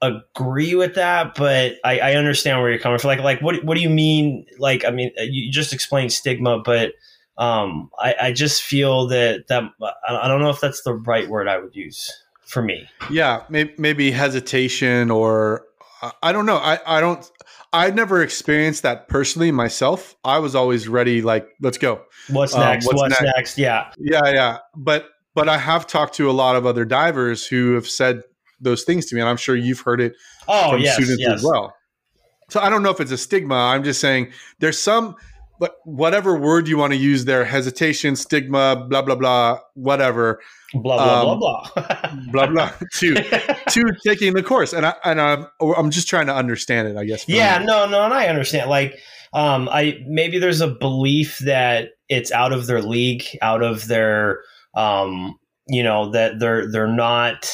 agree 0.00 0.74
with 0.74 0.94
that, 0.96 1.34
but 1.34 1.74
I, 1.84 1.98
I, 2.00 2.14
understand 2.14 2.60
where 2.60 2.70
you're 2.70 2.80
coming 2.80 2.98
from. 2.98 3.08
Like, 3.08 3.20
like 3.20 3.40
what 3.40 3.64
what 3.64 3.76
do 3.76 3.80
you 3.80 3.90
mean? 3.90 4.46
Like, 4.58 4.84
I 4.84 4.90
mean, 4.90 5.12
you 5.16 5.50
just 5.50 5.72
explained 5.72 6.12
stigma, 6.12 6.58
but 6.58 6.92
um, 7.38 7.90
I, 7.98 8.14
I 8.20 8.32
just 8.32 8.62
feel 8.62 9.06
that 9.08 9.46
that 9.48 9.62
I 10.08 10.28
don't 10.28 10.40
know 10.40 10.50
if 10.50 10.60
that's 10.60 10.82
the 10.82 10.94
right 10.94 11.28
word 11.28 11.48
I 11.48 11.58
would 11.58 11.74
use 11.74 12.10
for 12.44 12.62
me. 12.62 12.88
Yeah, 13.10 13.44
maybe, 13.48 13.74
maybe 13.78 14.10
hesitation 14.10 15.10
or 15.10 15.64
I 16.22 16.32
don't 16.32 16.46
know. 16.46 16.56
I, 16.56 16.78
I 16.86 17.00
don't 17.00 17.30
I 17.72 17.90
never 17.90 18.22
experienced 18.22 18.82
that 18.82 19.08
personally 19.08 19.50
myself. 19.50 20.14
I 20.24 20.40
was 20.40 20.54
always 20.54 20.88
ready, 20.88 21.22
like, 21.22 21.48
let's 21.60 21.78
go. 21.78 22.02
What's 22.28 22.54
um, 22.54 22.60
next? 22.60 22.86
Um, 22.86 22.88
what's, 22.88 23.02
what's 23.02 23.22
next? 23.22 23.36
next? 23.36 23.58
Yeah. 23.58 23.90
Yeah, 23.98 24.20
yeah. 24.26 24.58
But 24.76 25.08
but 25.34 25.48
I 25.48 25.56
have 25.58 25.86
talked 25.86 26.14
to 26.16 26.28
a 26.28 26.32
lot 26.32 26.56
of 26.56 26.66
other 26.66 26.84
divers 26.84 27.46
who 27.46 27.72
have 27.74 27.88
said 27.88 28.22
those 28.60 28.84
things 28.84 29.06
to 29.06 29.14
me, 29.14 29.20
and 29.20 29.30
I'm 29.30 29.38
sure 29.38 29.56
you've 29.56 29.80
heard 29.80 30.00
it 30.00 30.14
oh, 30.48 30.72
from 30.72 30.82
yes, 30.82 30.94
students 30.94 31.22
yes. 31.22 31.32
as 31.34 31.42
well. 31.42 31.74
So 32.50 32.60
I 32.60 32.68
don't 32.68 32.82
know 32.82 32.90
if 32.90 33.00
it's 33.00 33.12
a 33.12 33.18
stigma. 33.18 33.54
I'm 33.54 33.82
just 33.82 33.98
saying 34.00 34.30
there's 34.58 34.78
some, 34.78 35.16
but 35.62 35.76
whatever 35.84 36.36
word 36.36 36.66
you 36.66 36.76
want 36.76 36.92
to 36.92 36.96
use 36.96 37.24
there, 37.24 37.44
hesitation, 37.44 38.16
stigma, 38.16 38.84
blah 38.88 39.00
blah 39.00 39.14
blah, 39.14 39.60
whatever, 39.74 40.40
Blah 40.74 40.96
blah 40.96 41.20
Um, 41.20 41.38
blah 41.38 41.68
blah. 41.72 42.16
blah 42.32 42.46
blah, 42.48 42.70
to 42.94 43.14
to 43.68 43.92
taking 44.04 44.34
the 44.34 44.42
course, 44.42 44.72
and 44.72 44.84
I 44.84 44.94
and 45.04 45.20
I'm 45.20 45.46
I'm 45.60 45.92
just 45.92 46.08
trying 46.08 46.26
to 46.26 46.34
understand 46.34 46.88
it. 46.88 46.96
I 46.96 47.04
guess. 47.04 47.28
yeah, 47.28 47.60
me. 47.60 47.66
no, 47.66 47.86
no, 47.86 48.02
and 48.02 48.12
I 48.12 48.26
understand. 48.26 48.68
Like, 48.68 48.98
um, 49.34 49.68
I 49.70 50.00
maybe 50.04 50.40
there's 50.40 50.60
a 50.60 50.66
belief 50.66 51.38
that 51.44 51.90
it's 52.08 52.32
out 52.32 52.52
of 52.52 52.66
their 52.66 52.82
league, 52.82 53.22
out 53.40 53.62
of 53.62 53.86
their, 53.86 54.40
um, 54.74 55.38
you 55.68 55.84
know, 55.84 56.10
that 56.10 56.40
they're 56.40 56.68
they're 56.72 56.88
not 56.88 57.48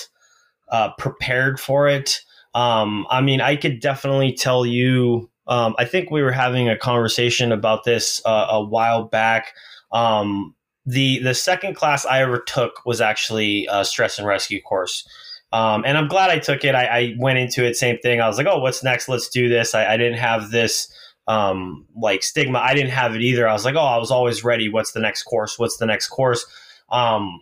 uh, 0.72 0.92
prepared 0.96 1.60
for 1.60 1.88
it. 1.88 2.20
Um, 2.54 3.06
I 3.10 3.20
mean, 3.20 3.42
I 3.42 3.56
could 3.56 3.80
definitely 3.80 4.32
tell 4.32 4.64
you. 4.64 5.28
Um, 5.48 5.74
I 5.78 5.84
think 5.84 6.10
we 6.10 6.22
were 6.22 6.32
having 6.32 6.68
a 6.68 6.76
conversation 6.76 7.52
about 7.52 7.84
this 7.84 8.22
uh, 8.24 8.46
a 8.50 8.62
while 8.62 9.04
back. 9.04 9.54
Um, 9.92 10.54
the 10.84 11.18
the 11.20 11.34
second 11.34 11.74
class 11.74 12.06
I 12.06 12.22
ever 12.22 12.38
took 12.38 12.84
was 12.86 13.00
actually 13.00 13.66
a 13.70 13.84
stress 13.84 14.18
and 14.18 14.26
rescue 14.26 14.60
course. 14.62 15.08
Um, 15.52 15.84
and 15.86 15.96
I'm 15.96 16.08
glad 16.08 16.30
I 16.30 16.38
took 16.38 16.64
it. 16.64 16.74
I, 16.74 16.84
I 16.84 17.14
went 17.18 17.38
into 17.38 17.64
it, 17.64 17.74
same 17.74 17.98
thing. 17.98 18.20
I 18.20 18.26
was 18.26 18.36
like, 18.36 18.46
oh, 18.46 18.58
what's 18.58 18.84
next? 18.84 19.08
Let's 19.08 19.28
do 19.30 19.48
this. 19.48 19.74
I, 19.74 19.94
I 19.94 19.96
didn't 19.96 20.18
have 20.18 20.50
this 20.50 20.92
um, 21.26 21.86
like 21.96 22.22
stigma. 22.22 22.58
I 22.58 22.74
didn't 22.74 22.90
have 22.90 23.14
it 23.14 23.22
either. 23.22 23.48
I 23.48 23.54
was 23.54 23.64
like, 23.64 23.74
oh, 23.74 23.78
I 23.80 23.96
was 23.96 24.10
always 24.10 24.44
ready. 24.44 24.68
What's 24.68 24.92
the 24.92 25.00
next 25.00 25.22
course? 25.22 25.58
What's 25.58 25.78
the 25.78 25.86
next 25.86 26.08
course? 26.08 26.44
Um, 26.90 27.40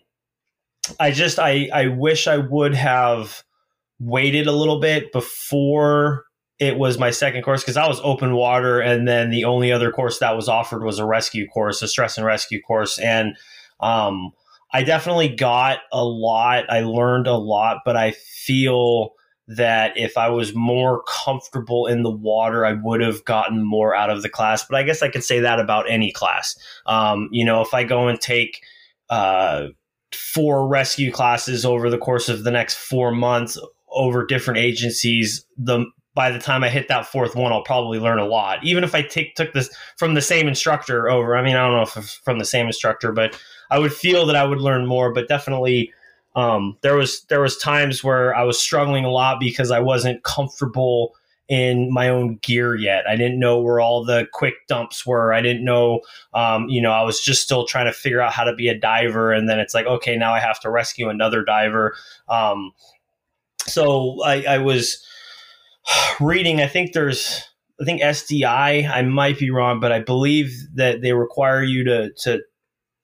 I 1.00 1.10
just, 1.10 1.40
I, 1.40 1.68
I 1.74 1.88
wish 1.88 2.28
I 2.28 2.36
would 2.36 2.74
have 2.74 3.42
waited 3.98 4.46
a 4.46 4.52
little 4.52 4.80
bit 4.80 5.10
before 5.10 6.25
it 6.58 6.78
was 6.78 6.98
my 6.98 7.10
second 7.10 7.42
course 7.42 7.62
because 7.62 7.76
I 7.76 7.86
was 7.86 8.00
open 8.02 8.34
water, 8.34 8.80
and 8.80 9.06
then 9.06 9.30
the 9.30 9.44
only 9.44 9.72
other 9.72 9.90
course 9.90 10.18
that 10.20 10.36
was 10.36 10.48
offered 10.48 10.82
was 10.82 10.98
a 10.98 11.06
rescue 11.06 11.46
course, 11.46 11.82
a 11.82 11.88
stress 11.88 12.16
and 12.16 12.26
rescue 12.26 12.60
course, 12.62 12.98
and 12.98 13.36
um, 13.80 14.32
I 14.72 14.82
definitely 14.82 15.28
got 15.28 15.78
a 15.92 16.04
lot. 16.04 16.64
I 16.70 16.80
learned 16.80 17.26
a 17.26 17.36
lot, 17.36 17.78
but 17.84 17.96
I 17.96 18.12
feel 18.12 19.14
that 19.48 19.96
if 19.96 20.16
I 20.16 20.28
was 20.28 20.54
more 20.54 21.02
comfortable 21.04 21.86
in 21.86 22.02
the 22.02 22.10
water, 22.10 22.66
I 22.66 22.72
would 22.72 23.00
have 23.00 23.24
gotten 23.24 23.64
more 23.64 23.94
out 23.94 24.10
of 24.10 24.22
the 24.22 24.28
class. 24.28 24.64
But 24.64 24.76
I 24.76 24.82
guess 24.82 25.02
I 25.02 25.08
could 25.08 25.22
say 25.22 25.40
that 25.40 25.60
about 25.60 25.88
any 25.88 26.10
class. 26.10 26.58
Um, 26.86 27.28
you 27.30 27.44
know, 27.44 27.60
if 27.60 27.72
I 27.72 27.84
go 27.84 28.08
and 28.08 28.20
take 28.20 28.62
uh, 29.08 29.68
four 30.12 30.66
rescue 30.66 31.12
classes 31.12 31.64
over 31.64 31.90
the 31.90 31.98
course 31.98 32.28
of 32.28 32.42
the 32.42 32.50
next 32.50 32.74
four 32.74 33.12
months 33.12 33.56
over 33.88 34.26
different 34.26 34.58
agencies, 34.58 35.46
the 35.56 35.86
by 36.16 36.30
the 36.30 36.38
time 36.38 36.64
I 36.64 36.70
hit 36.70 36.88
that 36.88 37.06
fourth 37.06 37.36
one, 37.36 37.52
I'll 37.52 37.62
probably 37.62 37.98
learn 37.98 38.18
a 38.18 38.24
lot. 38.24 38.64
Even 38.64 38.82
if 38.82 38.94
I 38.94 39.02
take 39.02 39.36
took 39.36 39.52
this 39.52 39.68
from 39.98 40.14
the 40.14 40.22
same 40.22 40.48
instructor 40.48 41.10
over. 41.10 41.36
I 41.36 41.42
mean, 41.42 41.54
I 41.54 41.64
don't 41.64 41.76
know 41.76 41.82
if 41.82 41.94
it's 41.94 42.14
from 42.14 42.38
the 42.38 42.44
same 42.46 42.66
instructor, 42.66 43.12
but 43.12 43.38
I 43.70 43.78
would 43.78 43.92
feel 43.92 44.24
that 44.24 44.34
I 44.34 44.44
would 44.44 44.60
learn 44.60 44.86
more. 44.86 45.12
But 45.12 45.28
definitely, 45.28 45.92
um, 46.34 46.78
there 46.80 46.96
was 46.96 47.24
there 47.28 47.42
was 47.42 47.58
times 47.58 48.02
where 48.02 48.34
I 48.34 48.44
was 48.44 48.58
struggling 48.58 49.04
a 49.04 49.10
lot 49.10 49.38
because 49.38 49.70
I 49.70 49.78
wasn't 49.78 50.24
comfortable 50.24 51.14
in 51.48 51.92
my 51.92 52.08
own 52.08 52.38
gear 52.42 52.74
yet. 52.74 53.04
I 53.06 53.14
didn't 53.14 53.38
know 53.38 53.60
where 53.60 53.78
all 53.78 54.02
the 54.02 54.26
quick 54.32 54.54
dumps 54.68 55.06
were. 55.06 55.34
I 55.34 55.42
didn't 55.42 55.64
know, 55.64 56.00
um, 56.34 56.68
you 56.68 56.80
know, 56.80 56.90
I 56.90 57.02
was 57.02 57.20
just 57.20 57.42
still 57.42 57.66
trying 57.66 57.86
to 57.86 57.92
figure 57.92 58.20
out 58.20 58.32
how 58.32 58.42
to 58.42 58.54
be 58.54 58.68
a 58.68 58.76
diver. 58.76 59.32
And 59.32 59.48
then 59.48 59.60
it's 59.60 59.72
like, 59.72 59.86
okay, 59.86 60.16
now 60.16 60.32
I 60.32 60.40
have 60.40 60.58
to 60.60 60.70
rescue 60.70 61.08
another 61.08 61.44
diver. 61.44 61.94
Um, 62.28 62.72
so 63.60 64.20
I, 64.24 64.42
I 64.42 64.58
was 64.58 65.06
reading. 66.20 66.60
I 66.60 66.66
think 66.66 66.92
there's, 66.92 67.42
I 67.80 67.84
think 67.84 68.00
SDI. 68.00 68.88
I 68.88 69.02
might 69.02 69.38
be 69.38 69.50
wrong, 69.50 69.80
but 69.80 69.92
I 69.92 70.00
believe 70.00 70.52
that 70.74 71.02
they 71.02 71.12
require 71.12 71.62
you 71.62 71.84
to 71.84 72.10
to 72.22 72.40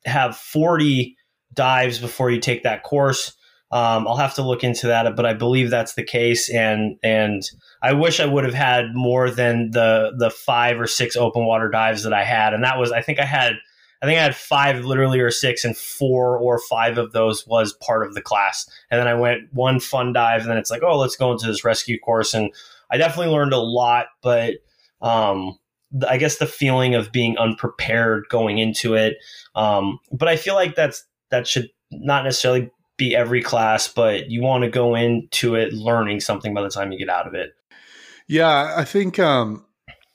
have 0.05 0.37
40 0.37 1.17
dives 1.55 1.99
before 1.99 2.31
you 2.31 2.41
take 2.41 2.63
that 2.63 2.83
course. 2.83 3.37
Um, 3.71 4.07
I'll 4.07 4.17
have 4.17 4.35
to 4.35 4.43
look 4.43 4.65
into 4.65 4.89
that, 4.89 5.17
but 5.17 5.25
I 5.25 5.33
believe 5.33 5.71
that's 5.71 5.95
the 5.95 6.03
case. 6.03 6.51
And 6.51 6.97
and 7.03 7.43
I 7.83 7.95
wish 7.95 8.21
I 8.21 8.27
would 8.27 8.45
have 8.45 8.55
had 8.55 8.95
more 8.95 9.31
than 9.31 9.71
the 9.71 10.13
the 10.17 10.31
five 10.31 10.79
or 10.79 10.87
six 10.87 11.17
open 11.17 11.47
water 11.47 11.71
dives 11.71 12.03
that 12.03 12.13
I 12.13 12.23
had. 12.23 12.53
And 12.53 12.63
that 12.65 12.79
was, 12.79 12.93
I 12.93 13.01
think 13.01 13.19
I 13.19 13.25
had, 13.25 13.55
I 14.03 14.07
think 14.07 14.19
I 14.19 14.23
had 14.23 14.37
five 14.37 14.85
literally 14.85 15.21
or 15.21 15.31
six, 15.31 15.65
and 15.65 15.75
four 15.75 16.37
or 16.37 16.59
five 16.59 16.99
of 16.99 17.13
those 17.13 17.47
was 17.47 17.73
part 17.73 18.07
of 18.07 18.15
the 18.15 18.21
class. 18.21 18.69
And 18.91 19.01
then 19.01 19.09
I 19.09 19.15
went 19.15 19.53
one 19.55 19.81
fun 19.81 20.13
dive, 20.13 20.43
and 20.43 20.51
then 20.51 20.59
it's 20.59 20.71
like, 20.71 20.83
oh, 20.83 20.99
let's 20.99 21.17
go 21.17 21.33
into 21.33 21.47
this 21.47 21.65
rescue 21.65 21.99
course. 21.99 22.35
And 22.35 22.53
I 22.93 22.99
definitely 22.99 23.33
learned 23.33 23.55
a 23.55 23.59
lot, 23.59 24.07
but 24.23 24.57
um, 25.01 25.59
I 26.07 26.19
guess 26.19 26.37
the 26.37 26.47
feeling 26.47 26.95
of 26.95 27.11
being 27.11 27.39
unprepared 27.39 28.27
going 28.29 28.59
into 28.59 28.95
it. 28.95 29.17
Um, 29.55 29.99
but 30.13 30.29
I 30.29 30.37
feel 30.37 30.55
like 30.55 30.77
that's 30.77 31.05
that 31.31 31.47
should 31.47 31.71
not 31.91 32.25
necessarily 32.25 32.71
be 32.99 33.17
every 33.17 33.43
class, 33.43 33.89
but 33.89 34.31
you 34.31 34.43
want 34.43 34.65
to 34.65 34.71
go 34.71 34.95
into 34.95 35.55
it 35.55 35.73
learning 35.73 36.21
something 36.21 36.53
by 36.53 36.63
the 36.63 36.69
time 36.69 36.93
you 36.93 36.99
get 36.99 37.09
out 37.09 37.27
of 37.27 37.35
it. 37.35 37.53
Yeah, 38.29 38.75
I 38.77 38.85
think 38.85 39.19
um, 39.19 39.65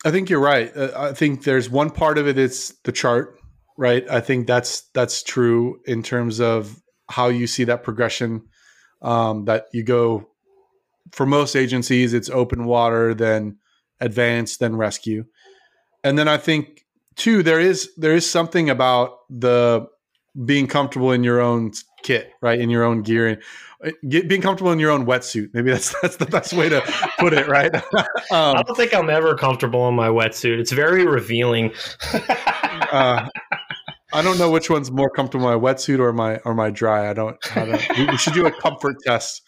I 0.06 0.12
think 0.12 0.30
you're 0.30 0.40
right. 0.40 0.72
Uh, 0.76 0.92
I 0.96 1.14
think 1.14 1.44
there's 1.44 1.70
one 1.70 1.90
part 1.90 2.18
of 2.18 2.28
it. 2.28 2.38
It's 2.38 2.70
the 2.84 2.92
chart, 2.92 3.40
right? 3.78 4.08
I 4.10 4.22
think 4.22 4.46
that's 4.48 4.82
that's 4.94 5.24
true 5.24 5.80
in 5.86 6.04
terms 6.04 6.40
of 6.40 6.80
how 7.10 7.28
you 7.28 7.48
see 7.48 7.64
that 7.66 7.84
progression. 7.84 8.44
Um, 9.02 9.46
that 9.46 9.66
you 9.74 9.84
go 9.84 10.28
for 11.12 11.26
most 11.26 11.56
agencies, 11.56 12.14
it's 12.14 12.30
open 12.30 12.66
water, 12.66 13.14
then 13.14 13.58
advanced, 14.00 14.60
then 14.60 14.76
rescue, 14.76 15.26
and 16.04 16.18
then 16.18 16.28
I 16.28 16.38
think 16.38 16.86
too 17.16 17.44
there 17.44 17.60
is 17.60 17.90
there 17.98 18.14
is 18.14 18.30
something 18.30 18.70
about 18.70 19.18
the 19.30 19.88
being 20.46 20.68
comfortable 20.68 21.12
in 21.12 21.24
your 21.24 21.42
own 21.42 21.72
kit, 22.04 22.32
right? 22.42 22.60
In 22.60 22.70
your 22.70 22.84
own 22.84 23.02
gear 23.02 23.28
and 23.28 23.42
uh, 23.86 23.92
get, 24.08 24.28
being 24.28 24.42
comfortable 24.42 24.72
in 24.72 24.80
your 24.80 24.92
own 24.92 25.06
wetsuit. 25.06 25.50
Maybe 25.54 25.72
that's 25.72 26.00
that's 26.02 26.18
the 26.18 26.26
best 26.26 26.54
way 26.54 26.70
to 26.70 26.82
put 27.20 27.34
it, 27.34 27.48
right? 27.48 27.72
I 28.32 28.50
um, 28.52 28.64
don't 28.64 28.76
think 28.76 28.94
I'm 28.94 29.10
ever 29.10 29.36
comfortable 29.36 29.88
in 29.88 29.96
my 29.96 30.08
wetsuit. 30.10 30.60
It's 30.60 30.72
very 30.72 31.06
revealing. 31.06 31.72
uh, 32.14 33.28
I 34.14 34.22
don't 34.22 34.38
know 34.38 34.50
which 34.50 34.70
one's 34.70 34.90
more 34.90 35.10
comfortable, 35.10 35.46
my 35.46 35.56
wetsuit 35.56 36.00
or 36.00 36.14
my 36.14 36.38
or 36.38 36.54
my 36.54 36.70
dry. 36.70 37.10
I 37.10 37.14
don't. 37.14 37.38
I 37.56 37.66
don't 37.66 38.12
we 38.12 38.18
should 38.18 38.34
do 38.34 38.46
a 38.46 38.52
comfort 38.52 38.98
test. 39.06 39.42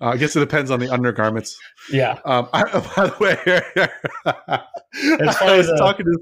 Uh, 0.00 0.08
I 0.08 0.16
guess 0.16 0.36
it 0.36 0.40
depends 0.40 0.70
on 0.70 0.78
the 0.78 0.90
undergarments. 0.90 1.58
yeah. 1.90 2.18
Um, 2.24 2.48
I, 2.52 2.62
by 2.96 3.06
the 3.06 3.16
way, 3.18 3.88
I 5.04 5.56
was 5.56 5.72
talking 5.78 6.04
to. 6.04 6.18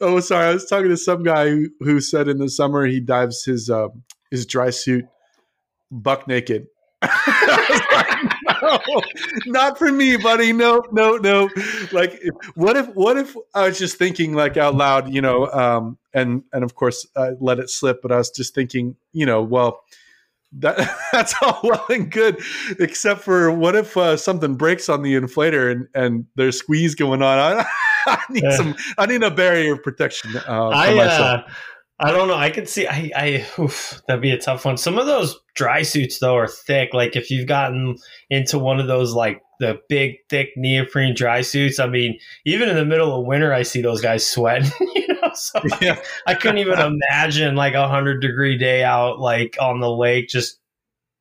Oh, 0.00 0.20
sorry. 0.20 0.46
I 0.46 0.54
was 0.54 0.66
talking 0.66 0.88
to 0.88 0.96
some 0.96 1.22
guy 1.22 1.48
who, 1.48 1.68
who 1.80 2.00
said 2.00 2.28
in 2.28 2.38
the 2.38 2.48
summer 2.48 2.86
he 2.86 3.00
dives 3.00 3.44
his 3.44 3.70
uh, 3.70 3.88
his 4.30 4.46
dry 4.46 4.70
suit 4.70 5.04
buck 5.90 6.26
naked. 6.28 6.66
Like, 7.92 8.32
no, 8.62 8.80
not 9.46 9.78
for 9.78 9.92
me, 9.92 10.16
buddy. 10.16 10.52
No, 10.52 10.82
no, 10.90 11.16
no. 11.16 11.48
Like, 11.92 12.18
if, 12.22 12.34
what 12.56 12.76
if? 12.76 12.86
What 12.88 13.16
if 13.16 13.36
I 13.54 13.68
was 13.68 13.78
just 13.78 13.96
thinking 13.96 14.34
like 14.34 14.56
out 14.56 14.74
loud, 14.74 15.12
you 15.12 15.20
know? 15.20 15.46
Um, 15.46 15.98
and 16.12 16.42
and 16.52 16.64
of 16.64 16.74
course, 16.74 17.06
I 17.16 17.30
let 17.40 17.58
it 17.58 17.70
slip. 17.70 18.02
But 18.02 18.10
I 18.10 18.16
was 18.16 18.30
just 18.30 18.54
thinking, 18.54 18.96
you 19.12 19.26
know, 19.26 19.42
well, 19.42 19.80
that 20.58 20.76
that's 21.12 21.34
all 21.42 21.60
well 21.62 21.84
and 21.88 22.10
good, 22.10 22.40
except 22.78 23.20
for 23.20 23.50
what 23.50 23.74
if 23.76 23.96
uh, 23.96 24.16
something 24.16 24.56
breaks 24.56 24.88
on 24.88 25.02
the 25.02 25.14
inflator 25.14 25.70
and 25.70 25.88
and 25.94 26.26
there's 26.36 26.58
squeeze 26.58 26.94
going 26.94 27.22
on? 27.22 27.38
I, 27.38 27.66
I 28.06 28.22
need 28.30 28.44
Yeah. 28.44 28.56
some. 28.56 28.74
I 28.98 29.06
need 29.06 29.22
a 29.22 29.30
barrier 29.30 29.74
of 29.74 29.82
protection 29.82 30.36
uh, 30.36 30.68
I 30.68 30.98
uh, 30.98 31.42
I 32.00 32.10
don't 32.10 32.28
know. 32.28 32.34
I 32.34 32.50
could 32.50 32.68
see. 32.68 32.86
I 32.86 33.10
I 33.16 33.46
oof, 33.58 34.00
that'd 34.08 34.20
be 34.22 34.32
a 34.32 34.38
tough 34.38 34.64
one. 34.64 34.76
Some 34.76 34.98
of 34.98 35.06
those 35.06 35.38
dry 35.54 35.82
suits 35.82 36.18
though 36.18 36.36
are 36.36 36.48
thick. 36.48 36.92
Like 36.92 37.16
if 37.16 37.30
you've 37.30 37.46
gotten 37.48 37.96
into 38.30 38.58
one 38.58 38.80
of 38.80 38.86
those 38.88 39.12
like 39.14 39.40
the 39.60 39.78
big 39.88 40.16
thick 40.28 40.48
neoprene 40.56 41.14
dry 41.14 41.40
suits. 41.40 41.78
I 41.78 41.86
mean, 41.86 42.18
even 42.44 42.68
in 42.68 42.76
the 42.76 42.84
middle 42.84 43.18
of 43.18 43.26
winter, 43.26 43.52
I 43.52 43.62
see 43.62 43.80
those 43.80 44.00
guys 44.00 44.26
sweating. 44.26 44.70
so 45.34 45.60
yeah. 45.80 45.96
I 46.26 46.34
couldn't 46.34 46.58
even 46.58 46.78
imagine 46.78 47.56
like 47.56 47.74
a 47.74 47.88
hundred 47.88 48.20
degree 48.20 48.58
day 48.58 48.84
out 48.84 49.20
like 49.20 49.56
on 49.60 49.80
the 49.80 49.90
lake 49.90 50.28
just 50.28 50.58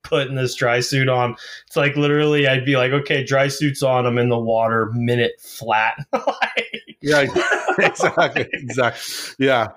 putting 0.03 0.35
this 0.35 0.55
dry 0.55 0.79
suit 0.81 1.09
on. 1.09 1.35
It's 1.67 1.75
like 1.75 1.95
literally 1.95 2.47
I'd 2.47 2.65
be 2.65 2.77
like, 2.77 2.91
okay, 2.91 3.23
dry 3.23 3.47
suits 3.47 3.81
on, 3.81 4.05
I'm 4.05 4.17
in 4.17 4.29
the 4.29 4.39
water, 4.39 4.91
minute 4.93 5.33
flat. 5.39 5.95
Yeah, 7.03 7.25
exactly, 7.79 8.47
exactly. 8.53 9.45
Yeah. 9.45 9.71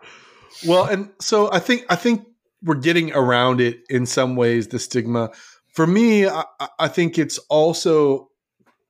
Well, 0.64 0.84
and 0.84 1.10
so 1.20 1.52
I 1.52 1.58
think 1.58 1.84
I 1.88 1.96
think 1.96 2.24
we're 2.62 2.76
getting 2.76 3.12
around 3.12 3.60
it 3.60 3.80
in 3.90 4.06
some 4.06 4.36
ways. 4.36 4.68
The 4.68 4.78
stigma, 4.78 5.32
for 5.72 5.88
me, 5.88 6.28
I, 6.28 6.44
I 6.78 6.86
think 6.86 7.18
it's 7.18 7.38
also 7.50 8.30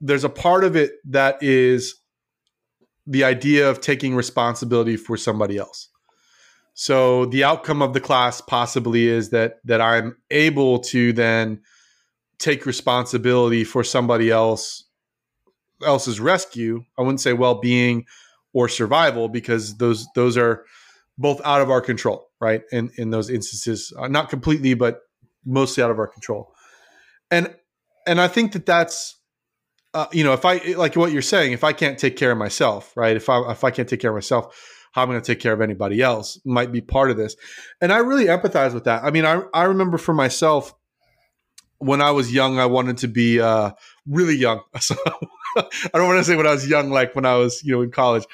there's 0.02 0.22
a 0.22 0.28
part 0.28 0.64
of 0.64 0.76
it 0.76 0.92
that 1.06 1.42
is 1.42 1.94
the 3.06 3.24
idea 3.24 3.68
of 3.70 3.80
taking 3.80 4.14
responsibility 4.14 4.96
for 4.96 5.16
somebody 5.16 5.58
else. 5.58 5.88
So 6.74 7.26
the 7.26 7.44
outcome 7.44 7.80
of 7.80 7.94
the 7.94 8.00
class 8.00 8.40
possibly 8.40 9.06
is 9.06 9.30
that 9.30 9.60
that 9.64 9.80
I'm 9.80 10.16
able 10.30 10.80
to 10.80 11.12
then 11.12 11.62
take 12.38 12.66
responsibility 12.66 13.64
for 13.64 13.82
somebody 13.82 14.30
else 14.30 14.84
else's 15.84 16.20
rescue. 16.20 16.84
I 16.98 17.02
wouldn't 17.02 17.20
say 17.20 17.32
well-being 17.32 18.04
or 18.52 18.68
survival 18.68 19.28
because 19.28 19.78
those 19.78 20.06
those 20.14 20.36
are 20.36 20.64
both 21.18 21.40
out 21.44 21.62
of 21.62 21.70
our 21.70 21.80
control, 21.80 22.28
right? 22.40 22.62
In 22.72 22.90
in 22.96 23.10
those 23.10 23.30
instances, 23.30 23.92
uh, 23.98 24.08
not 24.08 24.28
completely, 24.28 24.74
but 24.74 25.00
mostly 25.46 25.82
out 25.82 25.90
of 25.90 25.98
our 25.98 26.06
control. 26.06 26.52
And 27.30 27.54
and 28.06 28.20
I 28.20 28.28
think 28.28 28.52
that 28.52 28.66
that's 28.66 29.15
uh, 29.96 30.06
you 30.12 30.24
know 30.24 30.32
if 30.32 30.44
I 30.44 30.58
like 30.76 30.94
what 30.96 31.12
you're 31.12 31.22
saying, 31.22 31.52
if 31.52 31.64
I 31.64 31.72
can't 31.72 31.98
take 31.98 32.16
care 32.16 32.32
of 32.32 32.38
myself, 32.38 32.96
right? 32.96 33.16
If 33.16 33.28
I 33.28 33.50
if 33.50 33.64
I 33.64 33.70
can't 33.70 33.88
take 33.88 34.00
care 34.00 34.10
of 34.10 34.16
myself, 34.16 34.76
how 34.92 35.02
I'm 35.02 35.08
going 35.08 35.20
to 35.20 35.26
take 35.26 35.40
care 35.40 35.52
of 35.52 35.60
anybody 35.60 36.00
else 36.00 36.40
might 36.46 36.72
be 36.72 36.80
part 36.80 37.10
of 37.10 37.18
this. 37.18 37.36
And 37.82 37.92
I 37.92 37.98
really 37.98 38.26
empathize 38.26 38.72
with 38.72 38.84
that. 38.84 39.04
I 39.04 39.10
mean, 39.10 39.26
I, 39.26 39.42
I 39.52 39.64
remember 39.64 39.98
for 39.98 40.14
myself 40.14 40.74
when 41.78 42.00
I 42.00 42.12
was 42.12 42.32
young, 42.32 42.58
I 42.58 42.64
wanted 42.64 42.96
to 42.98 43.08
be 43.08 43.38
uh, 43.38 43.72
really 44.06 44.36
young. 44.36 44.62
So 44.80 44.94
I 45.56 45.98
don't 45.98 46.06
want 46.06 46.18
to 46.18 46.24
say 46.24 46.36
when 46.36 46.46
I 46.46 46.50
was 46.50 46.68
young, 46.68 46.90
like 46.90 47.14
when 47.14 47.24
I 47.24 47.36
was, 47.36 47.62
you 47.64 47.72
know, 47.72 47.80
in 47.80 47.90
college. 47.90 48.24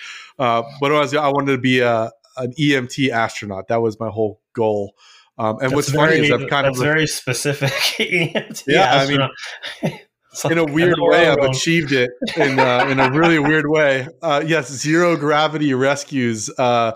Uh, 0.40 0.62
but 0.80 0.90
when 0.90 0.98
I 0.98 1.00
was, 1.00 1.14
I 1.14 1.28
wanted 1.28 1.52
to 1.52 1.58
be 1.58 1.78
a, 1.78 2.10
an 2.36 2.52
EMT 2.58 3.10
astronaut. 3.10 3.68
That 3.68 3.80
was 3.80 4.00
my 4.00 4.08
whole 4.08 4.40
goal. 4.54 4.94
Um, 5.38 5.58
and 5.60 5.60
That's 5.60 5.74
what's 5.74 5.88
very, 5.90 6.16
funny 6.16 6.26
is 6.26 6.32
I've 6.32 6.48
kind 6.50 6.66
that's 6.66 6.78
of 6.78 6.84
very 6.84 7.06
specific. 7.06 7.72
Yeah, 8.66 8.92
I 8.92 9.06
mean, 9.08 10.00
in 10.44 10.58
a 10.58 10.64
weird 10.64 10.94
I 10.94 10.96
know 10.96 11.04
where 11.04 11.10
way, 11.10 11.28
I've 11.28 11.50
achieved 11.50 11.92
it 11.92 12.10
in 12.36 12.58
uh, 12.58 12.86
in 12.88 12.98
a 13.00 13.10
really 13.10 13.38
weird 13.38 13.68
way. 13.68 14.08
Uh, 14.22 14.42
yes, 14.46 14.70
zero 14.70 15.16
gravity 15.16 15.74
rescues. 15.74 16.50
Uh, 16.58 16.92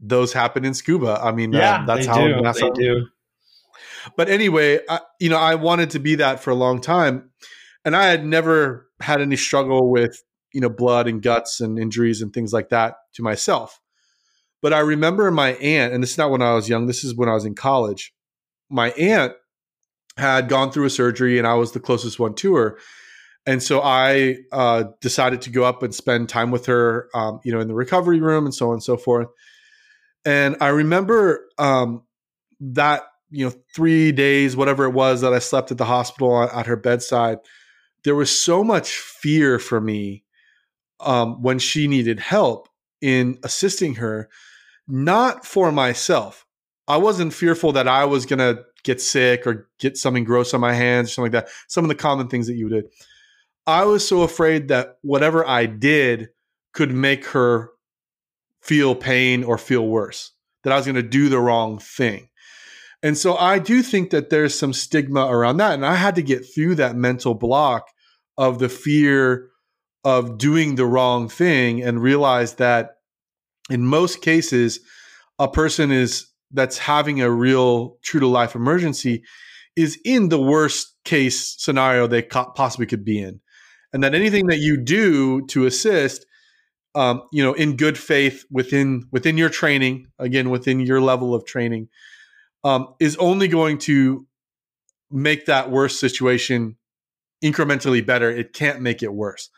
those 0.00 0.32
happen 0.32 0.64
in 0.64 0.74
scuba. 0.74 1.18
I 1.22 1.32
mean, 1.32 1.52
Yeah, 1.52 1.82
uh, 1.82 1.86
that's 1.86 2.06
they 2.06 2.12
how 2.12 2.26
do. 2.26 2.34
NASA 2.34 2.74
They 2.74 2.82
do. 2.84 3.06
but 4.16 4.28
anyway, 4.28 4.80
I, 4.88 5.00
you 5.18 5.30
know, 5.30 5.38
I 5.38 5.54
wanted 5.54 5.90
to 5.90 5.98
be 5.98 6.16
that 6.16 6.40
for 6.40 6.50
a 6.50 6.54
long 6.54 6.80
time, 6.80 7.30
and 7.84 7.96
I 7.96 8.06
had 8.08 8.24
never 8.24 8.88
had 9.00 9.20
any 9.20 9.36
struggle 9.36 9.90
with 9.90 10.22
you 10.52 10.60
know 10.60 10.68
blood 10.68 11.06
and 11.08 11.22
guts 11.22 11.60
and 11.60 11.78
injuries 11.78 12.20
and 12.22 12.32
things 12.32 12.52
like 12.52 12.68
that 12.70 12.96
to 13.14 13.22
myself. 13.22 13.80
But 14.62 14.72
I 14.72 14.80
remember 14.80 15.30
my 15.30 15.52
aunt, 15.54 15.92
and 15.92 16.02
this 16.02 16.12
is 16.12 16.18
not 16.18 16.30
when 16.30 16.42
I 16.42 16.54
was 16.54 16.68
young. 16.68 16.86
This 16.86 17.04
is 17.04 17.14
when 17.14 17.28
I 17.28 17.34
was 17.34 17.44
in 17.44 17.54
college. 17.54 18.12
My 18.68 18.90
aunt 18.92 19.34
had 20.16 20.48
gone 20.48 20.72
through 20.72 20.86
a 20.86 20.90
surgery, 20.90 21.38
and 21.38 21.46
I 21.46 21.54
was 21.54 21.72
the 21.72 21.80
closest 21.80 22.18
one 22.18 22.34
to 22.36 22.54
her. 22.56 22.78
And 23.46 23.62
so 23.62 23.80
I 23.80 24.38
uh, 24.50 24.84
decided 25.00 25.42
to 25.42 25.50
go 25.50 25.64
up 25.64 25.82
and 25.82 25.94
spend 25.94 26.28
time 26.28 26.50
with 26.50 26.66
her, 26.66 27.08
um, 27.14 27.40
you 27.44 27.52
know, 27.52 27.60
in 27.60 27.68
the 27.68 27.74
recovery 27.74 28.20
room 28.20 28.44
and 28.44 28.54
so 28.54 28.68
on 28.68 28.74
and 28.74 28.82
so 28.82 28.96
forth. 28.96 29.28
And 30.24 30.56
I 30.60 30.68
remember 30.68 31.46
um, 31.56 32.02
that 32.60 33.04
you 33.30 33.44
know 33.44 33.52
three 33.74 34.12
days 34.12 34.56
whatever 34.56 34.84
it 34.84 34.90
was 34.90 35.20
that 35.20 35.34
i 35.34 35.38
slept 35.38 35.70
at 35.70 35.78
the 35.78 35.84
hospital 35.84 36.42
at, 36.42 36.66
her 36.66 36.76
bedside 36.76 37.38
there 38.04 38.14
was 38.14 38.30
so 38.30 38.62
much 38.62 38.92
fear 38.92 39.58
for 39.58 39.80
me 39.80 40.24
um, 41.00 41.42
when 41.42 41.58
she 41.58 41.88
needed 41.88 42.20
help 42.20 42.68
in 43.00 43.38
assisting 43.42 43.96
her 43.96 44.28
not 44.86 45.44
for 45.44 45.72
myself 45.72 46.46
i 46.88 46.96
wasn't 46.96 47.34
fearful 47.34 47.72
that 47.72 47.88
i 47.88 48.04
was 48.04 48.26
going 48.26 48.38
to 48.38 48.62
get 48.86 49.00
sick 49.00 49.46
or 49.46 49.68
get 49.78 49.96
something 49.96 50.24
gross 50.24 50.54
on 50.54 50.60
my 50.60 50.72
hands 50.72 51.08
or 51.08 51.12
something 51.12 51.32
like 51.32 51.44
that 51.44 51.52
some 51.68 51.84
of 51.84 51.88
the 51.88 51.94
common 51.94 52.28
things 52.28 52.46
that 52.46 52.54
you 52.54 52.68
did 52.68 52.86
i 53.66 53.84
was 53.84 54.06
so 54.06 54.22
afraid 54.22 54.68
that 54.68 54.96
whatever 55.02 55.46
i 55.46 55.66
did 55.66 56.28
could 56.72 56.92
make 56.92 57.26
her 57.26 57.70
feel 58.62 58.94
pain 58.94 59.44
or 59.44 59.58
feel 59.58 59.86
worse 59.86 60.32
that 60.64 60.72
i 60.72 60.76
was 60.76 60.86
going 60.86 60.94
to 60.94 61.02
do 61.02 61.28
the 61.28 61.40
wrong 61.40 61.78
thing 61.78 62.28
and 63.02 63.16
so 63.16 63.36
I 63.36 63.58
do 63.58 63.82
think 63.82 64.10
that 64.10 64.30
there's 64.30 64.58
some 64.58 64.72
stigma 64.72 65.26
around 65.26 65.58
that. 65.58 65.74
And 65.74 65.86
I 65.86 65.94
had 65.94 66.16
to 66.16 66.22
get 66.22 66.44
through 66.44 66.76
that 66.76 66.96
mental 66.96 67.34
block 67.34 67.88
of 68.38 68.58
the 68.58 68.68
fear 68.68 69.50
of 70.04 70.38
doing 70.38 70.76
the 70.76 70.86
wrong 70.86 71.28
thing 71.28 71.82
and 71.82 72.02
realize 72.02 72.54
that 72.54 72.96
in 73.70 73.84
most 73.84 74.22
cases, 74.22 74.80
a 75.38 75.48
person 75.48 75.90
is 75.90 76.26
that's 76.52 76.78
having 76.78 77.20
a 77.20 77.30
real 77.30 77.96
true 78.02 78.20
to 78.20 78.26
life 78.26 78.54
emergency 78.54 79.24
is 79.76 79.98
in 80.04 80.28
the 80.28 80.40
worst 80.40 80.94
case 81.04 81.54
scenario 81.58 82.06
they 82.06 82.22
co- 82.22 82.50
possibly 82.54 82.86
could 82.86 83.04
be 83.04 83.20
in. 83.20 83.40
And 83.92 84.02
that 84.02 84.14
anything 84.14 84.46
that 84.46 84.58
you 84.58 84.76
do 84.76 85.46
to 85.46 85.66
assist, 85.66 86.26
um, 86.94 87.22
you 87.32 87.42
know, 87.42 87.52
in 87.52 87.76
good 87.76 87.98
faith 87.98 88.44
within 88.50 89.06
within 89.12 89.36
your 89.36 89.48
training, 89.50 90.06
again, 90.18 90.50
within 90.50 90.80
your 90.80 91.00
level 91.00 91.34
of 91.34 91.44
training, 91.44 91.88
um, 92.64 92.94
is 93.00 93.16
only 93.16 93.48
going 93.48 93.78
to 93.78 94.26
make 95.10 95.46
that 95.46 95.70
worst 95.70 96.00
situation 96.00 96.76
incrementally 97.44 98.04
better. 98.04 98.30
It 98.30 98.52
can't 98.52 98.80
make 98.80 99.02
it 99.02 99.12
worse. 99.12 99.50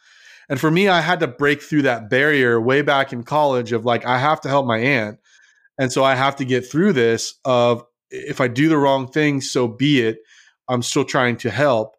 And 0.48 0.58
for 0.58 0.70
me, 0.70 0.88
I 0.88 1.00
had 1.00 1.20
to 1.20 1.26
break 1.26 1.62
through 1.62 1.82
that 1.82 2.08
barrier 2.08 2.60
way 2.60 2.82
back 2.82 3.12
in 3.12 3.22
college 3.22 3.72
of 3.72 3.84
like, 3.84 4.04
I 4.06 4.18
have 4.18 4.40
to 4.42 4.48
help 4.48 4.66
my 4.66 4.78
aunt. 4.78 5.18
And 5.78 5.92
so 5.92 6.04
I 6.04 6.14
have 6.14 6.36
to 6.36 6.44
get 6.44 6.68
through 6.68 6.92
this 6.94 7.34
of 7.44 7.84
if 8.10 8.40
I 8.40 8.48
do 8.48 8.68
the 8.68 8.78
wrong 8.78 9.06
thing, 9.06 9.40
so 9.40 9.68
be 9.68 10.00
it. 10.00 10.18
I'm 10.68 10.82
still 10.82 11.04
trying 11.04 11.36
to 11.38 11.50
help. 11.50 11.96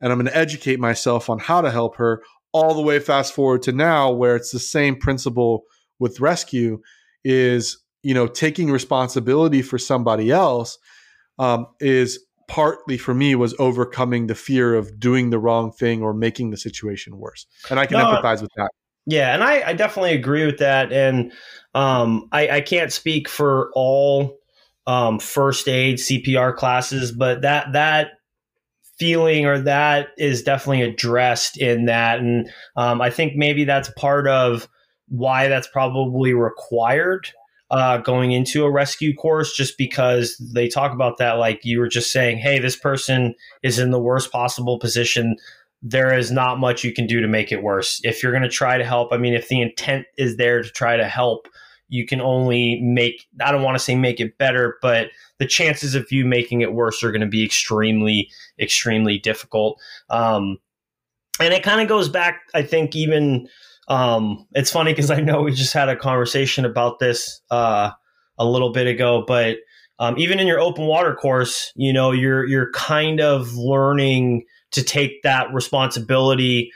And 0.00 0.12
I'm 0.12 0.18
going 0.18 0.30
to 0.30 0.36
educate 0.36 0.78
myself 0.78 1.28
on 1.30 1.38
how 1.38 1.60
to 1.60 1.70
help 1.70 1.96
her 1.96 2.22
all 2.52 2.74
the 2.74 2.82
way 2.82 2.98
fast 2.98 3.34
forward 3.34 3.62
to 3.62 3.72
now 3.72 4.10
where 4.10 4.36
it's 4.36 4.50
the 4.50 4.58
same 4.58 4.96
principle 4.96 5.64
with 5.98 6.20
rescue 6.20 6.80
is 7.24 7.78
you 8.02 8.14
know 8.14 8.26
taking 8.26 8.70
responsibility 8.70 9.62
for 9.62 9.78
somebody 9.78 10.30
else 10.30 10.78
um, 11.38 11.66
is 11.80 12.20
partly 12.48 12.96
for 12.96 13.12
me 13.12 13.34
was 13.34 13.54
overcoming 13.58 14.26
the 14.26 14.34
fear 14.34 14.74
of 14.74 14.98
doing 14.98 15.30
the 15.30 15.38
wrong 15.38 15.72
thing 15.72 16.02
or 16.02 16.14
making 16.14 16.50
the 16.50 16.56
situation 16.56 17.18
worse 17.18 17.46
and 17.70 17.80
i 17.80 17.84
can 17.84 17.98
No, 17.98 18.06
empathize 18.06 18.40
with 18.40 18.52
that 18.56 18.70
Yeah, 19.06 19.34
and 19.34 19.44
I, 19.44 19.68
I 19.68 19.72
definitely 19.72 20.14
agree 20.14 20.46
with 20.46 20.58
that. 20.58 20.92
And 20.92 21.32
um, 21.76 22.28
I, 22.32 22.48
I 22.48 22.60
can't 22.62 22.90
speak 22.90 23.28
for 23.28 23.70
all 23.74 24.38
um, 24.86 25.18
first 25.18 25.68
aid 25.68 25.96
CPR 25.96 26.56
classes, 26.56 27.12
but 27.12 27.42
that 27.42 27.74
that 27.74 28.12
feeling 28.98 29.44
or 29.44 29.58
that 29.60 30.08
is 30.16 30.42
definitely 30.42 30.80
addressed 30.80 31.58
in 31.58 31.84
that. 31.84 32.18
And 32.18 32.48
um, 32.76 33.02
I 33.02 33.10
think 33.10 33.36
maybe 33.36 33.64
that's 33.64 33.90
part 33.90 34.26
of 34.26 34.66
why 35.08 35.48
that's 35.48 35.68
probably 35.68 36.32
required 36.32 37.28
uh, 37.70 37.98
going 37.98 38.32
into 38.32 38.64
a 38.64 38.70
rescue 38.70 39.14
course, 39.14 39.54
just 39.54 39.76
because 39.76 40.40
they 40.54 40.68
talk 40.68 40.92
about 40.92 41.18
that, 41.18 41.32
like 41.32 41.60
you 41.62 41.78
were 41.78 41.88
just 41.88 42.10
saying, 42.10 42.38
hey, 42.38 42.58
this 42.58 42.76
person 42.76 43.34
is 43.62 43.78
in 43.78 43.90
the 43.90 44.00
worst 44.00 44.32
possible 44.32 44.78
position 44.78 45.36
there 45.82 46.16
is 46.16 46.32
not 46.32 46.58
much 46.58 46.82
you 46.82 46.92
can 46.92 47.06
do 47.06 47.20
to 47.20 47.28
make 47.28 47.52
it 47.52 47.62
worse. 47.62 48.00
If 48.02 48.22
you're 48.22 48.32
going 48.32 48.42
to 48.42 48.48
try 48.48 48.78
to 48.78 48.84
help, 48.84 49.12
I 49.12 49.18
mean, 49.18 49.34
if 49.34 49.48
the 49.48 49.60
intent 49.60 50.06
is 50.16 50.36
there 50.36 50.62
to 50.62 50.70
try 50.70 50.96
to 50.96 51.06
help, 51.06 51.48
you 51.88 52.06
can 52.06 52.20
only 52.20 52.80
make, 52.82 53.26
I 53.40 53.52
don't 53.52 53.62
want 53.62 53.76
to 53.76 53.84
say 53.84 53.94
make 53.94 54.20
it 54.20 54.38
better, 54.38 54.76
but 54.82 55.08
the 55.38 55.46
chances 55.46 55.94
of 55.94 56.10
you 56.10 56.24
making 56.24 56.60
it 56.60 56.72
worse 56.72 57.02
are 57.02 57.12
going 57.12 57.20
to 57.20 57.26
be 57.26 57.44
extremely, 57.44 58.28
extremely 58.58 59.18
difficult. 59.18 59.80
Um, 60.10 60.58
and 61.38 61.52
it 61.52 61.62
kind 61.62 61.80
of 61.80 61.88
goes 61.88 62.08
back, 62.08 62.40
I 62.54 62.62
think, 62.62 62.96
even, 62.96 63.48
um, 63.88 64.46
it's 64.52 64.72
funny 64.72 64.92
because 64.92 65.10
I 65.10 65.20
know 65.20 65.42
we 65.42 65.52
just 65.52 65.72
had 65.72 65.88
a 65.88 65.96
conversation 65.96 66.64
about 66.64 66.98
this 66.98 67.40
uh, 67.50 67.90
a 68.38 68.44
little 68.44 68.72
bit 68.72 68.86
ago, 68.86 69.24
but 69.26 69.58
um, 69.98 70.18
even 70.18 70.38
in 70.38 70.46
your 70.46 70.60
open 70.60 70.86
water 70.86 71.14
course, 71.14 71.72
you 71.74 71.92
know, 71.92 72.12
you're 72.12 72.44
you're 72.46 72.70
kind 72.72 73.20
of 73.20 73.54
learning 73.54 74.44
to 74.72 74.82
take 74.82 75.22
that 75.22 75.52
responsibility. 75.54 76.70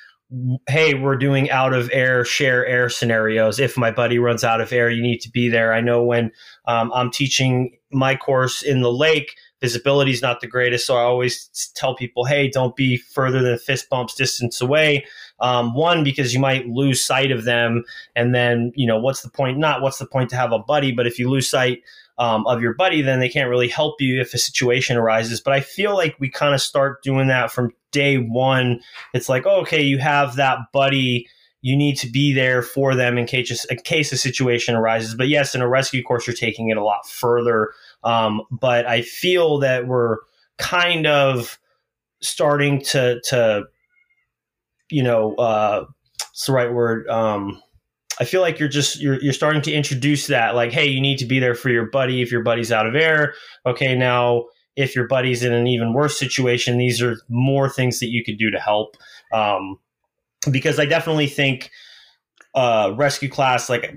Hey, 0.68 0.94
we're 0.94 1.16
doing 1.16 1.50
out 1.50 1.72
of 1.72 1.90
air, 1.92 2.24
share 2.24 2.64
air 2.64 2.88
scenarios. 2.88 3.58
If 3.58 3.76
my 3.76 3.90
buddy 3.90 4.18
runs 4.18 4.44
out 4.44 4.60
of 4.60 4.72
air, 4.72 4.88
you 4.88 5.02
need 5.02 5.18
to 5.22 5.30
be 5.30 5.48
there. 5.48 5.74
I 5.74 5.80
know 5.80 6.04
when 6.04 6.30
um, 6.66 6.92
I'm 6.94 7.10
teaching 7.10 7.76
my 7.90 8.14
course 8.14 8.62
in 8.62 8.80
the 8.80 8.92
lake, 8.92 9.34
visibility 9.60 10.12
is 10.12 10.22
not 10.22 10.40
the 10.40 10.46
greatest. 10.46 10.86
So 10.86 10.96
I 10.96 11.02
always 11.02 11.72
tell 11.74 11.96
people, 11.96 12.24
hey, 12.24 12.48
don't 12.48 12.76
be 12.76 12.96
further 12.96 13.42
than 13.42 13.58
fist 13.58 13.90
bumps 13.90 14.14
distance 14.14 14.60
away. 14.60 15.04
Um, 15.40 15.74
one, 15.74 16.04
because 16.04 16.32
you 16.32 16.38
might 16.38 16.68
lose 16.68 17.04
sight 17.04 17.32
of 17.32 17.42
them. 17.42 17.82
And 18.14 18.32
then, 18.32 18.70
you 18.76 18.86
know, 18.86 19.00
what's 19.00 19.22
the 19.22 19.30
point? 19.30 19.58
Not 19.58 19.82
what's 19.82 19.98
the 19.98 20.06
point 20.06 20.30
to 20.30 20.36
have 20.36 20.52
a 20.52 20.60
buddy, 20.60 20.92
but 20.92 21.08
if 21.08 21.18
you 21.18 21.28
lose 21.28 21.50
sight 21.50 21.80
um, 22.18 22.46
of 22.46 22.62
your 22.62 22.74
buddy, 22.74 23.02
then 23.02 23.18
they 23.18 23.28
can't 23.28 23.50
really 23.50 23.68
help 23.68 24.00
you 24.00 24.20
if 24.20 24.32
a 24.32 24.38
situation 24.38 24.96
arises. 24.96 25.40
But 25.40 25.54
I 25.54 25.60
feel 25.60 25.94
like 25.94 26.14
we 26.20 26.30
kind 26.30 26.54
of 26.54 26.60
start 26.60 27.02
doing 27.02 27.26
that 27.28 27.50
from 27.50 27.72
day 27.92 28.16
one. 28.16 28.80
It's 29.14 29.28
like, 29.28 29.46
oh, 29.46 29.60
okay, 29.62 29.82
you 29.82 29.98
have 29.98 30.36
that 30.36 30.58
buddy. 30.72 31.28
You 31.62 31.76
need 31.76 31.96
to 31.98 32.10
be 32.10 32.32
there 32.32 32.62
for 32.62 32.94
them 32.94 33.18
in 33.18 33.26
case 33.26 33.64
in 33.66 33.78
case 33.78 34.12
a 34.12 34.16
situation 34.16 34.74
arises. 34.74 35.14
But 35.14 35.28
yes, 35.28 35.54
in 35.54 35.60
a 35.60 35.68
rescue 35.68 36.02
course, 36.02 36.26
you're 36.26 36.34
taking 36.34 36.70
it 36.70 36.76
a 36.76 36.84
lot 36.84 37.06
further. 37.06 37.72
Um, 38.02 38.42
but 38.50 38.86
I 38.86 39.02
feel 39.02 39.58
that 39.58 39.86
we're 39.86 40.18
kind 40.58 41.06
of 41.06 41.58
starting 42.22 42.80
to 42.82 43.20
to 43.28 43.64
you 44.90 45.02
know 45.02 45.34
uh, 45.34 45.84
what's 46.18 46.46
the 46.46 46.52
right 46.52 46.72
word 46.72 47.06
um, 47.08 47.62
I 48.20 48.24
feel 48.24 48.42
like 48.42 48.58
you're 48.58 48.68
just 48.68 49.00
you're 49.00 49.20
you're 49.22 49.32
starting 49.32 49.62
to 49.62 49.72
introduce 49.72 50.26
that 50.26 50.54
like, 50.54 50.72
hey, 50.72 50.86
you 50.86 51.00
need 51.00 51.18
to 51.18 51.24
be 51.24 51.38
there 51.38 51.54
for 51.54 51.70
your 51.70 51.86
buddy 51.86 52.20
if 52.20 52.30
your 52.30 52.42
buddy's 52.42 52.70
out 52.70 52.86
of 52.86 52.94
air. 52.94 53.32
Okay, 53.64 53.96
now 53.96 54.44
if 54.76 54.94
your 54.94 55.06
buddy's 55.06 55.42
in 55.42 55.52
an 55.52 55.66
even 55.66 55.92
worse 55.92 56.18
situation, 56.18 56.78
these 56.78 57.02
are 57.02 57.20
more 57.28 57.68
things 57.68 58.00
that 58.00 58.08
you 58.08 58.24
could 58.24 58.38
do 58.38 58.50
to 58.50 58.58
help. 58.58 58.96
Um, 59.32 59.78
because 60.50 60.78
I 60.78 60.86
definitely 60.86 61.26
think 61.26 61.70
uh, 62.54 62.92
rescue 62.96 63.28
class, 63.28 63.68
like 63.68 63.94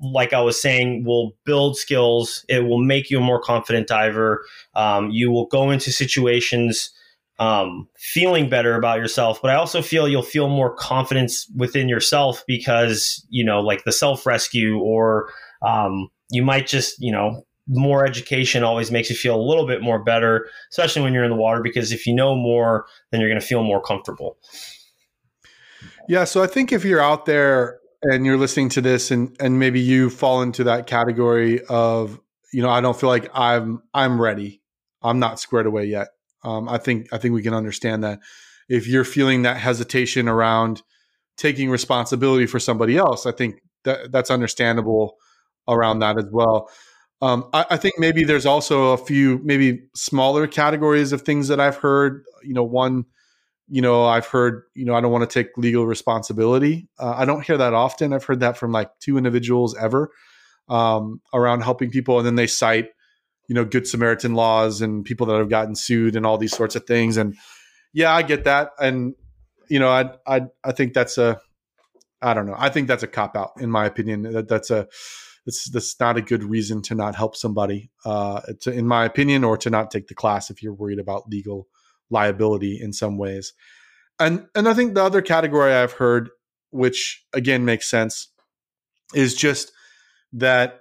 like 0.00 0.32
I 0.32 0.40
was 0.40 0.60
saying, 0.60 1.04
will 1.04 1.32
build 1.44 1.76
skills. 1.76 2.44
It 2.48 2.64
will 2.64 2.82
make 2.82 3.10
you 3.10 3.18
a 3.18 3.22
more 3.22 3.40
confident 3.40 3.86
diver. 3.86 4.44
Um, 4.74 5.10
you 5.10 5.30
will 5.30 5.46
go 5.46 5.70
into 5.70 5.92
situations 5.92 6.90
um, 7.38 7.88
feeling 7.96 8.48
better 8.48 8.74
about 8.74 8.98
yourself, 8.98 9.40
but 9.40 9.50
I 9.50 9.54
also 9.54 9.80
feel 9.80 10.08
you'll 10.08 10.22
feel 10.22 10.48
more 10.48 10.74
confidence 10.74 11.48
within 11.56 11.88
yourself 11.88 12.42
because 12.46 13.24
you 13.30 13.44
know, 13.44 13.60
like 13.60 13.84
the 13.84 13.92
self 13.92 14.26
rescue, 14.26 14.78
or 14.78 15.30
um, 15.62 16.08
you 16.30 16.42
might 16.42 16.66
just 16.66 16.96
you 16.98 17.12
know 17.12 17.44
more 17.68 18.06
education 18.06 18.64
always 18.64 18.90
makes 18.90 19.10
you 19.10 19.16
feel 19.16 19.36
a 19.36 19.42
little 19.42 19.66
bit 19.66 19.82
more 19.82 20.02
better, 20.02 20.48
especially 20.70 21.02
when 21.02 21.12
you're 21.12 21.24
in 21.24 21.30
the 21.30 21.36
water, 21.36 21.62
because 21.62 21.92
if 21.92 22.06
you 22.06 22.14
know 22.14 22.34
more, 22.34 22.86
then 23.10 23.20
you're 23.20 23.28
going 23.28 23.40
to 23.40 23.46
feel 23.46 23.62
more 23.62 23.82
comfortable. 23.82 24.38
Yeah. 26.08 26.24
So 26.24 26.42
I 26.42 26.46
think 26.46 26.72
if 26.72 26.84
you're 26.84 27.02
out 27.02 27.26
there 27.26 27.78
and 28.02 28.24
you're 28.24 28.38
listening 28.38 28.70
to 28.70 28.80
this 28.80 29.10
and, 29.10 29.36
and 29.40 29.58
maybe 29.58 29.80
you 29.80 30.08
fall 30.08 30.40
into 30.40 30.64
that 30.64 30.86
category 30.86 31.62
of, 31.66 32.18
you 32.52 32.62
know, 32.62 32.70
I 32.70 32.80
don't 32.80 32.98
feel 32.98 33.10
like 33.10 33.28
I'm, 33.34 33.82
I'm 33.92 34.20
ready. 34.20 34.62
I'm 35.02 35.18
not 35.18 35.38
squared 35.38 35.66
away 35.66 35.84
yet. 35.84 36.08
Um, 36.42 36.68
I 36.68 36.78
think, 36.78 37.12
I 37.12 37.18
think 37.18 37.34
we 37.34 37.42
can 37.42 37.52
understand 37.52 38.04
that 38.04 38.20
if 38.68 38.86
you're 38.86 39.04
feeling 39.04 39.42
that 39.42 39.58
hesitation 39.58 40.28
around 40.28 40.82
taking 41.36 41.68
responsibility 41.68 42.46
for 42.46 42.58
somebody 42.58 42.96
else, 42.96 43.26
I 43.26 43.32
think 43.32 43.60
that 43.84 44.10
that's 44.10 44.30
understandable 44.30 45.16
around 45.68 45.98
that 45.98 46.16
as 46.18 46.26
well. 46.32 46.70
Um, 47.20 47.48
I, 47.52 47.66
I, 47.70 47.76
think 47.76 47.98
maybe 47.98 48.22
there's 48.22 48.46
also 48.46 48.92
a 48.92 48.96
few 48.96 49.40
maybe 49.42 49.82
smaller 49.94 50.46
categories 50.46 51.12
of 51.12 51.22
things 51.22 51.48
that 51.48 51.58
I've 51.58 51.76
heard. 51.76 52.22
You 52.44 52.54
know, 52.54 52.62
one, 52.62 53.06
you 53.68 53.82
know, 53.82 54.04
I've 54.04 54.26
heard, 54.26 54.62
you 54.74 54.84
know, 54.84 54.94
I 54.94 55.00
don't 55.00 55.10
want 55.10 55.28
to 55.28 55.42
take 55.42 55.56
legal 55.56 55.84
responsibility. 55.84 56.88
Uh, 56.98 57.14
I 57.16 57.24
don't 57.24 57.44
hear 57.44 57.56
that 57.56 57.74
often. 57.74 58.12
I've 58.12 58.24
heard 58.24 58.40
that 58.40 58.56
from 58.56 58.70
like 58.70 58.90
two 59.00 59.18
individuals 59.18 59.76
ever 59.76 60.10
um, 60.68 61.20
around 61.34 61.62
helping 61.62 61.90
people, 61.90 62.18
and 62.18 62.26
then 62.26 62.36
they 62.36 62.46
cite, 62.46 62.90
you 63.48 63.54
know, 63.54 63.64
Good 63.64 63.86
Samaritan 63.86 64.34
laws 64.34 64.80
and 64.80 65.04
people 65.04 65.26
that 65.26 65.38
have 65.38 65.50
gotten 65.50 65.74
sued 65.74 66.14
and 66.14 66.24
all 66.24 66.38
these 66.38 66.56
sorts 66.56 66.76
of 66.76 66.86
things. 66.86 67.16
And 67.16 67.34
yeah, 67.92 68.14
I 68.14 68.22
get 68.22 68.44
that, 68.44 68.70
and 68.78 69.14
you 69.68 69.78
know, 69.80 69.88
I 69.88 70.10
I 70.26 70.42
I 70.62 70.72
think 70.72 70.94
that's 70.94 71.18
a, 71.18 71.40
I 72.22 72.34
don't 72.34 72.46
know, 72.46 72.56
I 72.56 72.68
think 72.68 72.88
that's 72.88 73.02
a 73.02 73.08
cop 73.08 73.36
out 73.36 73.52
in 73.58 73.70
my 73.70 73.86
opinion. 73.86 74.22
That 74.22 74.48
that's 74.48 74.70
a 74.70 74.86
that's 75.48 75.70
that's 75.70 75.98
not 75.98 76.18
a 76.18 76.20
good 76.20 76.44
reason 76.44 76.82
to 76.82 76.94
not 76.94 77.14
help 77.14 77.34
somebody, 77.34 77.90
uh, 78.04 78.42
to, 78.60 78.70
in 78.70 78.86
my 78.86 79.06
opinion, 79.06 79.44
or 79.44 79.56
to 79.56 79.70
not 79.70 79.90
take 79.90 80.06
the 80.06 80.14
class 80.14 80.50
if 80.50 80.62
you're 80.62 80.74
worried 80.74 80.98
about 80.98 81.30
legal 81.30 81.66
liability 82.10 82.78
in 82.78 82.92
some 82.92 83.16
ways. 83.16 83.54
And 84.20 84.46
and 84.54 84.68
I 84.68 84.74
think 84.74 84.92
the 84.92 85.02
other 85.02 85.22
category 85.22 85.72
I've 85.72 85.92
heard, 85.92 86.28
which 86.68 87.24
again 87.32 87.64
makes 87.64 87.88
sense, 87.88 88.28
is 89.14 89.34
just 89.34 89.72
that 90.34 90.80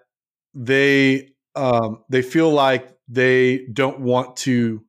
they 0.54 1.30
um, 1.56 2.04
they 2.10 2.22
feel 2.22 2.52
like 2.52 2.90
they 3.08 3.68
don't 3.72 4.02
want 4.02 4.36
to 4.38 4.84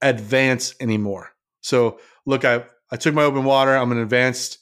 advance 0.00 0.74
anymore. 0.80 1.32
So 1.60 1.98
look, 2.24 2.46
I 2.46 2.64
I 2.90 2.96
took 2.96 3.14
my 3.14 3.24
open 3.24 3.44
water. 3.44 3.76
I'm 3.76 3.92
an 3.92 3.98
advanced 3.98 4.56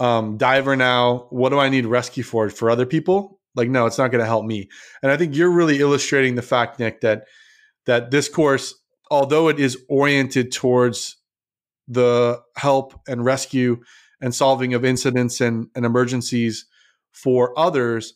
um, 0.00 0.38
diver 0.38 0.74
now. 0.74 1.28
What 1.30 1.50
do 1.50 1.60
I 1.60 1.68
need 1.68 1.86
rescue 1.86 2.24
for? 2.24 2.50
For 2.50 2.68
other 2.68 2.84
people? 2.84 3.38
Like, 3.54 3.68
no, 3.68 3.86
it's 3.86 3.98
not 3.98 4.10
going 4.10 4.20
to 4.20 4.26
help 4.26 4.44
me. 4.44 4.68
And 5.02 5.12
I 5.12 5.16
think 5.16 5.36
you're 5.36 5.50
really 5.50 5.80
illustrating 5.80 6.34
the 6.34 6.42
fact, 6.42 6.78
Nick, 6.78 7.00
that 7.02 7.24
that 7.86 8.10
this 8.10 8.28
course, 8.28 8.74
although 9.10 9.48
it 9.48 9.58
is 9.58 9.76
oriented 9.88 10.52
towards 10.52 11.16
the 11.88 12.40
help 12.56 12.98
and 13.08 13.24
rescue 13.24 13.82
and 14.20 14.34
solving 14.34 14.72
of 14.72 14.84
incidents 14.84 15.40
and, 15.40 15.66
and 15.74 15.84
emergencies 15.84 16.64
for 17.10 17.58
others, 17.58 18.14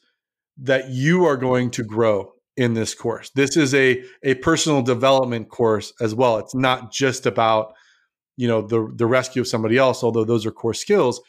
that 0.57 0.89
you 0.91 1.25
are 1.25 1.37
going 1.37 1.71
to 1.71 1.83
grow 1.83 2.33
in 2.57 2.75
this 2.75 2.95
course. 2.95 3.31
This 3.31 3.57
is 3.57 3.75
a 3.75 4.03
a 4.23 4.35
personal 4.37 4.83
development 4.83 5.49
course 5.51 5.93
as 6.01 6.15
well. 6.15 6.39
It's 6.39 6.55
not 6.55 6.91
just 6.91 7.27
about 7.27 7.75
you 8.37 8.49
know 8.49 8.63
the 8.63 8.91
the 8.95 9.07
rescue 9.07 9.43
of 9.43 9.49
somebody 9.49 9.77
else, 9.77 10.03
although 10.03 10.25
those 10.25 10.47
are 10.47 10.53
core 10.53 10.75
skills. 10.75 11.21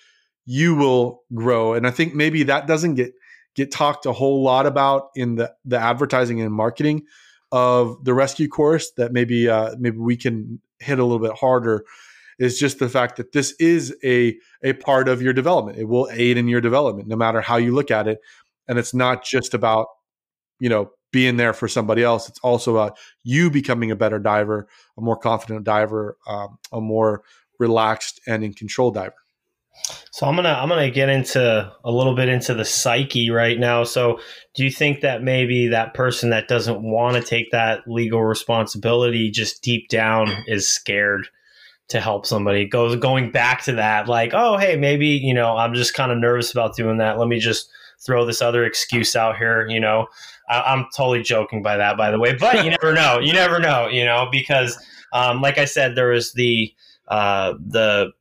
You 0.45 0.75
will 0.75 1.23
grow, 1.33 1.73
and 1.73 1.85
I 1.85 1.91
think 1.91 2.15
maybe 2.15 2.43
that 2.43 2.67
doesn't 2.67 2.95
get 2.95 3.13
get 3.57 3.71
talked 3.71 4.05
a 4.05 4.13
whole 4.13 4.41
lot 4.43 4.65
about 4.65 5.09
in 5.15 5.35
the 5.35 5.51
the 5.65 5.77
advertising 5.77 6.39
and 6.39 6.53
marketing 6.53 7.03
of 7.51 8.03
the 8.05 8.13
rescue 8.13 8.47
course 8.47 8.91
that 8.97 9.11
maybe 9.11 9.49
uh, 9.49 9.75
maybe 9.79 9.97
we 9.97 10.15
can 10.15 10.61
hit 10.79 10.99
a 10.99 11.03
little 11.03 11.19
bit 11.19 11.35
harder 11.35 11.83
is 12.39 12.59
just 12.59 12.77
the 12.77 12.87
fact 12.87 13.17
that 13.17 13.31
this 13.31 13.53
is 13.59 13.95
a 14.03 14.37
a 14.63 14.73
part 14.73 15.09
of 15.09 15.21
your 15.21 15.33
development. 15.33 15.77
It 15.77 15.85
will 15.85 16.07
aid 16.11 16.37
in 16.37 16.47
your 16.47 16.61
development 16.61 17.09
no 17.09 17.15
matter 17.15 17.41
how 17.41 17.57
you 17.57 17.73
look 17.73 17.91
at 17.91 18.07
it, 18.07 18.19
and 18.67 18.77
it's 18.79 18.93
not 18.93 19.25
just 19.25 19.53
about 19.53 19.87
you 20.59 20.69
know 20.69 20.91
being 21.11 21.37
there 21.37 21.53
for 21.53 21.67
somebody 21.67 22.03
else. 22.03 22.29
It's 22.29 22.39
also 22.39 22.75
about 22.75 22.97
you 23.23 23.49
becoming 23.49 23.89
a 23.91 23.95
better 23.95 24.19
diver, 24.19 24.67
a 24.97 25.01
more 25.01 25.17
confident 25.17 25.63
diver, 25.63 26.17
um, 26.27 26.59
a 26.71 26.79
more 26.79 27.23
relaxed 27.59 28.21
and 28.27 28.43
in 28.43 28.53
control 28.53 28.91
diver. 28.91 29.15
So 30.11 30.25
I'm 30.25 30.35
gonna 30.35 30.49
I'm 30.49 30.69
gonna 30.69 30.89
get 30.89 31.09
into 31.09 31.71
a 31.83 31.91
little 31.91 32.15
bit 32.15 32.29
into 32.29 32.53
the 32.53 32.65
psyche 32.65 33.29
right 33.29 33.59
now. 33.59 33.83
So 33.83 34.19
do 34.55 34.63
you 34.63 34.71
think 34.71 35.01
that 35.01 35.23
maybe 35.23 35.67
that 35.67 35.93
person 35.93 36.31
that 36.31 36.47
doesn't 36.47 36.81
want 36.81 37.15
to 37.15 37.21
take 37.21 37.51
that 37.51 37.81
legal 37.87 38.23
responsibility 38.23 39.29
just 39.29 39.61
deep 39.61 39.89
down 39.89 40.43
is 40.47 40.67
scared 40.67 41.27
to 41.89 41.99
help 41.99 42.25
somebody? 42.25 42.65
Goes 42.65 42.95
going 42.95 43.31
back 43.31 43.63
to 43.65 43.73
that, 43.73 44.07
like, 44.07 44.31
oh 44.33 44.57
hey, 44.57 44.75
maybe, 44.75 45.07
you 45.07 45.33
know, 45.33 45.55
I'm 45.55 45.73
just 45.73 45.93
kind 45.93 46.11
of 46.11 46.17
nervous 46.17 46.51
about 46.51 46.75
doing 46.75 46.97
that. 46.97 47.19
Let 47.19 47.27
me 47.27 47.39
just 47.39 47.69
throw 48.05 48.25
this 48.25 48.41
other 48.41 48.65
excuse 48.65 49.15
out 49.15 49.37
here, 49.37 49.67
you 49.67 49.79
know. 49.79 50.07
I, 50.49 50.73
am 50.73 50.87
totally 50.95 51.23
joking 51.23 51.61
by 51.61 51.77
that, 51.77 51.97
by 51.97 52.09
the 52.09 52.19
way, 52.19 52.33
but 52.33 52.63
you 52.63 52.71
never 52.71 52.93
know. 52.93 53.19
You 53.19 53.33
never 53.33 53.59
know, 53.59 53.87
you 53.87 54.05
know, 54.05 54.29
because 54.31 54.77
um, 55.13 55.41
like 55.41 55.57
I 55.57 55.65
said, 55.65 55.95
there 55.95 56.09
was 56.09 56.33
the 56.33 56.73
uh, 57.07 57.53
the 57.65 58.11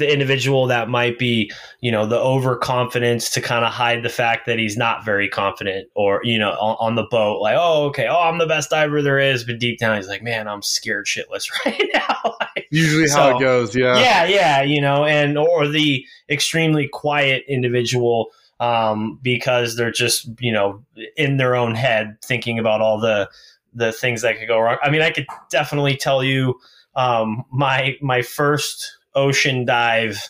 the 0.00 0.12
individual 0.12 0.66
that 0.66 0.88
might 0.88 1.18
be, 1.18 1.52
you 1.80 1.92
know, 1.92 2.06
the 2.06 2.18
overconfidence 2.18 3.30
to 3.30 3.40
kind 3.40 3.64
of 3.64 3.72
hide 3.72 4.02
the 4.02 4.08
fact 4.08 4.46
that 4.46 4.58
he's 4.58 4.76
not 4.76 5.04
very 5.04 5.28
confident 5.28 5.88
or, 5.94 6.20
you 6.24 6.38
know, 6.38 6.50
on, 6.52 6.76
on, 6.80 6.94
the 6.96 7.04
boat, 7.04 7.40
like, 7.40 7.54
oh, 7.56 7.84
okay, 7.84 8.08
oh, 8.08 8.18
I'm 8.18 8.38
the 8.38 8.46
best 8.46 8.70
diver 8.70 9.02
there 9.02 9.18
is. 9.18 9.44
But 9.44 9.60
deep 9.60 9.78
down, 9.78 9.96
he's 9.96 10.08
like, 10.08 10.22
man, 10.22 10.48
I'm 10.48 10.62
scared 10.62 11.06
shitless 11.06 11.48
right 11.66 11.88
now. 11.92 12.36
Usually 12.70 13.06
so, 13.06 13.16
how 13.16 13.36
it 13.36 13.40
goes. 13.40 13.76
Yeah. 13.76 13.98
Yeah. 13.98 14.24
Yeah. 14.24 14.62
You 14.62 14.80
know, 14.80 15.04
and, 15.04 15.38
or 15.38 15.68
the 15.68 16.04
extremely 16.28 16.88
quiet 16.88 17.44
individual 17.46 18.30
um, 18.58 19.20
because 19.22 19.76
they're 19.76 19.92
just, 19.92 20.28
you 20.40 20.52
know, 20.52 20.82
in 21.16 21.36
their 21.36 21.54
own 21.54 21.74
head 21.74 22.16
thinking 22.24 22.58
about 22.58 22.80
all 22.80 22.98
the, 22.98 23.28
the 23.74 23.92
things 23.92 24.22
that 24.22 24.38
could 24.38 24.48
go 24.48 24.58
wrong. 24.58 24.78
I 24.82 24.90
mean, 24.90 25.02
I 25.02 25.10
could 25.10 25.26
definitely 25.50 25.96
tell 25.96 26.24
you, 26.24 26.58
um, 26.96 27.44
my, 27.52 27.96
my 28.00 28.22
first, 28.22 28.96
ocean 29.14 29.64
dive 29.64 30.28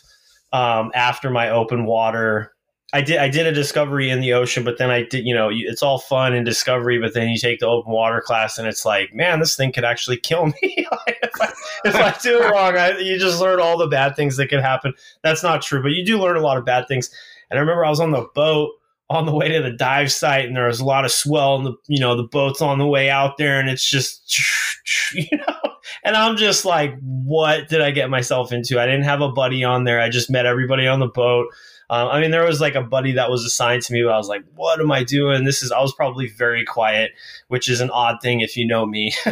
um, 0.53 0.91
after 0.93 1.29
my 1.29 1.49
open 1.49 1.85
water. 1.85 2.53
I 2.93 3.01
did 3.01 3.17
I 3.17 3.29
did 3.29 3.47
a 3.47 3.53
discovery 3.53 4.09
in 4.09 4.19
the 4.19 4.33
ocean, 4.33 4.65
but 4.65 4.77
then 4.77 4.89
I 4.89 5.03
did 5.03 5.25
you 5.25 5.33
know 5.33 5.49
it's 5.51 5.81
all 5.81 5.99
fun 5.99 6.33
and 6.33 6.45
discovery, 6.45 6.99
but 6.99 7.13
then 7.13 7.29
you 7.29 7.37
take 7.37 7.59
the 7.59 7.67
open 7.67 7.93
water 7.93 8.21
class 8.21 8.57
and 8.57 8.67
it's 8.67 8.85
like 8.85 9.13
man, 9.13 9.39
this 9.39 9.55
thing 9.55 9.71
could 9.71 9.85
actually 9.85 10.17
kill 10.17 10.47
me 10.47 10.53
if, 10.61 11.41
I, 11.41 11.53
if 11.85 11.95
I 11.95 12.15
do 12.21 12.41
it 12.41 12.51
wrong. 12.51 12.77
I, 12.77 12.97
you 12.97 13.17
just 13.17 13.39
learn 13.39 13.61
all 13.61 13.77
the 13.77 13.87
bad 13.87 14.15
things 14.15 14.35
that 14.37 14.47
could 14.49 14.59
happen. 14.59 14.93
That's 15.23 15.43
not 15.43 15.61
true, 15.61 15.81
but 15.81 15.91
you 15.91 16.05
do 16.05 16.19
learn 16.19 16.35
a 16.35 16.41
lot 16.41 16.57
of 16.57 16.65
bad 16.65 16.87
things. 16.87 17.09
And 17.49 17.57
I 17.57 17.61
remember 17.61 17.85
I 17.85 17.89
was 17.89 18.01
on 18.01 18.11
the 18.11 18.27
boat 18.35 18.71
on 19.11 19.25
the 19.25 19.35
way 19.35 19.49
to 19.49 19.61
the 19.61 19.71
dive 19.71 20.09
site 20.09 20.45
and 20.45 20.55
there 20.55 20.67
was 20.67 20.79
a 20.79 20.85
lot 20.85 21.03
of 21.03 21.11
swell 21.11 21.57
and 21.57 21.65
the 21.65 21.73
you 21.87 21.99
know 21.99 22.15
the 22.15 22.23
boat's 22.23 22.61
on 22.61 22.77
the 22.77 22.87
way 22.87 23.09
out 23.09 23.37
there 23.37 23.59
and 23.59 23.69
it's 23.69 23.87
just 23.87 24.39
you 25.13 25.37
know 25.37 25.70
and 26.03 26.15
I'm 26.15 26.37
just 26.37 26.65
like 26.65 26.97
what 27.01 27.69
did 27.69 27.81
I 27.81 27.91
get 27.91 28.09
myself 28.09 28.51
into? 28.51 28.79
I 28.79 28.85
didn't 28.85 29.03
have 29.03 29.21
a 29.21 29.31
buddy 29.31 29.63
on 29.63 29.83
there. 29.83 29.99
I 29.99 30.09
just 30.09 30.29
met 30.29 30.45
everybody 30.45 30.87
on 30.87 30.99
the 30.99 31.07
boat. 31.07 31.47
Um, 31.89 32.07
I 32.07 32.21
mean 32.21 32.31
there 32.31 32.45
was 32.45 32.61
like 32.61 32.75
a 32.75 32.81
buddy 32.81 33.13
that 33.13 33.29
was 33.29 33.43
assigned 33.43 33.83
to 33.83 33.93
me 33.93 34.03
but 34.03 34.13
I 34.13 34.17
was 34.17 34.27
like 34.27 34.43
what 34.55 34.79
am 34.79 34.91
I 34.91 35.03
doing? 35.03 35.43
This 35.43 35.61
is 35.63 35.71
I 35.71 35.81
was 35.81 35.93
probably 35.93 36.27
very 36.27 36.65
quiet 36.65 37.11
which 37.47 37.69
is 37.69 37.81
an 37.81 37.89
odd 37.89 38.17
thing 38.21 38.41
if 38.41 38.55
you 38.57 38.65
know 38.65 38.85
me. 38.85 39.13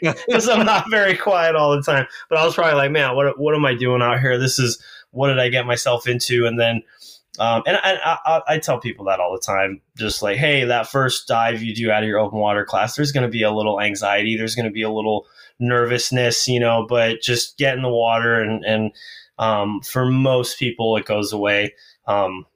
Because 0.00 0.48
I'm 0.48 0.64
not 0.64 0.88
very 0.88 1.16
quiet 1.16 1.56
all 1.56 1.74
the 1.74 1.82
time. 1.82 2.06
But 2.28 2.38
I 2.38 2.44
was 2.44 2.54
probably 2.54 2.74
like 2.74 2.92
man 2.92 3.16
what 3.16 3.38
what 3.38 3.54
am 3.54 3.64
I 3.64 3.74
doing 3.74 4.02
out 4.02 4.20
here? 4.20 4.38
This 4.38 4.58
is 4.58 4.80
what 5.10 5.28
did 5.28 5.38
I 5.38 5.48
get 5.48 5.66
myself 5.66 6.06
into? 6.06 6.46
And 6.46 6.58
then 6.58 6.82
um, 7.38 7.62
and, 7.66 7.76
I, 7.76 8.18
I, 8.24 8.42
I, 8.46 8.58
tell 8.58 8.78
people 8.78 9.06
that 9.06 9.18
all 9.18 9.32
the 9.32 9.44
time, 9.44 9.80
just 9.96 10.22
like, 10.22 10.36
hey, 10.36 10.64
that 10.64 10.88
first 10.88 11.26
dive 11.26 11.62
you 11.62 11.74
do 11.74 11.90
out 11.90 12.04
of 12.04 12.08
your 12.08 12.20
open 12.20 12.38
water 12.38 12.64
class, 12.64 12.94
there's 12.94 13.10
going 13.10 13.24
to 13.24 13.30
be 13.30 13.42
a 13.42 13.50
little 13.50 13.80
anxiety, 13.80 14.36
there's 14.36 14.54
going 14.54 14.66
to 14.66 14.70
be 14.70 14.82
a 14.82 14.90
little 14.90 15.26
nervousness, 15.58 16.48
you 16.48 16.60
know, 16.60 16.86
but 16.88 17.20
just 17.20 17.58
get 17.58 17.76
in 17.76 17.82
the 17.82 17.88
water 17.88 18.40
and, 18.40 18.64
and 18.64 18.92
um, 19.38 19.80
for 19.80 20.06
most 20.06 20.58
people, 20.58 20.96
it 20.96 21.06
goes 21.06 21.32
away. 21.32 21.74
Um, 22.06 22.46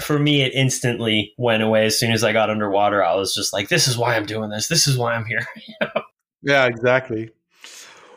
for 0.00 0.18
me, 0.18 0.42
it 0.42 0.52
instantly 0.54 1.34
went 1.36 1.62
away 1.62 1.86
as 1.86 1.98
soon 1.98 2.12
as 2.12 2.24
I 2.24 2.32
got 2.32 2.50
underwater. 2.50 3.04
I 3.04 3.14
was 3.14 3.34
just 3.34 3.52
like, 3.52 3.68
"This 3.68 3.88
is 3.88 3.98
why 3.98 4.16
I'm 4.16 4.26
doing 4.26 4.50
this. 4.50 4.68
This 4.68 4.86
is 4.86 4.96
why 4.96 5.14
I'm 5.14 5.24
here." 5.24 5.46
yeah, 6.42 6.66
exactly. 6.66 7.30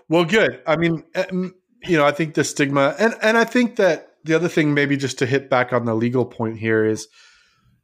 Well, 0.08 0.26
good. 0.26 0.62
I 0.68 0.76
mean, 0.76 1.04
eh, 1.16 1.26
you 1.32 1.98
know, 1.98 2.06
I 2.06 2.12
think 2.12 2.36
the 2.36 2.44
stigma, 2.44 2.96
and 3.00 3.16
and 3.22 3.38
I 3.38 3.44
think 3.44 3.78
that 3.78 4.16
the 4.24 4.34
other 4.34 4.48
thing, 4.48 4.74
maybe 4.74 4.96
just 4.96 5.20
to 5.20 5.26
hit 5.26 5.50
back 5.50 5.74
on 5.74 5.86
the 5.86 5.96
legal 5.96 6.26
point 6.26 6.58
here, 6.58 6.86
is, 6.86 7.08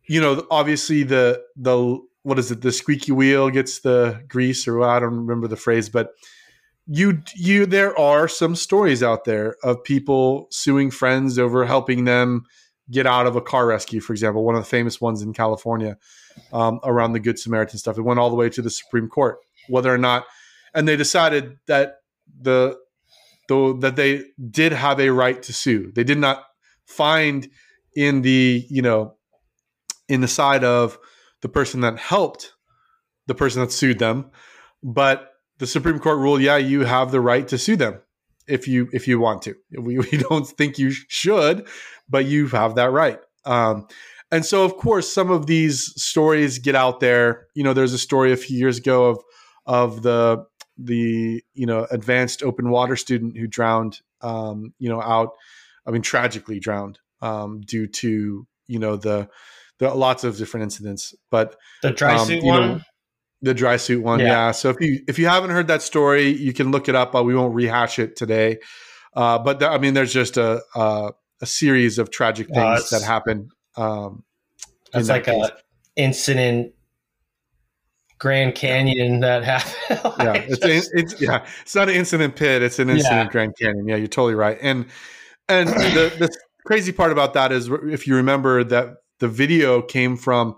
you 0.08 0.22
know, 0.22 0.46
obviously 0.50 1.04
the 1.04 1.44
the 1.56 2.00
what 2.24 2.40
is 2.40 2.52
it? 2.52 2.62
The 2.62 2.72
squeaky 2.72 3.12
wheel 3.12 3.50
gets 3.50 3.80
the 3.80 4.24
grease, 4.28 4.68
or 4.68 4.82
I 4.84 5.00
don't 5.00 5.18
remember 5.18 5.48
the 5.48 5.56
phrase, 5.56 5.90
but 5.90 6.12
you 6.92 7.22
you 7.36 7.68
there 7.68 7.98
are 8.00 8.28
some 8.28 8.56
stories 8.56 9.04
out 9.04 9.24
there 9.24 9.56
of 9.64 9.84
people 9.84 10.48
suing 10.50 10.90
friends 10.90 11.38
over 11.38 11.66
helping 11.66 12.06
them 12.06 12.46
get 12.90 13.06
out 13.06 13.28
of 13.28 13.36
a 13.36 13.42
car 13.42 13.68
rescue, 13.68 14.02
for 14.02 14.14
example, 14.14 14.44
one 14.44 14.56
of 14.56 14.62
the 14.62 14.70
famous 14.70 15.00
ones 15.00 15.22
in 15.22 15.32
California 15.32 15.98
um, 16.52 16.80
around 16.84 17.14
the 17.14 17.20
Good 17.20 17.38
Samaritan 17.38 17.78
stuff. 17.78 18.00
It 18.00 18.02
went 18.02 18.20
all 18.20 18.32
the 18.32 18.36
way 18.36 18.50
to 18.50 18.62
the 18.64 18.72
Supreme 18.72 19.08
Court, 19.08 19.38
whether 19.68 19.94
or 19.94 20.00
not, 20.00 20.26
and 20.74 20.88
they 20.88 20.96
decided 20.96 21.58
that 21.68 21.98
the 22.42 22.76
though 23.48 23.74
that 23.74 23.96
they 23.96 24.24
did 24.50 24.72
have 24.72 25.00
a 25.00 25.12
right 25.12 25.42
to 25.44 25.54
sue. 25.54 25.92
They 25.94 26.04
did 26.04 26.18
not 26.18 26.44
find 26.88 27.48
in 27.96 28.24
the 28.24 28.66
you 28.68 28.82
know 28.82 29.14
in 30.08 30.22
the 30.22 30.28
side 30.28 30.64
of 30.64 30.98
the 31.42 31.50
person 31.50 31.82
that 31.82 32.00
helped 32.00 32.54
the 33.28 33.36
person 33.36 33.62
that 33.62 33.72
sued 33.72 34.00
them, 34.00 34.32
but 34.82 35.30
the 35.60 35.68
Supreme 35.68 36.00
Court 36.00 36.18
ruled, 36.18 36.42
yeah, 36.42 36.58
you 36.58 36.86
have 36.86 37.12
the 37.12 37.22
right 37.22 37.48
to 37.48 37.58
sue 37.58 37.76
them 37.76 38.02
if 38.48 38.68
you 38.68 38.90
if 38.92 39.08
you 39.08 39.20
want 39.20 39.44
to. 39.44 39.56
We, 39.78 40.00
we 40.00 40.10
don't 40.30 40.48
think 40.48 40.80
you 40.80 40.92
should, 40.92 41.68
but 42.10 42.26
you 42.26 42.48
have 42.48 42.76
that 42.76 42.92
right. 42.92 43.20
Um, 43.46 43.88
and 44.32 44.46
so, 44.46 44.64
of 44.64 44.78
course, 44.78 45.12
some 45.12 45.32
of 45.32 45.48
these 45.48 45.94
stories 46.02 46.60
get 46.60 46.76
out 46.76 47.00
there. 47.00 47.48
You 47.56 47.64
know, 47.64 47.74
there's 47.74 47.94
a 47.94 47.98
story 47.98 48.32
a 48.32 48.38
few 48.38 48.58
years 48.58 48.78
ago 48.78 49.06
of 49.06 49.24
of 49.66 50.02
the 50.02 50.46
the 50.78 51.44
you 51.54 51.66
know 51.66 51.88
advanced 51.92 52.42
open 52.44 52.70
water 52.70 52.96
student 52.96 53.38
who 53.38 53.48
drowned. 53.48 54.02
Um, 54.22 54.74
you 54.80 54.90
know, 54.90 55.02
out. 55.02 55.32
I 55.86 55.92
mean, 55.92 56.02
tragically 56.02 56.60
drowned 56.60 57.00
um, 57.22 57.62
due 57.62 57.88
to 57.88 58.46
you 58.68 58.80
know 58.80 58.98
the 58.98 59.30
the 59.80 59.94
lots 59.94 60.24
of 60.24 60.38
different 60.38 60.64
incidents. 60.64 61.16
But 61.32 61.56
the 61.82 61.92
dry 61.92 62.16
um, 62.16 62.28
suit 62.28 62.44
one. 62.44 62.62
Know, 62.62 62.82
the 63.42 63.54
dry 63.54 63.78
suit 63.78 64.04
one, 64.04 64.20
yeah. 64.20 64.26
yeah. 64.26 64.52
So 64.52 64.70
if 64.70 64.82
you 64.82 65.02
if 65.08 65.20
you 65.20 65.28
haven't 65.28 65.52
heard 65.52 65.68
that 65.68 65.82
story, 65.82 66.30
you 66.30 66.54
can 66.54 66.72
look 66.72 66.90
it 66.90 66.96
up. 66.96 67.12
But 67.12 67.24
we 67.24 67.36
won't 67.36 67.54
rehash 67.54 68.00
it 68.00 68.16
today. 68.16 68.60
Uh, 69.14 69.40
but 69.40 69.60
th- 69.60 69.72
I 69.72 69.78
mean, 69.78 69.94
there's 69.94 70.14
just 70.14 70.38
a, 70.38 70.62
a, 70.76 71.12
a 71.42 71.46
series 71.46 71.98
of 71.98 72.12
tragic 72.12 72.48
things 72.48 72.94
uh, 72.94 73.00
that 73.00 73.06
happen. 73.06 73.50
Um, 73.76 74.24
it's 74.94 75.08
that 75.08 75.14
like 75.14 75.26
case. 75.26 75.46
a 75.46 75.52
incident 75.96 76.74
Grand 78.20 78.54
Canyon 78.54 79.22
that 79.22 79.44
happened. 79.90 80.14
yeah, 80.20 80.34
it's, 80.34 80.60
just, 80.60 80.92
it's 80.94 81.22
yeah, 81.22 81.46
it's 81.62 81.74
not 81.74 81.90
an 81.90 81.96
incident 81.96 82.36
pit; 82.36 82.62
it's 82.62 82.80
an 82.80 82.90
incident 82.90 83.28
yeah. 83.28 83.32
Grand 83.32 83.54
Canyon. 83.60 83.88
Yeah, 83.88 83.96
you're 83.96 84.08
totally 84.08 84.36
right. 84.36 84.58
And 84.62 84.86
and 85.48 85.70
the 85.70 86.14
the 86.20 86.30
crazy 86.66 86.92
part 86.92 87.12
about 87.12 87.34
that 87.34 87.52
is 87.52 87.70
if 87.70 88.06
you 88.06 88.16
remember 88.16 88.64
that 88.66 88.98
the 89.20 89.28
video 89.28 89.82
came 89.82 90.18
from 90.18 90.58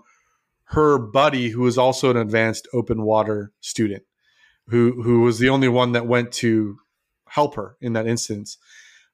her 0.72 0.98
buddy, 0.98 1.50
who 1.50 1.60
was 1.62 1.76
also 1.76 2.10
an 2.10 2.16
advanced 2.16 2.66
open 2.72 3.02
water 3.02 3.52
student, 3.60 4.02
who 4.68 5.02
who 5.02 5.20
was 5.20 5.38
the 5.38 5.48
only 5.48 5.68
one 5.68 5.92
that 5.92 6.06
went 6.06 6.32
to 6.32 6.78
help 7.28 7.54
her 7.56 7.76
in 7.80 7.92
that 7.92 8.06
instance. 8.06 8.56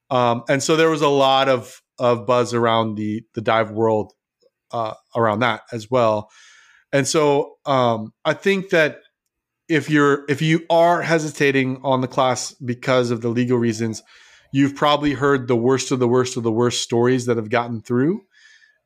Um, 0.09 0.43
and 0.49 0.63
so 0.63 0.75
there 0.75 0.89
was 0.89 1.01
a 1.01 1.09
lot 1.09 1.49
of 1.49 1.81
of 1.97 2.25
buzz 2.25 2.53
around 2.53 2.95
the 2.95 3.23
the 3.33 3.41
dive 3.41 3.71
world 3.71 4.13
uh, 4.71 4.93
around 5.15 5.39
that 5.39 5.61
as 5.71 5.91
well. 5.91 6.29
And 6.93 7.07
so 7.07 7.57
um, 7.65 8.13
I 8.23 8.33
think 8.33 8.69
that 8.69 9.01
if 9.67 9.89
you're 9.89 10.25
if 10.29 10.41
you 10.41 10.65
are 10.69 11.01
hesitating 11.01 11.81
on 11.83 11.99
the 11.99 12.07
class 12.07 12.53
because 12.53 13.11
of 13.11 13.21
the 13.21 13.29
legal 13.29 13.57
reasons, 13.57 14.01
you've 14.53 14.75
probably 14.75 15.13
heard 15.13 15.47
the 15.47 15.57
worst 15.57 15.91
of 15.91 15.99
the 15.99 16.07
worst 16.07 16.37
of 16.37 16.43
the 16.43 16.51
worst 16.51 16.81
stories 16.81 17.25
that 17.25 17.37
have 17.37 17.49
gotten 17.49 17.81
through 17.81 18.21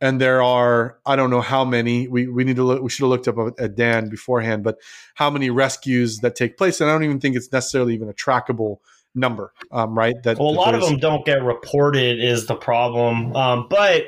and 0.03 0.19
there 0.19 0.43
are 0.43 0.97
I 1.05 1.15
don't 1.15 1.29
know 1.29 1.39
how 1.39 1.63
many. 1.63 2.09
We 2.09 2.27
we 2.27 2.43
need 2.43 2.57
to 2.57 2.63
look. 2.63 2.83
We 2.83 2.89
should 2.89 3.03
have 3.03 3.09
looked 3.09 3.27
up 3.29 3.37
at 3.57 3.75
Dan 3.75 4.09
beforehand, 4.09 4.61
but 4.61 4.77
how 5.15 5.29
many 5.29 5.49
rescues 5.49 6.19
that 6.19 6.35
take 6.35 6.57
place? 6.57 6.81
And 6.81 6.89
I 6.89 6.93
don't 6.93 7.05
even 7.05 7.21
think 7.21 7.37
it's 7.37 7.51
necessarily 7.53 7.93
even 7.93 8.09
a 8.09 8.13
trackable 8.13 8.79
number, 9.15 9.53
um, 9.71 9.97
right? 9.97 10.15
That 10.23 10.39
well, 10.39 10.49
a 10.49 10.51
lot 10.51 10.75
of 10.75 10.81
them 10.81 10.97
don't 10.97 11.25
get 11.25 11.41
reported 11.41 12.21
is 12.21 12.47
the 12.47 12.55
problem. 12.55 13.33
Um, 13.33 13.67
but 13.69 14.07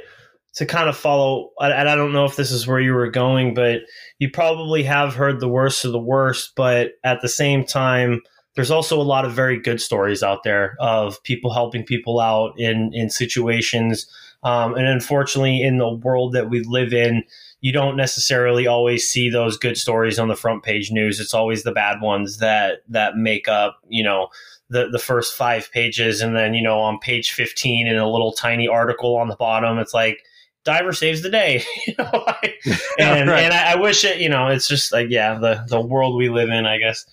to 0.56 0.66
kind 0.66 0.90
of 0.90 0.98
follow, 0.98 1.52
and 1.62 1.88
I 1.88 1.96
don't 1.96 2.12
know 2.12 2.26
if 2.26 2.36
this 2.36 2.52
is 2.52 2.68
where 2.68 2.80
you 2.82 2.94
were 2.94 3.10
going, 3.10 3.54
but 3.54 3.80
you 4.20 4.30
probably 4.30 4.84
have 4.84 5.16
heard 5.16 5.40
the 5.40 5.50
worst 5.50 5.86
of 5.86 5.94
the 5.94 6.00
worst. 6.00 6.56
But 6.58 6.92
at 7.06 7.22
the 7.22 7.30
same 7.30 7.66
time, 7.66 8.22
there's 8.56 8.72
also 8.72 9.00
a 9.00 9.04
lot 9.04 9.24
of 9.24 9.32
very 9.32 9.62
good 9.62 9.80
stories 9.80 10.24
out 10.24 10.44
there 10.44 10.76
of 10.78 11.24
people 11.24 11.54
helping 11.54 11.86
people 11.86 12.20
out 12.20 12.60
in 12.60 12.92
in 12.94 13.10
situations 13.10 14.08
um, 14.46 14.76
and 14.76 14.86
unfortunately, 14.86 15.64
in 15.64 15.80
the 15.80 15.92
world 15.92 16.34
that 16.34 16.52
we 16.52 16.62
live 16.62 16.94
in, 16.94 17.24
you 17.62 17.72
don't 17.72 17.98
necessarily 17.98 18.68
always 18.68 19.10
see 19.10 19.28
those 19.28 19.58
good 19.58 19.76
stories 19.76 20.20
on 20.20 20.28
the 20.28 20.36
front 20.36 20.62
page 20.62 20.92
news. 20.92 21.20
It's 21.20 21.34
always 21.34 21.64
the 21.64 21.72
bad 21.72 22.00
ones 22.00 22.38
that 22.38 22.84
that 22.90 23.18
make 23.18 23.48
up, 23.48 23.80
you 23.90 24.04
know, 24.04 24.28
the 24.70 24.88
the 24.92 25.00
first 25.00 25.34
five 25.34 25.72
pages, 25.72 26.22
and 26.22 26.36
then 26.36 26.54
you 26.54 26.62
know 26.62 26.78
on 26.78 27.00
page 27.00 27.32
fifteen 27.32 27.88
in 27.88 27.98
a 27.98 28.10
little 28.10 28.34
tiny 28.34 28.68
article 28.68 29.16
on 29.16 29.30
the 29.30 29.36
bottom, 29.36 29.80
it's 29.80 29.96
like 29.96 30.20
diver 30.64 30.94
saves 30.94 31.24
the 31.24 31.32
day. 31.32 31.64
you 31.88 31.96
know, 31.98 32.12
and 33.00 33.28
right. 33.28 33.44
and 33.44 33.54
I, 33.54 33.74
I 33.74 33.76
wish 33.78 34.04
it. 34.04 34.22
You 34.22 34.30
know, 34.30 34.48
it's 34.50 34.68
just 34.68 34.94
like 34.94 35.08
yeah, 35.10 35.40
the 35.40 35.66
the 35.68 35.82
world 35.82 36.16
we 36.16 36.30
live 36.30 36.50
in, 36.50 36.68
I 36.68 36.78
guess. 36.78 37.04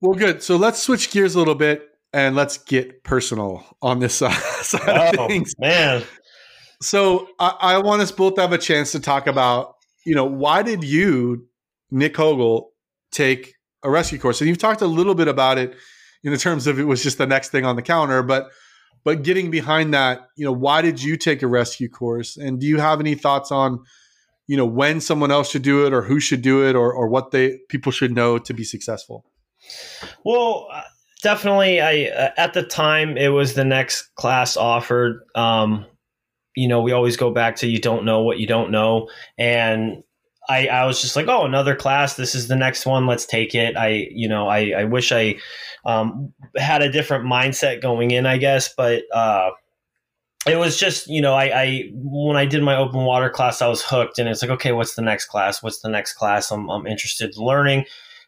Well, 0.00 0.14
good. 0.14 0.40
So 0.40 0.56
let's 0.56 0.80
switch 0.80 1.10
gears 1.10 1.34
a 1.34 1.38
little 1.40 1.56
bit 1.56 1.88
and 2.12 2.36
let's 2.36 2.58
get 2.58 3.02
personal 3.02 3.64
on 3.82 3.98
this 3.98 4.14
side 4.18 4.38
oh, 5.18 5.24
of 5.24 5.28
things. 5.28 5.52
Man, 5.58 6.04
so 6.80 7.28
I, 7.38 7.56
I, 7.60 7.78
want 7.78 8.02
us 8.02 8.12
both 8.12 8.34
to 8.34 8.40
have 8.40 8.52
a 8.52 8.58
chance 8.58 8.92
to 8.92 9.00
talk 9.00 9.26
about, 9.26 9.74
you 10.04 10.14
know, 10.14 10.24
why 10.24 10.62
did 10.62 10.84
you, 10.84 11.46
Nick 11.90 12.14
Hogel, 12.14 12.66
take 13.10 13.54
a 13.82 13.90
rescue 13.90 14.18
course? 14.18 14.40
And 14.40 14.48
you've 14.48 14.58
talked 14.58 14.82
a 14.82 14.86
little 14.86 15.14
bit 15.14 15.28
about 15.28 15.58
it 15.58 15.74
in 16.22 16.32
the 16.32 16.38
terms 16.38 16.66
of 16.66 16.78
it 16.78 16.84
was 16.84 17.02
just 17.02 17.18
the 17.18 17.26
next 17.26 17.50
thing 17.50 17.64
on 17.64 17.76
the 17.76 17.82
counter, 17.82 18.22
but 18.22 18.48
but 19.04 19.22
getting 19.22 19.50
behind 19.50 19.92
that, 19.92 20.28
you 20.34 20.46
know, 20.46 20.52
why 20.52 20.80
did 20.80 21.02
you 21.02 21.18
take 21.18 21.42
a 21.42 21.46
rescue 21.46 21.90
course? 21.90 22.38
And 22.38 22.58
do 22.58 22.66
you 22.66 22.78
have 22.78 23.00
any 23.00 23.14
thoughts 23.14 23.52
on, 23.52 23.84
you 24.46 24.56
know, 24.56 24.64
when 24.64 24.98
someone 24.98 25.30
else 25.30 25.50
should 25.50 25.60
do 25.60 25.86
it 25.86 25.92
or 25.92 26.00
who 26.00 26.18
should 26.18 26.40
do 26.40 26.66
it 26.66 26.74
or 26.74 26.92
or 26.92 27.08
what 27.08 27.30
they 27.30 27.58
people 27.68 27.92
should 27.92 28.14
know 28.14 28.38
to 28.38 28.54
be 28.54 28.64
successful? 28.64 29.26
Well, 30.24 30.68
uh, 30.72 30.82
definitely 31.22 31.80
I 31.80 32.04
uh, 32.06 32.30
at 32.36 32.54
the 32.54 32.62
time 32.62 33.16
it 33.18 33.28
was 33.28 33.54
the 33.54 33.64
next 33.64 34.14
class 34.14 34.56
offered 34.56 35.20
um 35.34 35.84
you 36.54 36.68
know, 36.68 36.80
we 36.80 36.92
always 36.92 37.16
go 37.16 37.30
back 37.30 37.56
to 37.56 37.66
you 37.66 37.80
don't 37.80 38.04
know 38.04 38.22
what 38.22 38.38
you 38.38 38.46
don't 38.46 38.70
know. 38.70 39.08
And 39.38 40.02
I, 40.48 40.66
I 40.68 40.86
was 40.86 41.00
just 41.00 41.16
like, 41.16 41.26
oh, 41.28 41.44
another 41.44 41.74
class. 41.74 42.16
This 42.16 42.34
is 42.34 42.48
the 42.48 42.56
next 42.56 42.84
one. 42.84 43.06
Let's 43.06 43.26
take 43.26 43.54
it. 43.54 43.76
I, 43.76 44.08
you 44.10 44.28
know, 44.28 44.48
I, 44.48 44.72
I 44.76 44.84
wish 44.84 45.10
I 45.10 45.36
um, 45.86 46.32
had 46.56 46.82
a 46.82 46.92
different 46.92 47.24
mindset 47.24 47.80
going 47.80 48.10
in, 48.10 48.26
I 48.26 48.36
guess, 48.36 48.72
but 48.74 49.04
uh, 49.12 49.50
it 50.46 50.56
was 50.56 50.78
just, 50.78 51.08
you 51.08 51.22
know, 51.22 51.34
I, 51.34 51.62
I 51.62 51.90
when 51.94 52.36
I 52.36 52.44
did 52.44 52.62
my 52.62 52.76
open 52.76 53.04
water 53.04 53.30
class, 53.30 53.62
I 53.62 53.68
was 53.68 53.82
hooked, 53.82 54.18
and 54.18 54.28
it's 54.28 54.42
like, 54.42 54.50
okay, 54.50 54.72
what's 54.72 54.94
the 54.94 55.02
next 55.02 55.26
class? 55.26 55.62
What's 55.62 55.80
the 55.80 55.88
next 55.88 56.12
class? 56.14 56.50
I'm, 56.50 56.68
I'm 56.68 56.86
interested 56.86 57.34
in 57.34 57.42
learning. 57.42 57.86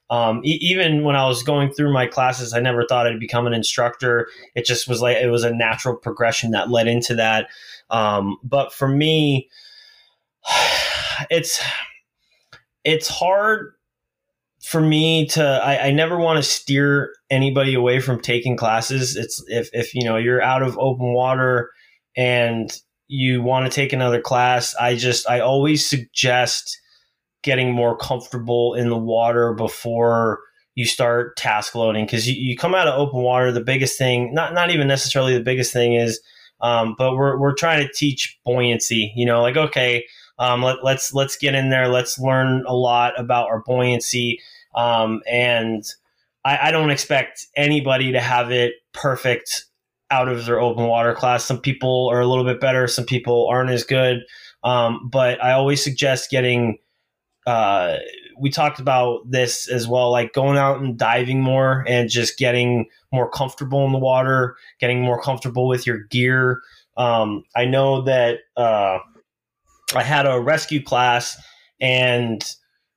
Um, 0.09 0.41
e- 0.45 0.59
even 0.63 1.05
when 1.05 1.17
I 1.17 1.27
was 1.27 1.43
going 1.43 1.73
through 1.73 1.93
my 1.93 2.07
classes, 2.07 2.55
I 2.55 2.61
never 2.61 2.87
thought 2.89 3.07
I'd 3.07 3.21
become 3.21 3.47
an 3.47 3.53
instructor. 3.53 4.29
It 4.55 4.65
just 4.65 4.89
was 4.89 5.03
like 5.03 5.17
it 5.19 5.31
was 5.31 5.45
a 5.45 5.55
natural 5.55 5.97
progression 5.97 6.53
that 6.53 6.71
led 6.71 6.89
into 6.89 7.15
that. 7.17 7.49
Um, 7.91 8.39
but 8.43 8.73
for 8.73 8.89
me, 8.89 9.49
it's 11.31 11.61
it's 12.85 13.09
hard 13.09 13.73
for 14.63 14.81
me 14.81 15.27
to 15.27 15.45
I, 15.45 15.89
I 15.89 15.91
never 15.93 16.19
want 16.19 16.39
to 16.39 16.43
steer 16.43 17.13
anybody 17.31 17.75
away 17.75 18.01
from 18.01 18.21
taking 18.21 18.57
classes. 18.57 19.17
It's 19.17 19.43
if 19.49 19.71
if 19.73 19.95
you 19.95 20.05
know 20.05 20.17
you're 20.17 20.43
out 20.43 20.63
of 20.63 20.79
open 20.79 21.13
water 21.13 21.71
and 22.17 22.71
you 23.09 23.43
want 23.43 23.71
to 23.71 23.75
take 23.75 23.93
another 23.93 24.21
class, 24.21 24.75
I 24.75 24.97
just 24.97 25.29
I 25.29 25.41
always 25.41 25.89
suggest 25.89 26.81
getting 27.43 27.73
more 27.73 27.97
comfortable 27.97 28.75
in 28.75 28.89
the 28.89 28.99
water 28.99 29.53
before 29.55 30.41
you 30.75 30.85
start 30.85 31.37
task 31.37 31.75
loading 31.75 32.05
because 32.05 32.29
you, 32.29 32.35
you 32.35 32.57
come 32.57 32.75
out 32.75 32.89
of 32.89 32.99
open 32.99 33.23
water 33.23 33.51
the 33.53 33.61
biggest 33.61 33.97
thing 33.97 34.35
not 34.35 34.53
not 34.53 34.71
even 34.71 34.87
necessarily 34.89 35.33
the 35.33 35.43
biggest 35.43 35.73
thing 35.73 35.95
is 35.95 36.21
um, 36.61 36.95
but 36.97 37.15
we're 37.15 37.39
we're 37.39 37.55
trying 37.55 37.87
to 37.87 37.93
teach 37.93 38.39
buoyancy. 38.45 39.13
You 39.17 39.27
know, 39.27 39.43
like 39.43 39.57
okay, 39.57 40.05
um, 40.39 40.63
let, 40.63 40.85
let's 40.85 41.13
let's 41.15 41.37
get 41.37 41.55
in 41.55 41.71
there. 41.71 41.89
Let's 41.89 42.19
learn 42.19 42.65
a 42.67 42.75
lot 42.75 43.19
about 43.19 43.49
our 43.49 43.63
buoyancy. 43.65 44.41
Um, 44.75 45.23
and 45.31 45.85
I, 46.45 46.69
I 46.69 46.71
don't 46.71 46.91
expect 46.91 47.47
anybody 47.57 48.13
to 48.13 48.21
have 48.21 48.51
it 48.51 48.75
perfect 48.93 49.67
out 50.11 50.29
of 50.29 50.47
their 50.47 50.61
open 50.61 50.87
water 50.87 51.15
class. 51.15 51.45
Some 51.45 51.61
people 51.61 52.09
are 52.13 52.21
a 52.21 52.27
little 52.27 52.45
bit 52.45 52.61
better, 52.61 52.87
some 52.87 53.07
people 53.07 53.49
aren't 53.49 53.71
as 53.71 53.85
good. 53.85 54.23
Um, 54.63 55.09
but 55.11 55.43
I 55.43 55.53
always 55.53 55.83
suggest 55.83 56.31
getting. 56.31 56.79
Uh, 57.47 57.99
we 58.39 58.51
talked 58.51 58.79
about 58.81 59.31
this 59.31 59.69
as 59.69 59.89
well, 59.89 60.11
like 60.11 60.33
going 60.33 60.59
out 60.59 60.81
and 60.81 60.99
diving 60.99 61.41
more 61.41 61.85
and 61.87 62.09
just 62.09 62.39
getting 62.39 62.87
more 63.13 63.31
comfortable 63.31 63.85
in 63.87 63.93
the 63.93 63.99
water, 63.99 64.57
getting 64.81 65.01
more 65.01 65.21
comfortable 65.21 65.69
with 65.69 65.87
your 65.87 65.99
gear. 66.11 66.61
Um, 66.97 67.45
I 67.55 67.65
know 67.65 68.03
that 68.03 68.39
uh, 68.57 68.99
I 69.95 70.03
had 70.03 70.27
a 70.27 70.41
rescue 70.41 70.83
class, 70.83 71.41
and 71.81 72.43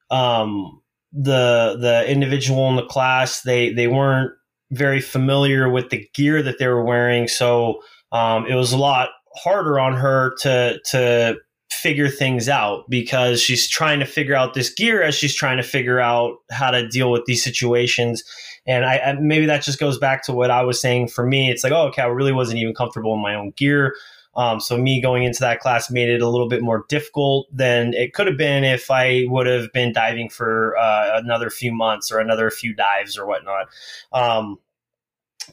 um, 0.10 0.82
the 1.12 1.78
the 1.80 2.10
individual 2.10 2.70
in 2.70 2.76
the 2.76 2.86
class 2.86 3.42
they 3.42 3.74
they 3.74 3.88
weren't 3.88 4.32
very 4.72 5.02
familiar 5.02 5.70
with 5.70 5.90
the 5.90 6.08
gear 6.14 6.42
that 6.44 6.60
they 6.60 6.68
were 6.68 6.84
wearing, 6.84 7.28
so 7.28 7.82
um, 8.12 8.46
it 8.46 8.56
was 8.56 8.72
a 8.72 8.78
lot 8.78 9.10
harder 9.36 9.80
on 9.80 9.94
her 9.94 10.34
to 10.42 10.80
to 10.92 11.38
figure 11.72 12.10
things 12.10 12.50
out 12.50 12.90
because 12.90 13.42
she's 13.42 13.68
trying 13.68 14.00
to 14.00 14.06
figure 14.06 14.36
out 14.36 14.54
this 14.54 14.70
gear 14.74 15.02
as 15.02 15.16
she's 15.16 15.36
trying 15.36 15.58
to 15.58 15.64
figure 15.64 16.00
out 16.00 16.38
how 16.50 16.72
to 16.72 16.88
deal 16.88 17.12
with 17.12 17.26
these 17.26 17.44
situations. 17.44 18.24
And 18.66 18.86
I, 18.86 18.98
I, 18.98 19.14
maybe 19.14 19.46
that 19.46 19.64
just 19.64 19.80
goes 19.80 19.98
back 19.98 20.24
to 20.26 20.34
what 20.34 20.52
I 20.52 20.64
was 20.64 20.82
saying 20.82 21.08
for 21.08 21.26
me. 21.26 21.50
It's 21.50 21.64
like, 21.64 21.74
oh, 21.74 21.88
okay, 21.88 22.02
I 22.02 22.08
really 22.08 22.34
wasn't 22.34 22.60
even 22.60 22.74
comfortable 22.74 23.14
in 23.14 23.22
my 23.22 23.36
own 23.36 23.52
gear. 23.52 23.96
Um, 24.36 24.60
so 24.60 24.78
me 24.78 25.02
going 25.02 25.24
into 25.24 25.40
that 25.42 25.60
class 25.60 25.90
made 25.90 26.10
it 26.10 26.22
a 26.22 26.30
little 26.30 26.48
bit 26.48 26.62
more 26.62 26.86
difficult 26.88 27.48
than 27.52 27.94
it 27.94 28.14
could 28.14 28.28
have 28.28 28.38
been 28.38 28.64
if 28.64 28.90
I 28.92 29.26
would 29.28 29.48
have 29.48 29.72
been 29.74 29.92
diving 29.92 30.30
for 30.30 30.78
uh, 30.78 31.20
another 31.20 31.50
few 31.50 31.74
months 31.74 32.12
or 32.12 32.20
another 32.20 32.50
few 32.52 32.74
dives 32.74 33.18
or 33.18 33.26
whatnot. 33.26 33.68
Um, 34.14 34.60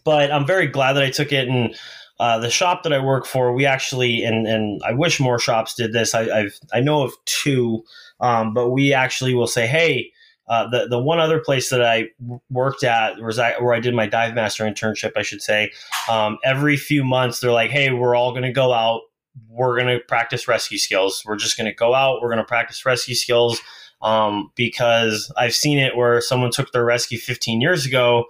but 0.05 0.31
I'm 0.31 0.47
very 0.47 0.67
glad 0.67 0.93
that 0.95 1.03
I 1.03 1.11
took 1.11 1.33
it 1.33 1.49
and 1.49 1.75
uh, 2.19 2.39
the 2.39 2.51
shop 2.51 2.83
that 2.83 2.93
I 2.93 2.99
work 2.99 3.27
for, 3.27 3.53
we 3.53 3.67
actually, 3.67 4.25
and 4.25 4.47
and 4.47 4.81
I 4.85 4.93
wish 4.93 5.21
more 5.21 5.39
shops 5.39 5.75
did 5.75 5.93
this. 5.93 6.15
I, 6.15 6.23
I've 6.23 6.59
I 6.73 6.81
know 6.81 7.03
of 7.03 7.13
two, 7.27 7.85
um, 8.21 8.55
but 8.55 8.71
we 8.71 8.95
actually 8.95 9.35
will 9.35 9.47
say, 9.47 9.67
hey, 9.67 10.13
uh, 10.49 10.69
the 10.69 10.87
the 10.89 10.99
one 10.99 11.19
other 11.19 11.41
place 11.41 11.71
that 11.71 11.85
I 11.85 12.09
worked 12.51 12.85
at 12.85 13.21
was 13.21 13.39
I, 13.39 13.53
where 13.61 13.75
I 13.75 13.81
did 13.81 13.95
my 13.95 14.07
dive 14.07 14.35
master 14.35 14.65
internship, 14.65 15.13
I 15.17 15.23
should 15.23 15.43
say. 15.43 15.73
Um, 16.11 16.39
every 16.45 16.77
few 16.77 17.05
months, 17.05 17.41
they're 17.41 17.53
like, 17.53 17.71
"Hey, 17.71 17.91
we're 17.91 18.15
all 18.15 18.31
going 18.31 18.45
to 18.45 18.53
go 18.53 18.73
out. 18.73 19.03
We're 19.49 19.79
going 19.79 19.99
to 19.99 20.05
practice 20.05 20.49
rescue 20.49 20.79
skills. 20.79 21.23
We're 21.27 21.37
just 21.37 21.59
going 21.59 21.71
to 21.71 21.75
go 21.75 21.95
out. 21.95 22.23
We're 22.23 22.29
going 22.29 22.39
to 22.39 22.45
practice 22.45 22.87
rescue 22.87 23.15
skills." 23.15 23.61
Um, 24.03 24.53
because 24.55 25.33
I've 25.37 25.55
seen 25.55 25.79
it 25.79 25.97
where 25.97 26.21
someone 26.21 26.51
took 26.51 26.71
their 26.71 26.85
rescue 26.85 27.19
15 27.19 27.63
years 27.63 27.87
ago, 27.87 28.27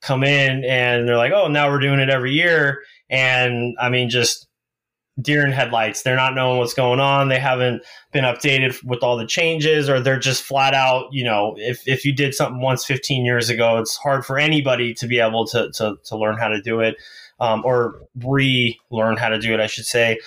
come 0.00 0.24
in, 0.24 0.64
and 0.64 1.06
they're 1.06 1.18
like, 1.18 1.32
"Oh, 1.32 1.46
now 1.46 1.70
we're 1.70 1.78
doing 1.78 2.00
it 2.00 2.10
every 2.10 2.32
year." 2.32 2.82
And 3.10 3.76
I 3.80 3.88
mean, 3.88 4.08
just 4.08 4.46
deer 5.20 5.44
in 5.44 5.52
headlights. 5.52 6.02
They're 6.02 6.16
not 6.16 6.34
knowing 6.34 6.58
what's 6.58 6.74
going 6.74 7.00
on. 7.00 7.28
They 7.28 7.38
haven't 7.38 7.82
been 8.12 8.24
updated 8.24 8.82
with 8.84 9.02
all 9.02 9.16
the 9.16 9.26
changes, 9.26 9.88
or 9.88 10.00
they're 10.00 10.18
just 10.18 10.42
flat 10.42 10.74
out, 10.74 11.06
you 11.12 11.24
know, 11.24 11.54
if, 11.58 11.86
if 11.86 12.04
you 12.04 12.14
did 12.14 12.34
something 12.34 12.60
once 12.60 12.84
15 12.84 13.24
years 13.24 13.50
ago, 13.50 13.78
it's 13.78 13.96
hard 13.96 14.24
for 14.24 14.38
anybody 14.38 14.94
to 14.94 15.06
be 15.06 15.18
able 15.18 15.46
to, 15.48 15.70
to, 15.72 15.96
to 16.04 16.16
learn 16.16 16.38
how 16.38 16.48
to 16.48 16.62
do 16.62 16.80
it 16.80 16.96
um, 17.40 17.62
or 17.64 18.02
relearn 18.24 19.16
how 19.16 19.28
to 19.28 19.38
do 19.38 19.52
it, 19.52 19.60
I 19.60 19.66
should 19.66 19.86
say. 19.86 20.18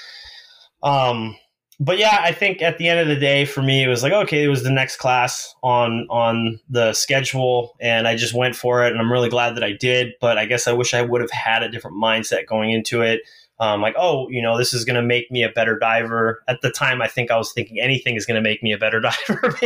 Um, 0.81 1.37
but 1.83 1.97
yeah, 1.97 2.21
I 2.21 2.31
think 2.31 2.61
at 2.61 2.77
the 2.77 2.87
end 2.87 3.01
of 3.01 3.07
the 3.07 3.15
day, 3.15 3.43
for 3.43 3.61
me, 3.61 3.83
it 3.83 3.87
was 3.87 4.03
like 4.03 4.13
okay, 4.13 4.43
it 4.43 4.47
was 4.47 4.63
the 4.63 4.71
next 4.71 4.97
class 4.97 5.53
on 5.63 6.07
on 6.09 6.59
the 6.69 6.93
schedule, 6.93 7.75
and 7.81 8.07
I 8.07 8.15
just 8.15 8.33
went 8.33 8.55
for 8.55 8.85
it, 8.85 8.91
and 8.91 9.01
I'm 9.01 9.11
really 9.11 9.29
glad 9.29 9.55
that 9.55 9.63
I 9.63 9.73
did. 9.73 10.13
But 10.21 10.37
I 10.37 10.45
guess 10.45 10.67
I 10.67 10.71
wish 10.71 10.93
I 10.93 11.01
would 11.01 11.19
have 11.21 11.31
had 11.31 11.61
a 11.61 11.69
different 11.69 11.97
mindset 11.97 12.47
going 12.47 12.71
into 12.71 13.01
it. 13.01 13.21
Um, 13.59 13.81
like, 13.81 13.95
oh, 13.97 14.29
you 14.29 14.41
know, 14.41 14.57
this 14.57 14.73
is 14.73 14.83
going 14.85 14.95
to 14.95 15.01
make 15.01 15.29
me 15.29 15.43
a 15.43 15.49
better 15.49 15.77
diver. 15.77 16.43
At 16.47 16.61
the 16.61 16.71
time, 16.71 17.01
I 17.01 17.07
think 17.07 17.31
I 17.31 17.37
was 17.37 17.51
thinking 17.53 17.79
anything 17.79 18.15
is 18.15 18.25
going 18.25 18.41
to 18.41 18.41
make 18.41 18.63
me 18.63 18.71
a 18.71 18.77
better 18.77 18.99
diver. 19.27 19.57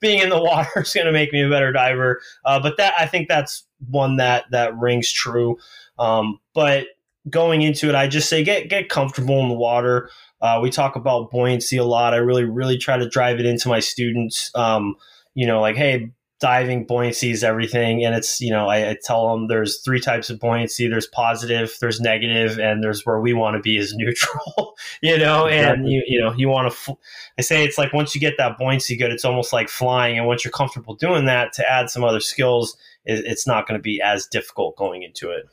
Being 0.00 0.20
in 0.20 0.30
the 0.30 0.42
water 0.42 0.80
is 0.80 0.92
going 0.92 1.06
to 1.06 1.12
make 1.12 1.32
me 1.32 1.42
a 1.42 1.48
better 1.48 1.72
diver. 1.72 2.20
Uh, 2.44 2.60
but 2.60 2.76
that 2.76 2.94
I 2.98 3.06
think 3.06 3.28
that's 3.28 3.64
one 3.88 4.16
that 4.16 4.44
that 4.50 4.76
rings 4.76 5.12
true. 5.12 5.58
Um, 5.98 6.40
but 6.54 6.86
going 7.30 7.62
into 7.62 7.88
it, 7.88 7.94
I 7.94 8.08
just 8.08 8.28
say 8.28 8.42
get 8.42 8.68
get 8.68 8.88
comfortable 8.88 9.40
in 9.40 9.48
the 9.48 9.54
water. 9.54 10.10
Uh, 10.42 10.58
we 10.60 10.68
talk 10.68 10.96
about 10.96 11.30
buoyancy 11.30 11.76
a 11.78 11.84
lot. 11.84 12.12
I 12.12 12.18
really, 12.18 12.44
really 12.44 12.76
try 12.76 12.98
to 12.98 13.08
drive 13.08 13.38
it 13.38 13.46
into 13.46 13.68
my 13.68 13.80
students. 13.80 14.50
Um, 14.54 14.96
you 15.34 15.46
know, 15.46 15.60
like, 15.60 15.76
hey, 15.76 16.10
diving 16.42 16.84
buoyancy 16.84 17.30
is 17.30 17.44
everything. 17.44 18.04
And 18.04 18.16
it's, 18.16 18.40
you 18.40 18.50
know, 18.50 18.68
I, 18.68 18.90
I, 18.90 18.96
tell 19.00 19.30
them 19.30 19.46
there's 19.46 19.78
three 19.78 20.00
types 20.00 20.28
of 20.28 20.40
buoyancy 20.40 20.88
there's 20.88 21.06
positive, 21.06 21.76
there's 21.80 22.00
negative, 22.00 22.58
and 22.58 22.82
there's 22.82 23.06
where 23.06 23.20
we 23.20 23.32
want 23.32 23.54
to 23.54 23.60
be 23.60 23.78
is 23.78 23.94
neutral, 23.96 24.74
you 25.00 25.16
know, 25.16 25.46
and 25.46 25.88
you, 25.88 26.02
you 26.04 26.20
know, 26.20 26.34
you 26.36 26.48
want 26.48 26.68
to, 26.68 26.76
fl- 26.76 27.00
I 27.38 27.42
say 27.42 27.64
it's 27.64 27.78
like 27.78 27.92
once 27.92 28.12
you 28.12 28.20
get 28.20 28.34
that 28.38 28.58
buoyancy 28.58 28.96
good, 28.96 29.12
it's 29.12 29.24
almost 29.24 29.52
like 29.52 29.68
flying. 29.68 30.18
And 30.18 30.26
once 30.26 30.44
you're 30.44 30.50
comfortable 30.50 30.96
doing 30.96 31.26
that, 31.26 31.52
to 31.54 31.72
add 31.72 31.90
some 31.90 32.02
other 32.02 32.20
skills, 32.20 32.76
it, 33.04 33.24
it's 33.24 33.46
not 33.46 33.68
going 33.68 33.78
to 33.78 33.82
be 33.82 34.02
as 34.02 34.26
difficult 34.26 34.76
going 34.76 35.04
into 35.04 35.30
it. 35.30 35.44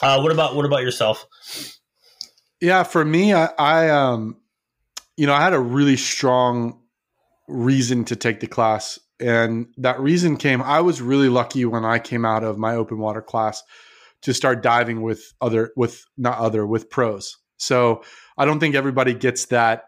Uh, 0.00 0.20
what 0.20 0.32
about, 0.32 0.56
what 0.56 0.64
about 0.64 0.80
yourself? 0.80 1.26
Yeah, 2.60 2.84
for 2.84 3.04
me, 3.04 3.34
I, 3.34 3.46
I 3.58 3.90
um, 3.90 4.36
you 5.16 5.26
know, 5.26 5.34
I 5.34 5.42
had 5.42 5.52
a 5.52 5.60
really 5.60 5.96
strong 5.96 6.80
reason 7.48 8.04
to 8.06 8.16
take 8.16 8.40
the 8.40 8.46
class, 8.46 8.98
and 9.20 9.66
that 9.76 10.00
reason 10.00 10.36
came. 10.36 10.62
I 10.62 10.80
was 10.80 11.02
really 11.02 11.28
lucky 11.28 11.64
when 11.64 11.84
I 11.84 11.98
came 11.98 12.24
out 12.24 12.44
of 12.44 12.58
my 12.58 12.74
open 12.74 12.98
water 12.98 13.22
class 13.22 13.62
to 14.22 14.32
start 14.32 14.62
diving 14.62 15.02
with 15.02 15.34
other, 15.40 15.72
with 15.76 16.04
not 16.16 16.38
other, 16.38 16.66
with 16.66 16.88
pros. 16.90 17.36
So 17.58 18.02
I 18.38 18.44
don't 18.44 18.60
think 18.60 18.74
everybody 18.74 19.14
gets 19.14 19.46
that 19.46 19.84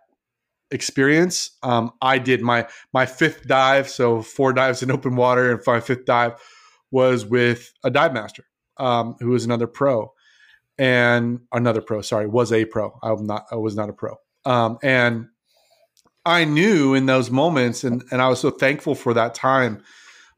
experience. 0.70 1.56
Um, 1.62 1.92
I 2.02 2.18
did 2.18 2.42
my 2.42 2.68
my 2.92 3.06
fifth 3.06 3.46
dive, 3.46 3.88
so 3.88 4.20
four 4.20 4.52
dives 4.52 4.82
in 4.82 4.90
open 4.90 5.16
water, 5.16 5.50
and 5.50 5.60
my 5.66 5.80
fifth 5.80 6.04
dive 6.04 6.34
was 6.90 7.24
with 7.24 7.72
a 7.82 7.90
dive 7.90 8.12
master 8.12 8.44
um, 8.76 9.16
who 9.20 9.30
was 9.30 9.44
another 9.44 9.66
pro 9.66 10.12
and 10.78 11.40
another 11.52 11.80
pro. 11.80 12.02
Sorry, 12.02 12.26
was 12.26 12.52
a 12.52 12.64
pro. 12.64 12.98
I'm 13.02 13.26
not. 13.26 13.46
I 13.50 13.56
was 13.56 13.74
not 13.74 13.88
a 13.88 13.92
pro. 13.92 14.16
Um, 14.44 14.78
and 14.82 15.28
I 16.24 16.44
knew 16.44 16.94
in 16.94 17.06
those 17.06 17.30
moments, 17.30 17.84
and 17.84 18.04
and 18.10 18.22
I 18.22 18.28
was 18.28 18.40
so 18.40 18.50
thankful 18.50 18.94
for 18.94 19.14
that 19.14 19.34
time 19.34 19.82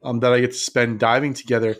um, 0.02 0.20
that 0.20 0.32
I 0.32 0.40
get 0.40 0.52
to 0.52 0.58
spend 0.58 0.98
diving 0.98 1.34
together. 1.34 1.76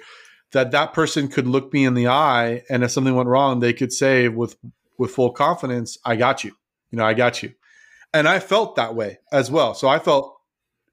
That 0.53 0.73
that 0.73 0.93
person 0.93 1.29
could 1.29 1.47
look 1.47 1.73
me 1.73 1.85
in 1.85 1.95
the 1.95 2.09
eye, 2.09 2.63
and 2.69 2.83
if 2.83 2.91
something 2.91 3.15
went 3.15 3.29
wrong, 3.29 3.61
they 3.61 3.73
could 3.73 3.93
say 3.93 4.29
with 4.29 4.57
with 4.99 5.13
full 5.13 5.31
confidence, 5.31 5.97
"I 6.05 6.17
got 6.17 6.45
you." 6.45 6.53
You 6.91 6.99
know, 6.99 7.05
I 7.05 7.15
got 7.15 7.43
you. 7.43 7.53
And 8.13 8.27
I 8.27 8.41
felt 8.41 8.77
that 8.77 8.95
way 8.95 9.19
as 9.33 9.51
well. 9.51 9.75
So 9.75 9.87
I 9.87 10.01
felt, 10.01 10.37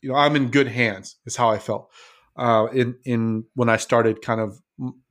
you 0.01 0.09
know, 0.09 0.15
I'm 0.15 0.35
in 0.35 0.51
good 0.51 0.67
hands. 0.67 1.15
Is 1.25 1.35
how 1.35 1.49
I 1.49 1.57
felt 1.57 1.89
uh, 2.37 2.67
in 2.71 2.97
in 3.03 3.45
when 3.55 3.69
I 3.69 3.77
started 3.77 4.21
kind 4.21 4.39
of 4.39 4.61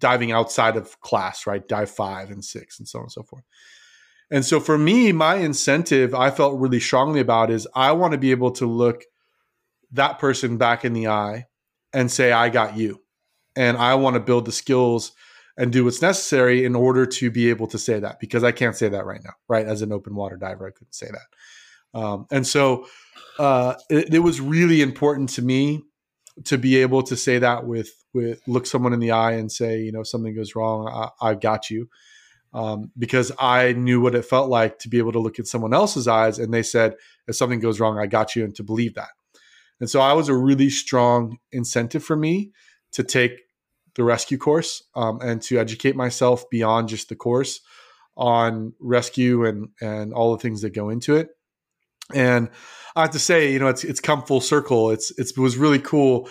diving 0.01 0.33
outside 0.33 0.77
of 0.77 1.01
class, 1.01 1.47
right? 1.47 1.67
Dive 1.67 1.91
five 1.91 2.31
and 2.31 2.45
six 2.45 2.79
and 2.79 2.87
so 2.87 2.99
on 2.99 3.05
and 3.05 3.13
so 3.13 3.23
forth. 3.23 3.45
And 4.31 4.45
so 4.45 4.59
for 4.61 4.77
me, 4.77 5.13
my 5.13 5.37
incentive 5.37 6.15
I 6.15 6.31
felt 6.31 6.59
really 6.59 6.81
strongly 6.81 7.21
about 7.21 7.51
is 7.51 7.69
I 7.75 7.93
want 7.93 8.13
to 8.13 8.19
be 8.19 8.33
able 8.33 8.51
to 8.53 8.67
look 8.67 9.05
that 9.93 10.19
person 10.19 10.57
back 10.57 10.85
in 10.85 10.93
the 10.93 11.09
eye 11.09 11.47
and 11.93 12.11
say, 12.11 12.33
I 12.33 12.49
got 12.49 12.77
you. 12.77 13.03
And 13.55 13.77
I 13.77 13.95
want 13.95 14.15
to 14.15 14.21
build 14.21 14.45
the 14.45 14.53
skills 14.53 15.13
and 15.57 15.73
do 15.73 15.85
what's 15.85 16.03
necessary 16.03 16.65
in 16.65 16.75
order 16.75 17.07
to 17.07 17.31
be 17.31 17.49
able 17.49 17.67
to 17.69 17.79
say 17.79 17.99
that 17.99 18.21
because 18.21 18.45
I 18.45 18.53
can't 18.53 18.77
say 18.77 18.89
that 18.91 19.07
right 19.07 19.23
now, 19.25 19.33
right? 19.49 19.65
As 19.65 19.81
an 19.81 19.93
open 19.93 20.15
water 20.15 20.37
diver, 20.37 20.67
I 20.67 20.71
couldn't 20.71 20.95
say 20.95 21.07
that. 21.07 21.99
Um, 21.99 22.27
and 22.31 22.47
so 22.47 22.87
uh, 23.39 23.75
it, 23.89 24.15
it 24.15 24.19
was 24.19 24.41
really 24.41 24.83
important 24.83 25.31
to 25.31 25.43
me 25.43 25.83
to 26.45 26.59
be 26.59 26.77
able 26.77 27.03
to 27.03 27.17
say 27.17 27.39
that 27.39 27.67
with 27.67 27.91
with 28.13 28.41
look 28.47 28.67
someone 28.67 28.93
in 28.93 29.01
the 29.01 29.11
eye 29.11 29.33
and 29.33 29.51
say, 29.51 29.81
you 29.81 29.93
know, 29.93 30.03
something 30.03 30.35
goes 30.35 30.55
wrong, 30.55 31.11
I, 31.21 31.29
have 31.29 31.41
got 31.41 31.71
you, 31.71 31.89
um, 32.55 32.91
because 32.99 33.33
I 33.39 33.73
knew 33.73 34.01
what 34.01 34.15
it 34.15 34.25
felt 34.25 34.49
like 34.49 34.79
to 34.81 34.89
be 34.89 34.99
able 34.99 35.13
to 35.13 35.19
look 35.19 35.39
at 35.39 35.47
someone 35.47 35.75
else's 35.75 36.09
eyes 36.09 36.39
and 36.39 36.53
they 36.53 36.63
said, 36.63 36.97
if 37.29 37.37
something 37.37 37.61
goes 37.61 37.81
wrong, 37.81 37.99
I 37.99 38.07
got 38.07 38.35
you, 38.35 38.45
and 38.45 38.55
to 38.57 38.63
believe 38.63 38.95
that. 38.95 39.11
And 39.81 39.91
so 39.91 40.01
I 40.01 40.15
was 40.15 40.29
a 40.29 40.35
really 40.35 40.71
strong 40.71 41.39
incentive 41.53 42.03
for 42.03 42.17
me 42.17 42.53
to 42.93 43.03
take 43.03 43.41
the 43.95 44.05
rescue 44.05 44.39
course 44.39 44.83
um, 44.95 45.21
and 45.21 45.43
to 45.43 45.59
educate 45.59 45.97
myself 45.97 46.49
beyond 46.51 46.89
just 46.89 47.09
the 47.09 47.17
course 47.17 47.61
on 48.17 48.73
rescue 48.81 49.45
and 49.45 49.69
and 49.81 50.15
all 50.15 50.33
the 50.33 50.41
things 50.41 50.63
that 50.63 50.71
go 50.71 50.89
into 50.89 51.17
it. 51.17 51.36
And 52.15 52.49
I 52.95 53.03
have 53.03 53.11
to 53.11 53.19
say, 53.19 53.53
you 53.53 53.59
know, 53.59 53.69
it's 53.69 53.85
it's 53.85 54.01
come 54.01 54.23
full 54.23 54.41
circle. 54.41 54.91
It's, 54.91 55.11
it's 55.19 55.33
it 55.33 55.39
was 55.39 55.57
really 55.57 55.79
cool. 55.79 56.29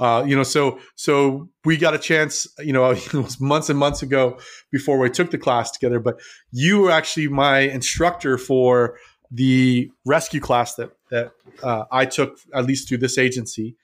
Uh, 0.00 0.24
you 0.26 0.34
know, 0.34 0.42
so 0.42 0.78
so 0.96 1.48
we 1.64 1.76
got 1.76 1.94
a 1.94 1.98
chance. 1.98 2.46
You 2.58 2.72
know, 2.72 2.90
it 2.90 3.14
was 3.14 3.40
months 3.40 3.68
and 3.68 3.78
months 3.78 4.02
ago 4.02 4.38
before 4.70 4.98
we 4.98 5.10
took 5.10 5.30
the 5.30 5.38
class 5.38 5.70
together. 5.70 6.00
But 6.00 6.20
you 6.52 6.82
were 6.82 6.90
actually 6.90 7.28
my 7.28 7.60
instructor 7.60 8.38
for 8.38 8.98
the 9.30 9.90
rescue 10.04 10.40
class 10.40 10.74
that 10.76 10.90
that 11.10 11.32
uh, 11.62 11.84
I 11.90 12.06
took 12.06 12.38
at 12.54 12.64
least 12.64 12.88
through 12.88 12.98
this 12.98 13.18
agency, 13.18 13.76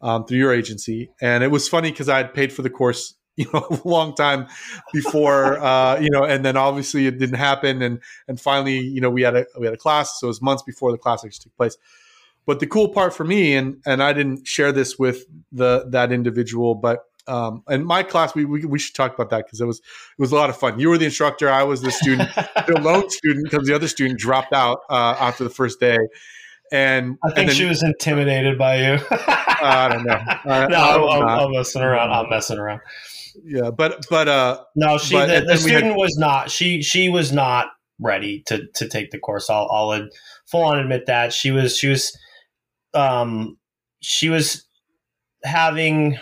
um, 0.00 0.24
through 0.24 0.38
your 0.38 0.52
agency. 0.52 1.10
And 1.20 1.42
it 1.42 1.50
was 1.50 1.68
funny 1.68 1.90
because 1.90 2.08
I 2.08 2.18
had 2.18 2.34
paid 2.34 2.52
for 2.52 2.62
the 2.62 2.70
course 2.70 3.14
you 3.36 3.46
know 3.52 3.66
a 3.70 3.88
long 3.88 4.14
time 4.14 4.46
before 4.92 5.58
uh, 5.62 5.98
you 5.98 6.10
know 6.10 6.22
and 6.24 6.44
then 6.44 6.56
obviously 6.56 7.06
it 7.06 7.18
didn't 7.18 7.38
happen 7.38 7.80
and 7.80 8.00
and 8.28 8.40
finally 8.40 8.78
you 8.78 9.00
know 9.00 9.10
we 9.10 9.22
had 9.22 9.34
a 9.34 9.46
we 9.58 9.66
had 9.66 9.74
a 9.74 9.78
class 9.78 10.20
so 10.20 10.26
it 10.26 10.28
was 10.28 10.42
months 10.42 10.62
before 10.62 10.92
the 10.92 10.98
class 10.98 11.24
actually 11.24 11.42
took 11.44 11.56
place. 11.56 11.76
But 12.44 12.58
the 12.58 12.66
cool 12.66 12.88
part 12.88 13.14
for 13.14 13.24
me 13.24 13.54
and 13.54 13.80
and 13.86 14.02
i 14.02 14.12
didn't 14.12 14.46
share 14.46 14.72
this 14.72 14.98
with 14.98 15.24
the 15.50 15.86
that 15.88 16.12
individual 16.12 16.74
but 16.74 17.06
um 17.28 17.62
in 17.70 17.84
my 17.84 18.02
class 18.02 18.34
we 18.34 18.44
we, 18.44 18.64
we 18.64 18.78
should 18.78 18.94
talk 18.94 19.14
about 19.14 19.30
that 19.30 19.46
because 19.46 19.60
it 19.60 19.66
was 19.66 19.78
it 19.78 20.18
was 20.18 20.32
a 20.32 20.34
lot 20.34 20.50
of 20.50 20.56
fun. 20.56 20.78
You 20.78 20.88
were 20.90 20.98
the 20.98 21.04
instructor 21.04 21.48
i 21.48 21.62
was 21.62 21.80
the 21.80 21.90
student. 21.90 22.28
The 22.66 22.80
lone 22.80 23.10
student 23.10 23.44
because 23.50 23.66
the 23.66 23.74
other 23.74 23.88
student 23.88 24.20
dropped 24.20 24.52
out 24.52 24.80
uh, 24.88 25.16
after 25.18 25.42
the 25.42 25.50
first 25.50 25.80
day 25.80 25.98
and 26.72 27.18
I 27.22 27.28
think 27.28 27.38
and 27.38 27.48
then, 27.50 27.56
she 27.56 27.64
was 27.66 27.82
intimidated 27.82 28.58
by 28.58 28.76
you. 28.76 28.98
I 29.10 29.88
don't 29.92 30.04
know. 30.04 30.14
I, 30.52 30.66
no, 30.66 31.08
I'm, 31.08 31.22
I'm. 31.22 31.38
I'm 31.46 31.52
messing 31.52 31.82
around. 31.82 32.10
I'm 32.10 32.28
messing 32.30 32.58
around. 32.58 32.80
yeah, 33.44 33.70
but 33.70 34.04
but 34.10 34.26
uh, 34.28 34.64
No, 34.74 34.98
she 34.98 35.14
But- 35.14 35.26
the, 35.26 35.40
the 35.40 35.62
we 35.64 35.70
had- 35.70 35.78
student 35.80 35.96
was 35.96 36.16
not. 36.18 36.50
She 36.50 36.82
she 36.82 37.08
was 37.08 37.32
not 37.32 37.68
ready 38.00 38.42
to 38.46 38.66
to 38.74 38.88
take 38.88 39.10
the 39.12 39.18
course. 39.18 39.48
I'll 39.50 39.68
I'll 39.70 39.92
ad- 39.92 40.08
full 40.46 40.62
on 40.64 40.78
admit 40.78 41.06
that 41.06 41.32
she 41.32 41.50
was 41.52 41.76
she 41.76 41.88
was 41.88 42.16
um 42.94 43.56
she 44.00 44.28
was 44.28 44.64
having 45.44 46.18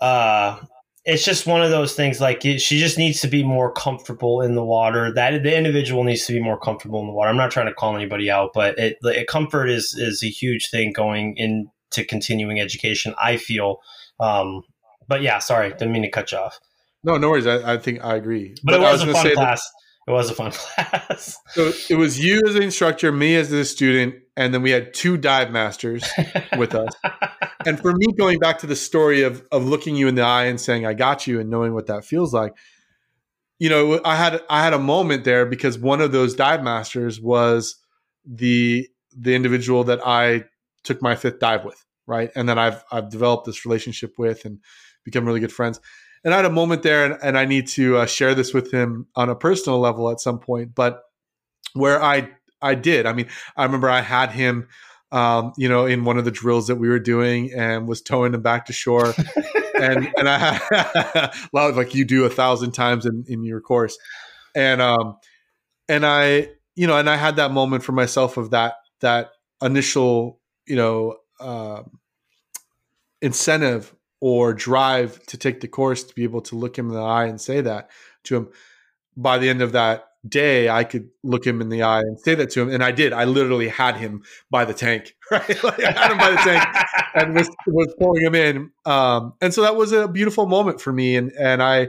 uh 0.00 0.58
it's 1.06 1.24
just 1.24 1.46
one 1.46 1.62
of 1.62 1.70
those 1.70 1.94
things 1.94 2.20
like 2.20 2.42
she 2.42 2.58
just 2.58 2.98
needs 2.98 3.20
to 3.20 3.28
be 3.28 3.44
more 3.44 3.72
comfortable 3.72 4.40
in 4.42 4.56
the 4.56 4.64
water. 4.64 5.12
That 5.14 5.42
the 5.44 5.56
individual 5.56 6.02
needs 6.02 6.26
to 6.26 6.32
be 6.32 6.40
more 6.40 6.58
comfortable 6.58 7.00
in 7.00 7.06
the 7.06 7.12
water. 7.12 7.30
I'm 7.30 7.36
not 7.36 7.52
trying 7.52 7.66
to 7.66 7.74
call 7.74 7.94
anybody 7.94 8.28
out 8.28 8.50
but 8.52 8.76
it, 8.76 8.98
comfort 9.28 9.68
is 9.68 9.94
is 9.96 10.22
a 10.24 10.28
huge 10.28 10.68
thing 10.68 10.92
going 10.92 11.36
into 11.36 12.04
continuing 12.04 12.60
education 12.60 13.14
i 13.22 13.36
feel. 13.36 13.78
Um 14.18 14.62
but 15.08 15.22
yeah 15.22 15.38
sorry 15.38 15.70
didn't 15.70 15.92
mean 15.92 16.02
to 16.02 16.10
cut 16.10 16.32
you 16.32 16.38
off. 16.38 16.58
No, 17.04 17.16
no 17.16 17.30
worries. 17.30 17.46
I, 17.46 17.74
I 17.74 17.78
think 17.78 18.04
I 18.04 18.16
agree. 18.16 18.56
but, 18.64 18.74
it 18.74 18.80
I 18.80 18.92
was, 18.92 19.02
a 19.02 19.06
fun 19.06 19.22
say 19.22 19.28
that- 19.28 19.34
class 19.34 19.70
it 20.06 20.10
was 20.10 20.30
a 20.30 20.34
fun 20.34 20.50
class 20.52 21.38
So 21.50 21.72
it 21.90 21.96
was 21.96 22.18
you 22.22 22.42
as 22.46 22.54
the 22.54 22.62
instructor, 22.62 23.10
me 23.10 23.34
as 23.36 23.50
the 23.50 23.64
student, 23.64 24.16
and 24.36 24.54
then 24.54 24.62
we 24.62 24.70
had 24.70 24.94
two 24.94 25.16
dive 25.16 25.50
masters 25.50 26.08
with 26.56 26.74
us. 26.74 26.92
And 27.64 27.80
for 27.80 27.92
me, 27.92 28.12
going 28.16 28.38
back 28.38 28.58
to 28.58 28.66
the 28.68 28.76
story 28.76 29.22
of 29.22 29.44
of 29.50 29.64
looking 29.66 29.96
you 29.96 30.06
in 30.06 30.14
the 30.14 30.22
eye 30.22 30.44
and 30.44 30.60
saying 30.60 30.86
"I 30.86 30.94
got 30.94 31.26
you" 31.26 31.40
and 31.40 31.50
knowing 31.50 31.74
what 31.74 31.88
that 31.88 32.04
feels 32.04 32.32
like, 32.32 32.54
you 33.58 33.68
know, 33.68 34.00
I 34.04 34.14
had 34.14 34.40
I 34.48 34.62
had 34.62 34.72
a 34.72 34.78
moment 34.78 35.24
there 35.24 35.46
because 35.46 35.76
one 35.76 36.00
of 36.00 36.12
those 36.12 36.36
dive 36.36 36.62
masters 36.62 37.20
was 37.20 37.74
the 38.24 38.88
the 39.16 39.34
individual 39.34 39.82
that 39.84 40.00
I 40.06 40.44
took 40.84 41.02
my 41.02 41.16
fifth 41.16 41.40
dive 41.40 41.64
with, 41.64 41.84
right, 42.06 42.30
and 42.36 42.48
then 42.48 42.56
I've 42.56 42.84
I've 42.92 43.10
developed 43.10 43.46
this 43.46 43.64
relationship 43.66 44.14
with 44.16 44.44
and 44.44 44.60
become 45.04 45.24
really 45.24 45.40
good 45.40 45.52
friends. 45.52 45.80
And 46.26 46.34
I 46.34 46.38
had 46.38 46.44
a 46.44 46.50
moment 46.50 46.82
there, 46.82 47.04
and, 47.04 47.16
and 47.22 47.38
I 47.38 47.44
need 47.44 47.68
to 47.68 47.98
uh, 47.98 48.06
share 48.06 48.34
this 48.34 48.52
with 48.52 48.72
him 48.72 49.06
on 49.14 49.30
a 49.30 49.36
personal 49.36 49.78
level 49.78 50.10
at 50.10 50.18
some 50.18 50.40
point, 50.40 50.74
but 50.74 51.04
where 51.74 52.02
I 52.02 52.30
I 52.60 52.74
did. 52.74 53.06
I 53.06 53.12
mean, 53.12 53.28
I 53.56 53.64
remember 53.64 53.88
I 53.88 54.00
had 54.00 54.32
him, 54.32 54.66
um, 55.12 55.52
you 55.56 55.68
know, 55.68 55.86
in 55.86 56.04
one 56.04 56.18
of 56.18 56.24
the 56.24 56.32
drills 56.32 56.66
that 56.66 56.76
we 56.76 56.88
were 56.88 56.98
doing, 56.98 57.52
and 57.52 57.86
was 57.86 58.02
towing 58.02 58.34
him 58.34 58.42
back 58.42 58.66
to 58.66 58.72
shore, 58.72 59.14
and 59.80 60.12
and 60.16 60.28
I 60.28 60.38
had 61.54 61.76
like 61.76 61.94
you 61.94 62.04
do 62.04 62.24
a 62.24 62.28
thousand 62.28 62.72
times 62.72 63.06
in 63.06 63.24
in 63.28 63.44
your 63.44 63.60
course, 63.60 63.96
and 64.52 64.82
um, 64.82 65.18
and 65.88 66.04
I, 66.04 66.48
you 66.74 66.88
know, 66.88 66.98
and 66.98 67.08
I 67.08 67.14
had 67.14 67.36
that 67.36 67.52
moment 67.52 67.84
for 67.84 67.92
myself 67.92 68.36
of 68.36 68.50
that 68.50 68.74
that 69.00 69.30
initial, 69.62 70.40
you 70.66 70.74
know, 70.74 71.18
um, 71.38 72.00
incentive 73.22 73.94
or 74.20 74.54
drive 74.54 75.24
to 75.26 75.36
take 75.36 75.60
the 75.60 75.68
course 75.68 76.04
to 76.04 76.14
be 76.14 76.24
able 76.24 76.40
to 76.42 76.56
look 76.56 76.78
him 76.78 76.88
in 76.88 76.94
the 76.94 77.02
eye 77.02 77.26
and 77.26 77.40
say 77.40 77.60
that 77.60 77.90
to 78.24 78.36
him. 78.36 78.48
By 79.16 79.38
the 79.38 79.48
end 79.48 79.62
of 79.62 79.72
that 79.72 80.08
day, 80.28 80.68
I 80.68 80.84
could 80.84 81.08
look 81.22 81.46
him 81.46 81.60
in 81.60 81.68
the 81.68 81.82
eye 81.82 82.00
and 82.00 82.18
say 82.18 82.34
that 82.34 82.50
to 82.50 82.62
him, 82.62 82.70
and 82.70 82.82
I 82.82 82.90
did. 82.90 83.12
I 83.12 83.24
literally 83.24 83.68
had 83.68 83.96
him 83.96 84.22
by 84.50 84.64
the 84.64 84.74
tank, 84.74 85.14
right? 85.30 85.64
like 85.64 85.82
I 85.82 85.92
had 85.92 86.12
him 86.12 86.18
by 86.18 86.30
the 86.30 86.36
tank 86.36 86.86
and 87.14 87.34
was, 87.34 87.48
was 87.66 87.94
pulling 87.98 88.22
him 88.22 88.34
in. 88.34 88.70
Um, 88.84 89.34
and 89.40 89.54
so 89.54 89.62
that 89.62 89.76
was 89.76 89.92
a 89.92 90.08
beautiful 90.08 90.46
moment 90.46 90.80
for 90.80 90.92
me, 90.92 91.16
and 91.16 91.32
and 91.32 91.62
I 91.62 91.88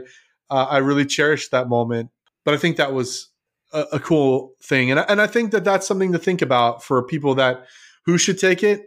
uh, 0.50 0.66
I 0.70 0.78
really 0.78 1.04
cherished 1.04 1.50
that 1.50 1.68
moment. 1.68 2.10
But 2.44 2.54
I 2.54 2.56
think 2.56 2.76
that 2.76 2.92
was 2.92 3.28
a, 3.72 3.84
a 3.92 4.00
cool 4.00 4.54
thing, 4.62 4.90
and 4.90 5.00
I, 5.00 5.02
and 5.08 5.20
I 5.20 5.26
think 5.26 5.52
that 5.52 5.64
that's 5.64 5.86
something 5.86 6.12
to 6.12 6.18
think 6.18 6.42
about 6.42 6.82
for 6.82 7.02
people 7.02 7.34
that 7.36 7.66
who 8.06 8.18
should 8.18 8.38
take 8.38 8.62
it. 8.62 8.86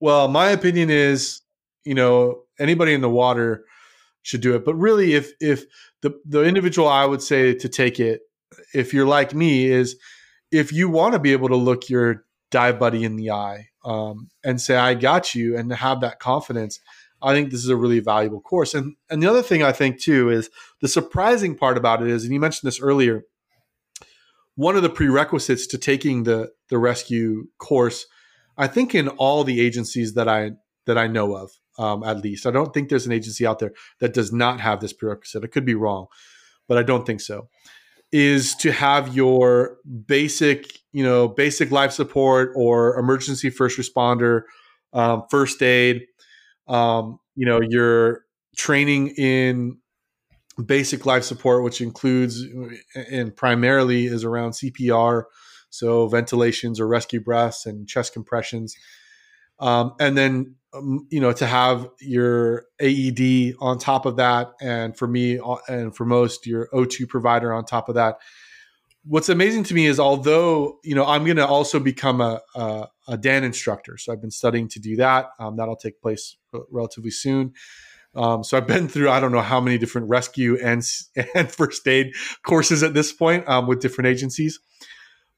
Well, 0.00 0.28
my 0.28 0.50
opinion 0.50 0.90
is, 0.90 1.40
you 1.86 1.94
know, 1.94 2.42
anybody 2.58 2.92
in 2.92 3.00
the 3.00 3.08
water 3.08 3.64
should 4.22 4.40
do 4.40 4.56
it. 4.56 4.64
But 4.64 4.74
really, 4.74 5.14
if 5.14 5.32
if 5.40 5.64
the 6.02 6.18
the 6.26 6.42
individual 6.42 6.88
I 6.88 7.06
would 7.06 7.22
say 7.22 7.54
to 7.54 7.68
take 7.68 8.00
it, 8.00 8.22
if 8.74 8.92
you're 8.92 9.06
like 9.06 9.34
me, 9.34 9.66
is 9.66 9.96
if 10.50 10.72
you 10.72 10.88
want 10.88 11.14
to 11.14 11.20
be 11.20 11.32
able 11.32 11.48
to 11.48 11.56
look 11.56 11.88
your 11.88 12.24
dive 12.50 12.78
buddy 12.78 13.04
in 13.04 13.16
the 13.16 13.30
eye 13.30 13.68
um, 13.84 14.28
and 14.44 14.60
say, 14.60 14.76
"I 14.76 14.94
got 14.94 15.34
you," 15.34 15.56
and 15.56 15.72
have 15.72 16.00
that 16.00 16.18
confidence. 16.18 16.80
I 17.22 17.32
think 17.32 17.50
this 17.50 17.62
is 17.62 17.68
a 17.68 17.76
really 17.76 18.00
valuable 18.00 18.40
course. 18.40 18.74
And 18.74 18.96
and 19.08 19.22
the 19.22 19.30
other 19.30 19.42
thing 19.42 19.62
I 19.62 19.72
think 19.72 20.00
too 20.00 20.28
is 20.28 20.50
the 20.80 20.88
surprising 20.88 21.56
part 21.56 21.78
about 21.78 22.02
it 22.02 22.08
is, 22.08 22.24
and 22.24 22.32
you 22.34 22.40
mentioned 22.40 22.66
this 22.66 22.80
earlier. 22.80 23.24
One 24.56 24.74
of 24.74 24.82
the 24.82 24.90
prerequisites 24.90 25.66
to 25.68 25.78
taking 25.78 26.24
the 26.24 26.50
the 26.68 26.78
rescue 26.78 27.46
course, 27.58 28.06
I 28.58 28.66
think, 28.66 28.94
in 28.94 29.08
all 29.08 29.44
the 29.44 29.60
agencies 29.60 30.14
that 30.14 30.28
I 30.28 30.52
that 30.86 30.98
I 30.98 31.06
know 31.06 31.36
of, 31.36 31.52
um, 31.78 32.02
at 32.02 32.22
least. 32.22 32.46
I 32.46 32.50
don't 32.50 32.72
think 32.72 32.88
there's 32.88 33.06
an 33.06 33.12
agency 33.12 33.46
out 33.46 33.58
there 33.58 33.72
that 34.00 34.14
does 34.14 34.32
not 34.32 34.60
have 34.60 34.80
this 34.80 34.92
prerequisite. 34.92 35.44
I 35.44 35.48
could 35.48 35.64
be 35.64 35.74
wrong, 35.74 36.06
but 36.68 36.78
I 36.78 36.82
don't 36.82 37.06
think 37.06 37.20
so. 37.20 37.48
Is 38.12 38.54
to 38.56 38.72
have 38.72 39.14
your 39.14 39.78
basic, 40.06 40.78
you 40.92 41.02
know, 41.02 41.28
basic 41.28 41.70
life 41.70 41.92
support 41.92 42.52
or 42.54 42.98
emergency 42.98 43.50
first 43.50 43.78
responder, 43.78 44.42
um, 44.92 45.24
first 45.30 45.62
aid, 45.62 46.06
um, 46.68 47.18
you 47.34 47.46
know, 47.46 47.60
your 47.60 48.22
training 48.56 49.08
in 49.16 49.76
basic 50.64 51.04
life 51.04 51.24
support, 51.24 51.62
which 51.62 51.80
includes 51.80 52.42
and 53.10 53.36
primarily 53.36 54.06
is 54.06 54.24
around 54.24 54.52
CPR, 54.52 55.24
so 55.68 56.08
ventilations 56.08 56.80
or 56.80 56.86
rescue 56.86 57.20
breaths 57.20 57.66
and 57.66 57.86
chest 57.86 58.12
compressions. 58.12 58.74
Um, 59.58 59.94
and 59.98 60.16
then 60.16 60.56
um, 60.74 61.06
you 61.10 61.20
know 61.20 61.32
to 61.32 61.46
have 61.46 61.88
your 62.00 62.64
AED 62.80 63.54
on 63.60 63.78
top 63.78 64.06
of 64.06 64.16
that, 64.16 64.52
and 64.60 64.96
for 64.96 65.06
me 65.06 65.38
uh, 65.38 65.56
and 65.68 65.94
for 65.94 66.04
most 66.04 66.46
your 66.46 66.68
O2 66.72 67.08
provider 67.08 67.52
on 67.52 67.64
top 67.64 67.88
of 67.88 67.94
that. 67.94 68.18
What's 69.08 69.28
amazing 69.28 69.62
to 69.64 69.74
me 69.74 69.86
is 69.86 70.00
although 70.00 70.78
you 70.82 70.94
know 70.94 71.04
I'm 71.06 71.24
going 71.24 71.36
to 71.36 71.46
also 71.46 71.78
become 71.78 72.20
a, 72.20 72.40
a, 72.54 72.88
a 73.08 73.16
Dan 73.16 73.44
instructor, 73.44 73.96
so 73.96 74.12
I've 74.12 74.20
been 74.20 74.30
studying 74.30 74.68
to 74.70 74.80
do 74.80 74.96
that. 74.96 75.30
Um, 75.38 75.56
that'll 75.56 75.76
take 75.76 76.00
place 76.00 76.36
relatively 76.70 77.10
soon. 77.10 77.52
Um, 78.16 78.42
so 78.42 78.56
I've 78.56 78.66
been 78.66 78.88
through 78.88 79.10
I 79.10 79.20
don't 79.20 79.32
know 79.32 79.42
how 79.42 79.60
many 79.60 79.78
different 79.78 80.08
rescue 80.08 80.58
and 80.62 80.82
and 81.34 81.50
first 81.50 81.86
aid 81.86 82.14
courses 82.44 82.82
at 82.82 82.94
this 82.94 83.12
point 83.12 83.48
um, 83.48 83.66
with 83.66 83.80
different 83.80 84.08
agencies. 84.08 84.58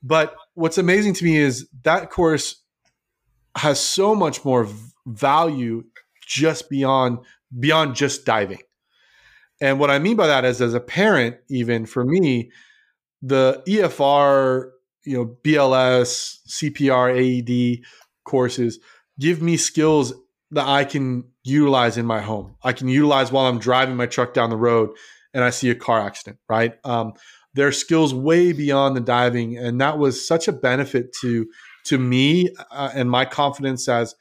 But 0.03 0.35
what's 0.55 0.79
amazing 0.79 1.15
to 1.15 1.25
me 1.25 1.37
is 1.37 1.69
that 1.83 2.11
course 2.11 2.63
has 3.57 3.81
so 3.81 4.15
much 4.15 4.45
more 4.45 4.69
value 5.07 5.85
just 6.27 6.69
beyond 6.69 7.19
beyond 7.59 7.95
just 7.95 8.25
diving. 8.25 8.61
And 9.61 9.81
what 9.81 9.91
I 9.91 9.99
mean 9.99 10.17
by 10.17 10.27
that 10.27 10.45
is 10.45 10.61
as 10.61 10.75
a 10.75 10.81
parent 10.81 11.37
even 11.49 11.87
for 11.87 12.05
me 12.05 12.51
the 13.23 13.63
EFR, 13.67 14.71
you 15.05 15.17
know, 15.17 15.37
BLS, 15.43 16.39
CPR, 16.47 17.11
AED 17.17 17.85
courses 18.25 18.79
give 19.19 19.43
me 19.43 19.57
skills 19.57 20.13
that 20.51 20.67
I 20.67 20.85
can 20.85 21.25
utilize 21.43 21.99
in 21.99 22.07
my 22.07 22.21
home. 22.21 22.57
I 22.63 22.73
can 22.73 22.89
utilize 22.89 23.33
while 23.33 23.47
I'm 23.47 23.59
driving 23.59 23.97
my 23.97 24.07
truck 24.07 24.35
down 24.35 24.51
the 24.51 24.57
road 24.57 24.91
and 25.35 25.45
I 25.45 25.51
see 25.51 25.71
a 25.71 25.75
car 25.75 26.01
accident, 26.01 26.39
right? 26.49 26.75
Um, 26.85 27.15
there 27.55 27.67
are 27.67 27.73
skills 27.73 28.15
way 28.15 28.53
beyond 28.53 28.97
the 28.97 29.01
diving, 29.01 29.59
and 29.59 29.81
that 29.81 29.99
was 29.99 30.27
such 30.27 30.49
a 30.49 30.53
benefit 30.53 31.13
to 31.23 31.47
to 31.89 31.99
me 31.99 32.51
uh, 32.71 32.91
and 32.95 33.11
my 33.11 33.25
confidence 33.25 33.89
as 33.89 34.15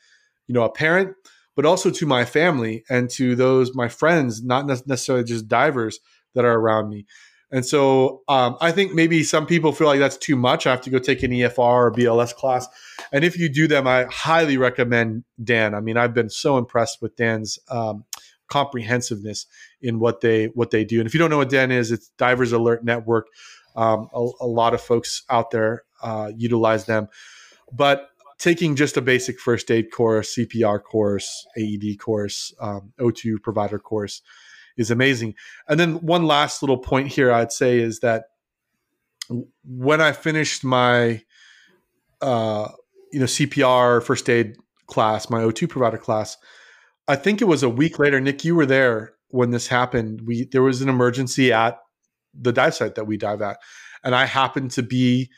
you 0.47 0.53
know 0.53 0.63
a 0.63 0.71
parent, 0.71 1.15
but 1.55 1.65
also 1.65 1.89
to 1.89 2.05
my 2.05 2.25
family 2.25 2.83
and 2.89 3.09
to 3.11 3.35
those 3.35 3.75
my 3.75 3.87
friends, 3.87 4.43
not 4.43 4.65
necessarily 4.65 5.23
just 5.23 5.47
divers 5.47 5.99
that 6.33 6.45
are 6.45 6.59
around 6.59 6.89
me. 6.89 7.05
And 7.49 7.65
so 7.65 8.23
um, 8.27 8.57
I 8.59 8.71
think 8.71 8.93
maybe 8.93 9.23
some 9.23 9.45
people 9.45 9.71
feel 9.71 9.87
like 9.87 9.99
that's 9.99 10.17
too 10.17 10.35
much. 10.35 10.67
I 10.67 10.71
have 10.71 10.81
to 10.81 10.89
go 10.89 10.99
take 10.99 11.23
an 11.23 11.31
EFR 11.31 11.57
or 11.57 11.91
BLS 11.91 12.35
class. 12.35 12.67
And 13.13 13.23
if 13.23 13.37
you 13.37 13.47
do 13.47 13.67
them, 13.67 13.87
I 13.87 14.05
highly 14.05 14.57
recommend 14.57 15.23
Dan. 15.41 15.73
I 15.73 15.79
mean, 15.79 15.95
I've 15.95 16.13
been 16.13 16.29
so 16.29 16.57
impressed 16.57 17.01
with 17.01 17.15
Dan's 17.15 17.57
um, 17.69 18.03
comprehensiveness 18.47 19.45
in 19.81 19.99
what 19.99 20.21
they 20.21 20.47
what 20.47 20.71
they 20.71 20.83
do. 20.83 20.99
And 20.99 21.07
if 21.07 21.13
you 21.13 21.19
don't 21.19 21.29
know 21.29 21.37
what 21.37 21.49
Dan 21.49 21.71
is, 21.71 21.91
it's 21.91 22.09
Divers 22.17 22.51
Alert 22.51 22.83
Network. 22.83 23.27
Um, 23.75 24.09
a, 24.13 24.29
a, 24.41 24.47
lot 24.47 24.73
of 24.73 24.81
folks 24.81 25.23
out 25.29 25.51
there 25.51 25.83
uh, 26.01 26.31
utilize 26.35 26.85
them. 26.85 27.09
But 27.71 28.09
taking 28.37 28.75
just 28.75 28.97
a 28.97 29.01
basic 29.01 29.39
first 29.39 29.69
aid 29.71 29.91
course, 29.91 30.35
CPR 30.35 30.81
course, 30.81 31.45
AED 31.57 31.99
course, 31.99 32.53
um, 32.59 32.93
O2 32.99 33.41
provider 33.41 33.79
course 33.79 34.21
is 34.77 34.91
amazing. 34.91 35.35
And 35.67 35.79
then 35.79 35.95
one 35.95 36.25
last 36.25 36.61
little 36.61 36.77
point 36.77 37.07
here 37.07 37.31
I'd 37.31 37.51
say 37.51 37.79
is 37.79 37.99
that 37.99 38.25
when 39.63 40.01
I 40.01 40.11
finished 40.11 40.63
my 40.63 41.21
uh, 42.21 42.69
you 43.11 43.19
know 43.19 43.25
CPR 43.25 44.03
first 44.03 44.29
aid 44.29 44.55
class, 44.85 45.29
my 45.29 45.41
O2 45.41 45.67
provider 45.67 45.97
class, 45.97 46.37
I 47.07 47.15
think 47.15 47.41
it 47.41 47.45
was 47.45 47.63
a 47.63 47.69
week 47.69 47.99
later. 47.99 48.21
Nick, 48.21 48.45
you 48.45 48.55
were 48.55 48.65
there 48.65 49.13
when 49.29 49.51
this 49.51 49.67
happened. 49.67 50.21
We 50.25 50.45
there 50.45 50.63
was 50.63 50.81
an 50.81 50.89
emergency 50.89 51.51
at 51.51 51.79
the 52.33 52.53
dive 52.53 52.75
site 52.75 52.95
that 52.95 53.05
we 53.05 53.17
dive 53.17 53.41
at, 53.41 53.57
and 54.03 54.15
I 54.15 54.25
happened 54.25 54.71
to 54.71 54.83
be 54.83 55.29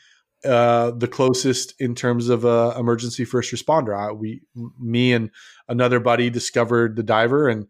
uh, 0.44 0.92
the 0.92 1.08
closest 1.08 1.74
in 1.78 1.94
terms 1.94 2.28
of 2.28 2.44
a 2.44 2.74
emergency 2.78 3.24
first 3.24 3.52
responder. 3.52 3.96
I, 3.96 4.12
we, 4.12 4.42
me, 4.78 5.12
and 5.12 5.30
another 5.68 6.00
buddy 6.00 6.30
discovered 6.30 6.96
the 6.96 7.02
diver, 7.02 7.48
and 7.48 7.66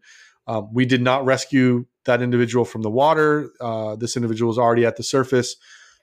um, 0.47 0.69
we 0.73 0.85
did 0.85 1.01
not 1.01 1.25
rescue 1.25 1.85
that 2.05 2.21
individual 2.21 2.65
from 2.65 2.81
the 2.81 2.89
water. 2.89 3.51
Uh, 3.59 3.95
this 3.95 4.15
individual 4.15 4.47
was 4.47 4.57
already 4.57 4.85
at 4.85 4.95
the 4.95 5.03
surface, 5.03 5.55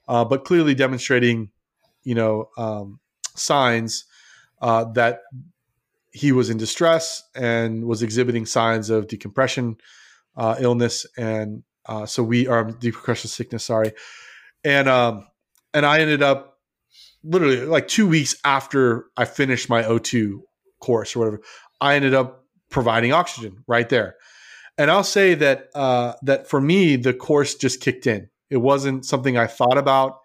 uh, 0.09 0.25
but 0.25 0.45
clearly 0.45 0.75
demonstrating, 0.75 1.51
you 2.03 2.15
know, 2.15 2.49
um, 2.59 3.01
signs 3.35 4.05
uh, 4.61 4.85
that 4.93 5.21
he 6.13 6.33
was 6.33 6.51
in 6.51 6.59
distress 6.59 7.23
and 7.35 7.85
was 7.85 8.03
exhibiting 8.03 8.47
signs 8.47 8.91
of 8.91 9.09
decompression 9.09 9.77
uh, 10.37 10.57
illness, 10.61 11.07
and 11.17 11.63
uh, 11.87 12.05
so 12.05 12.23
we 12.23 12.47
are 12.47 12.65
decompression 12.65 13.29
sickness. 13.29 13.65
Sorry, 13.65 13.93
and 14.65 14.89
um, 14.89 15.27
and 15.73 15.87
I 15.87 16.01
ended 16.01 16.23
up 16.23 16.58
literally 17.25 17.65
like 17.65 17.89
two 17.89 18.07
weeks 18.07 18.37
after 18.45 19.07
I 19.17 19.25
finished 19.25 19.69
my 19.69 19.83
O2 19.83 20.41
course 20.81 21.15
or 21.15 21.21
whatever. 21.21 21.41
I 21.81 21.95
ended 21.95 22.15
up 22.15 22.45
providing 22.71 23.13
oxygen 23.13 23.65
right 23.67 23.89
there, 23.89 24.17
and 24.77 24.91
I'll 24.91 25.05
say 25.05 25.35
that 25.35 25.69
uh, 25.75 26.15
that 26.23 26.49
for 26.49 26.61
me 26.61 26.97
the 26.97 27.15
course 27.15 27.55
just 27.55 27.81
kicked 27.81 28.07
in. 28.07 28.29
It 28.51 28.59
wasn't 28.59 29.05
something 29.05 29.37
I 29.37 29.47
thought 29.47 29.79
about 29.79 30.19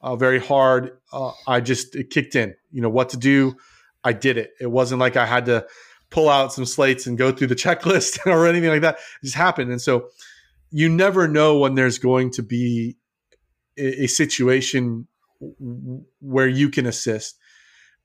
uh, 0.00 0.16
very 0.16 0.38
hard. 0.38 0.98
Uh, 1.12 1.32
I 1.46 1.60
just 1.60 1.96
it 1.96 2.10
kicked 2.10 2.36
in. 2.36 2.54
You 2.70 2.82
know 2.82 2.90
what 2.90 3.10
to 3.10 3.16
do. 3.16 3.56
I 4.04 4.12
did 4.12 4.38
it. 4.38 4.52
It 4.60 4.70
wasn't 4.70 5.00
like 5.00 5.16
I 5.16 5.26
had 5.26 5.46
to 5.46 5.66
pull 6.10 6.28
out 6.28 6.52
some 6.52 6.64
slates 6.64 7.06
and 7.06 7.18
go 7.18 7.32
through 7.32 7.48
the 7.48 7.54
checklist 7.56 8.24
or 8.26 8.46
anything 8.46 8.70
like 8.70 8.82
that. 8.82 8.96
It 8.96 9.26
just 9.26 9.36
happened. 9.36 9.70
And 9.70 9.80
so 9.80 10.08
you 10.70 10.88
never 10.88 11.26
know 11.28 11.58
when 11.58 11.74
there's 11.74 11.98
going 11.98 12.30
to 12.32 12.42
be 12.42 12.96
a, 13.76 14.04
a 14.04 14.06
situation 14.06 15.06
where 16.20 16.48
you 16.48 16.70
can 16.70 16.86
assist. 16.86 17.38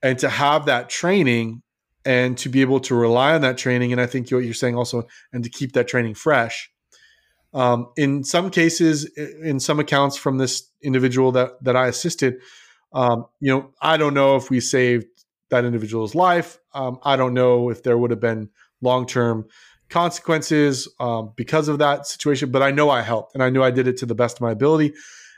And 0.02 0.18
to 0.18 0.28
have 0.28 0.66
that 0.66 0.88
training 0.88 1.62
and 2.04 2.36
to 2.38 2.48
be 2.48 2.60
able 2.60 2.80
to 2.80 2.94
rely 2.94 3.34
on 3.34 3.40
that 3.40 3.56
training, 3.56 3.92
and 3.92 4.00
I 4.00 4.06
think 4.06 4.30
what 4.30 4.38
you're 4.38 4.54
saying 4.54 4.76
also, 4.76 5.06
and 5.32 5.42
to 5.44 5.50
keep 5.50 5.72
that 5.72 5.88
training 5.88 6.14
fresh. 6.14 6.70
Um, 7.54 7.88
in 7.96 8.24
some 8.24 8.50
cases, 8.50 9.04
in 9.16 9.60
some 9.60 9.78
accounts 9.78 10.16
from 10.16 10.38
this 10.38 10.68
individual 10.82 11.32
that 11.32 11.62
that 11.62 11.76
I 11.76 11.86
assisted, 11.86 12.40
um, 12.92 13.26
you 13.40 13.50
know, 13.50 13.70
I 13.80 13.96
don't 13.96 14.12
know 14.12 14.36
if 14.36 14.50
we 14.50 14.60
saved 14.60 15.06
that 15.50 15.64
individual's 15.64 16.14
life. 16.14 16.58
Um, 16.74 16.98
I 17.04 17.16
don't 17.16 17.32
know 17.32 17.70
if 17.70 17.82
there 17.82 17.96
would 17.96 18.10
have 18.10 18.20
been 18.20 18.50
long 18.82 19.06
term 19.06 19.46
consequences 19.88 20.88
um, 20.98 21.32
because 21.36 21.68
of 21.68 21.78
that 21.78 22.06
situation, 22.06 22.50
but 22.50 22.62
I 22.62 22.70
know 22.70 22.90
I 22.90 23.02
helped 23.02 23.34
and 23.34 23.42
I 23.42 23.50
knew 23.50 23.62
I 23.62 23.70
did 23.70 23.86
it 23.86 23.96
to 23.98 24.06
the 24.06 24.14
best 24.14 24.38
of 24.38 24.40
my 24.42 24.50
ability. 24.50 24.94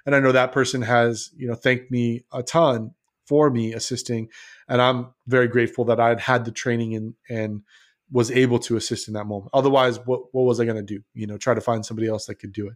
And 0.06 0.14
I 0.14 0.20
know 0.20 0.32
that 0.32 0.52
person 0.52 0.82
has, 0.82 1.30
you 1.36 1.46
know, 1.46 1.54
thanked 1.54 1.90
me 1.90 2.24
a 2.32 2.42
ton 2.42 2.94
for 3.26 3.50
me 3.50 3.74
assisting. 3.74 4.28
And 4.68 4.80
I'm 4.80 5.08
very 5.26 5.48
grateful 5.48 5.84
that 5.86 6.00
I 6.00 6.08
had 6.08 6.20
had 6.20 6.44
the 6.44 6.52
training 6.52 6.94
and, 6.94 7.14
and 7.28 7.62
was 8.10 8.30
able 8.30 8.60
to 8.60 8.76
assist 8.76 9.08
in 9.08 9.14
that 9.14 9.26
moment. 9.26 9.50
Otherwise, 9.52 9.98
what, 10.06 10.32
what 10.32 10.44
was 10.44 10.60
I 10.60 10.64
going 10.64 10.76
to 10.76 10.82
do? 10.82 11.02
You 11.12 11.26
know, 11.26 11.36
try 11.36 11.54
to 11.54 11.60
find 11.60 11.84
somebody 11.84 12.06
else 12.06 12.26
that 12.26 12.36
could 12.36 12.52
do 12.52 12.68
it. 12.68 12.74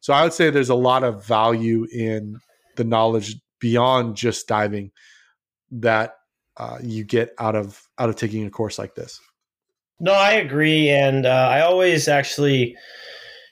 So 0.00 0.12
I 0.12 0.22
would 0.22 0.32
say 0.32 0.48
there's 0.48 0.70
a 0.70 0.74
lot 0.74 1.02
of 1.02 1.26
value 1.26 1.86
in 1.92 2.38
the 2.76 2.84
knowledge 2.84 3.36
beyond 3.58 4.16
just 4.16 4.46
diving 4.46 4.92
that 5.72 6.16
uh, 6.56 6.78
you 6.82 7.04
get 7.04 7.34
out 7.38 7.56
of 7.56 7.88
out 7.98 8.08
of 8.08 8.16
taking 8.16 8.46
a 8.46 8.50
course 8.50 8.78
like 8.78 8.94
this. 8.94 9.20
No, 9.98 10.12
I 10.12 10.32
agree, 10.32 10.88
and 10.88 11.26
uh, 11.26 11.48
I 11.50 11.60
always 11.60 12.08
actually, 12.08 12.76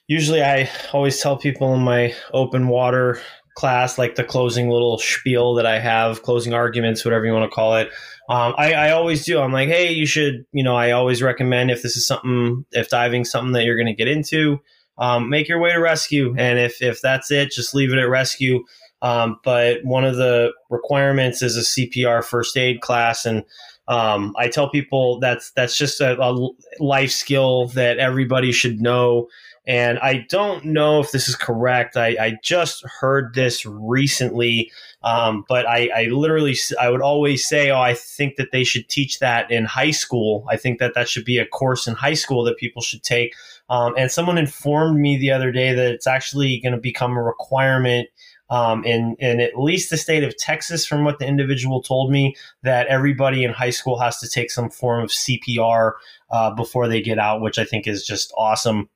usually, 0.09 0.43
I 0.43 0.69
always 0.93 1.21
tell 1.21 1.37
people 1.37 1.73
in 1.75 1.81
my 1.81 2.15
open 2.33 2.69
water 2.69 3.21
class, 3.55 3.99
like 3.99 4.17
the 4.17 4.25
closing 4.25 4.69
little 4.69 4.99
spiel 4.99 5.55
that 5.55 5.67
I 5.67 5.79
have, 5.79 6.23
closing 6.23 6.55
arguments, 6.55 7.05
whatever 7.05 7.27
you 7.27 7.33
want 7.33 7.51
to 7.51 7.55
call 7.55 7.77
it. 7.77 7.89
Um, 8.29 8.55
I, 8.59 8.73
I, 8.73 8.91
always 8.91 9.25
do. 9.25 9.41
I'm 9.41 9.53
like, 9.53 9.69
hey, 9.69 9.91
you 9.91 10.05
should, 10.05 10.45
you 10.53 10.63
know, 10.63 10.77
I 10.77 10.91
always 10.91 11.23
recommend 11.23 11.71
if 11.71 11.83
this 11.83 11.97
is 11.97 12.07
something, 12.07 12.67
if 12.73 12.91
diving 12.91 13.25
something 13.25 13.53
that 13.53 13.65
you're 13.65 13.77
going 13.77 13.87
to 13.87 13.95
get 13.95 14.07
into, 14.07 14.61
um, 14.99 15.31
make 15.31 15.49
your 15.49 15.61
way 15.61 15.73
to 15.73 15.79
rescue, 15.79 16.35
and 16.37 16.59
if 16.59 16.83
if 16.83 17.01
that's 17.01 17.31
it, 17.31 17.53
just 17.53 17.75
leave 17.75 17.93
it 17.93 17.99
at 17.99 18.09
rescue. 18.09 18.65
Um, 19.01 19.39
but 19.45 19.85
one 19.85 20.05
of 20.05 20.17
the 20.17 20.53
requirements 20.71 21.41
is 21.41 21.57
a 21.57 21.61
CPR 21.61 22.25
first 22.25 22.57
aid 22.57 22.81
class, 22.81 23.25
and 23.25 23.45
um, 23.87 24.35
I 24.37 24.49
tell 24.49 24.69
people 24.69 25.21
that's 25.21 25.53
that's 25.53 25.79
just 25.79 26.01
a, 26.01 26.21
a, 26.21 26.51
life 26.81 27.13
skill 27.13 27.69
that 27.69 27.99
everybody 27.99 28.53
should 28.53 28.81
know. 28.81 29.29
And 29.69 29.99
I 29.99 30.27
don't 30.31 30.65
know 30.65 30.99
if 30.99 31.13
this 31.13 31.29
is 31.29 31.37
correct. 31.37 31.95
I, 31.95 32.17
I 32.19 32.39
just 32.43 32.83
heard 32.87 33.35
this 33.35 33.67
recently, 33.67 34.73
um, 35.03 35.45
but 35.47 35.69
I, 35.69 35.91
I, 35.95 36.03
literally 36.05 36.57
I 36.81 36.89
would 36.89 37.03
always 37.03 37.47
say, 37.47 37.71
oh, 37.71 37.79
I 37.79 37.93
think 37.93 38.37
that 38.37 38.51
they 38.51 38.65
should 38.65 38.89
teach 38.89 39.19
that 39.19 39.51
in 39.51 39.67
high 39.67 39.91
school. 39.91 40.47
I 40.49 40.57
think 40.57 40.79
that 40.79 40.95
that 40.95 41.07
should 41.07 41.27
be 41.27 41.37
a 41.37 41.45
course 41.45 41.87
in 41.87 41.95
high 41.95 42.15
school 42.15 42.45
that 42.45 42.57
people 42.57 42.81
should 42.81 43.03
take. 43.03 43.35
Um, 43.69 43.93
and 43.99 44.11
someone 44.11 44.39
informed 44.39 44.99
me 44.99 45.19
the 45.19 45.33
other 45.33 45.53
day 45.53 45.75
that 45.75 45.93
it's 45.93 46.07
actually 46.07 46.61
going 46.61 46.73
to 46.73 46.81
become 46.81 47.13
a 47.19 47.23
requirement 47.23 48.09
um, 48.51 48.83
in, 48.85 49.17
in 49.19 49.41
at 49.41 49.59
least 49.59 49.91
the 49.91 49.99
state 49.99 50.25
of 50.25 50.35
Texas, 50.39 50.87
from 50.87 51.05
what 51.05 51.19
the 51.19 51.27
individual 51.27 51.83
told 51.83 52.11
me, 52.11 52.35
that 52.63 52.87
everybody 52.87 53.45
in 53.45 53.53
high 53.53 53.69
school 53.69 53.99
has 53.99 54.19
to 54.21 54.29
take 54.31 54.51
some 54.51 54.71
form 54.71 55.05
of 55.05 55.11
CPR 55.11 55.93
uh, 56.31 56.55
before 56.55 56.89
they 56.89 57.03
get 57.03 57.19
out, 57.19 57.43
which 57.43 57.59
I 57.59 57.65
think 57.65 57.87
is 57.87 58.07
just 58.07 58.33
awesome. 58.39 58.89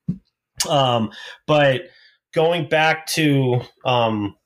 Um, 0.67 1.11
but 1.47 1.83
going 2.35 2.69
back 2.69 3.07
to 3.07 3.61
um, 3.85 4.37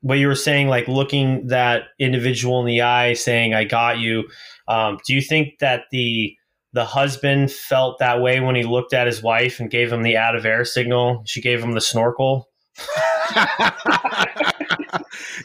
what 0.00 0.18
you 0.18 0.28
were 0.28 0.34
saying, 0.34 0.68
like 0.68 0.88
looking 0.88 1.48
that 1.48 1.84
individual 1.98 2.60
in 2.60 2.66
the 2.66 2.82
eye, 2.82 3.14
saying 3.14 3.54
"I 3.54 3.64
got 3.64 3.98
you," 3.98 4.24
um, 4.68 4.98
do 5.06 5.14
you 5.14 5.20
think 5.20 5.58
that 5.60 5.84
the 5.90 6.34
the 6.72 6.84
husband 6.84 7.50
felt 7.50 7.98
that 7.98 8.20
way 8.20 8.40
when 8.40 8.54
he 8.54 8.62
looked 8.62 8.92
at 8.92 9.06
his 9.06 9.22
wife 9.22 9.60
and 9.60 9.70
gave 9.70 9.92
him 9.92 10.02
the 10.02 10.16
out 10.16 10.36
of 10.36 10.44
air 10.44 10.64
signal? 10.64 11.22
She 11.26 11.40
gave 11.40 11.62
him 11.62 11.72
the 11.72 11.80
snorkel. 11.80 12.48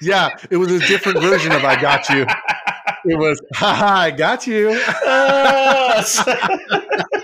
yeah, 0.01 0.29
it 0.49 0.57
was 0.57 0.71
a 0.71 0.79
different 0.79 1.21
version 1.21 1.51
of 1.51 1.63
"I 1.63 1.81
got 1.81 2.09
you." 2.09 2.25
It 3.05 3.17
was, 3.17 3.41
"Ha 3.55 4.01
I 4.01 4.11
got 4.11 4.45
you." 4.45 4.71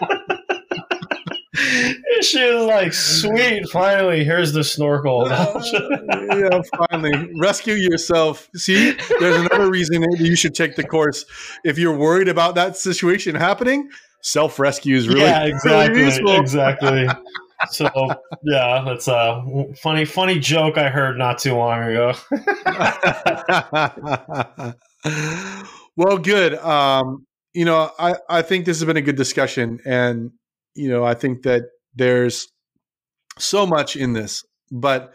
she 2.21 2.53
was 2.53 2.65
like, 2.65 2.93
"Sweet, 2.93 3.69
finally, 3.69 4.23
here's 4.23 4.53
the 4.53 4.63
snorkel." 4.63 5.25
uh, 5.31 5.61
yeah, 6.35 6.61
finally, 6.89 7.31
rescue 7.35 7.75
yourself. 7.75 8.49
See, 8.55 8.95
there's 9.19 9.37
another 9.37 9.69
reason 9.69 10.05
you 10.17 10.35
should 10.35 10.55
take 10.55 10.75
the 10.75 10.83
course. 10.83 11.25
If 11.63 11.77
you're 11.77 11.95
worried 11.95 12.27
about 12.27 12.55
that 12.55 12.77
situation 12.77 13.35
happening, 13.35 13.89
self 14.21 14.59
rescue 14.59 14.95
is 14.95 15.07
really, 15.07 15.21
yeah, 15.21 15.45
exactly, 15.45 16.01
really 16.01 16.37
exactly 16.37 17.07
so 17.69 17.89
yeah, 18.43 18.83
that's 18.85 19.07
a 19.07 19.43
funny, 19.81 20.05
funny 20.05 20.39
joke 20.39 20.77
I 20.77 20.89
heard 20.89 21.17
not 21.17 21.39
too 21.39 21.55
long 21.55 21.83
ago. 21.83 22.13
well, 25.95 26.17
good. 26.17 26.55
Um, 26.55 27.25
you 27.53 27.65
know, 27.65 27.91
I, 27.97 28.15
I 28.29 28.41
think 28.41 28.65
this 28.65 28.79
has 28.79 28.85
been 28.85 28.97
a 28.97 29.01
good 29.01 29.15
discussion, 29.15 29.79
and 29.85 30.31
you 30.75 30.89
know, 30.89 31.03
I 31.03 31.15
think 31.15 31.43
that 31.43 31.63
there's 31.97 32.47
so 33.37 33.65
much 33.65 33.95
in 33.95 34.13
this, 34.13 34.45
but 34.71 35.13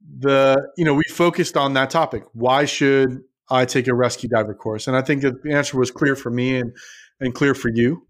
the 0.00 0.70
you 0.76 0.84
know 0.84 0.94
we 0.94 1.04
focused 1.10 1.56
on 1.56 1.74
that 1.74 1.90
topic. 1.90 2.24
Why 2.32 2.64
should 2.64 3.22
I 3.50 3.64
take 3.64 3.88
a 3.88 3.94
rescue 3.94 4.28
diver 4.28 4.54
course? 4.54 4.86
And 4.86 4.96
I 4.96 5.02
think 5.02 5.22
the 5.22 5.34
answer 5.50 5.78
was 5.78 5.90
clear 5.90 6.14
for 6.14 6.30
me 6.30 6.56
and 6.56 6.72
and 7.20 7.34
clear 7.34 7.54
for 7.54 7.70
you 7.72 8.06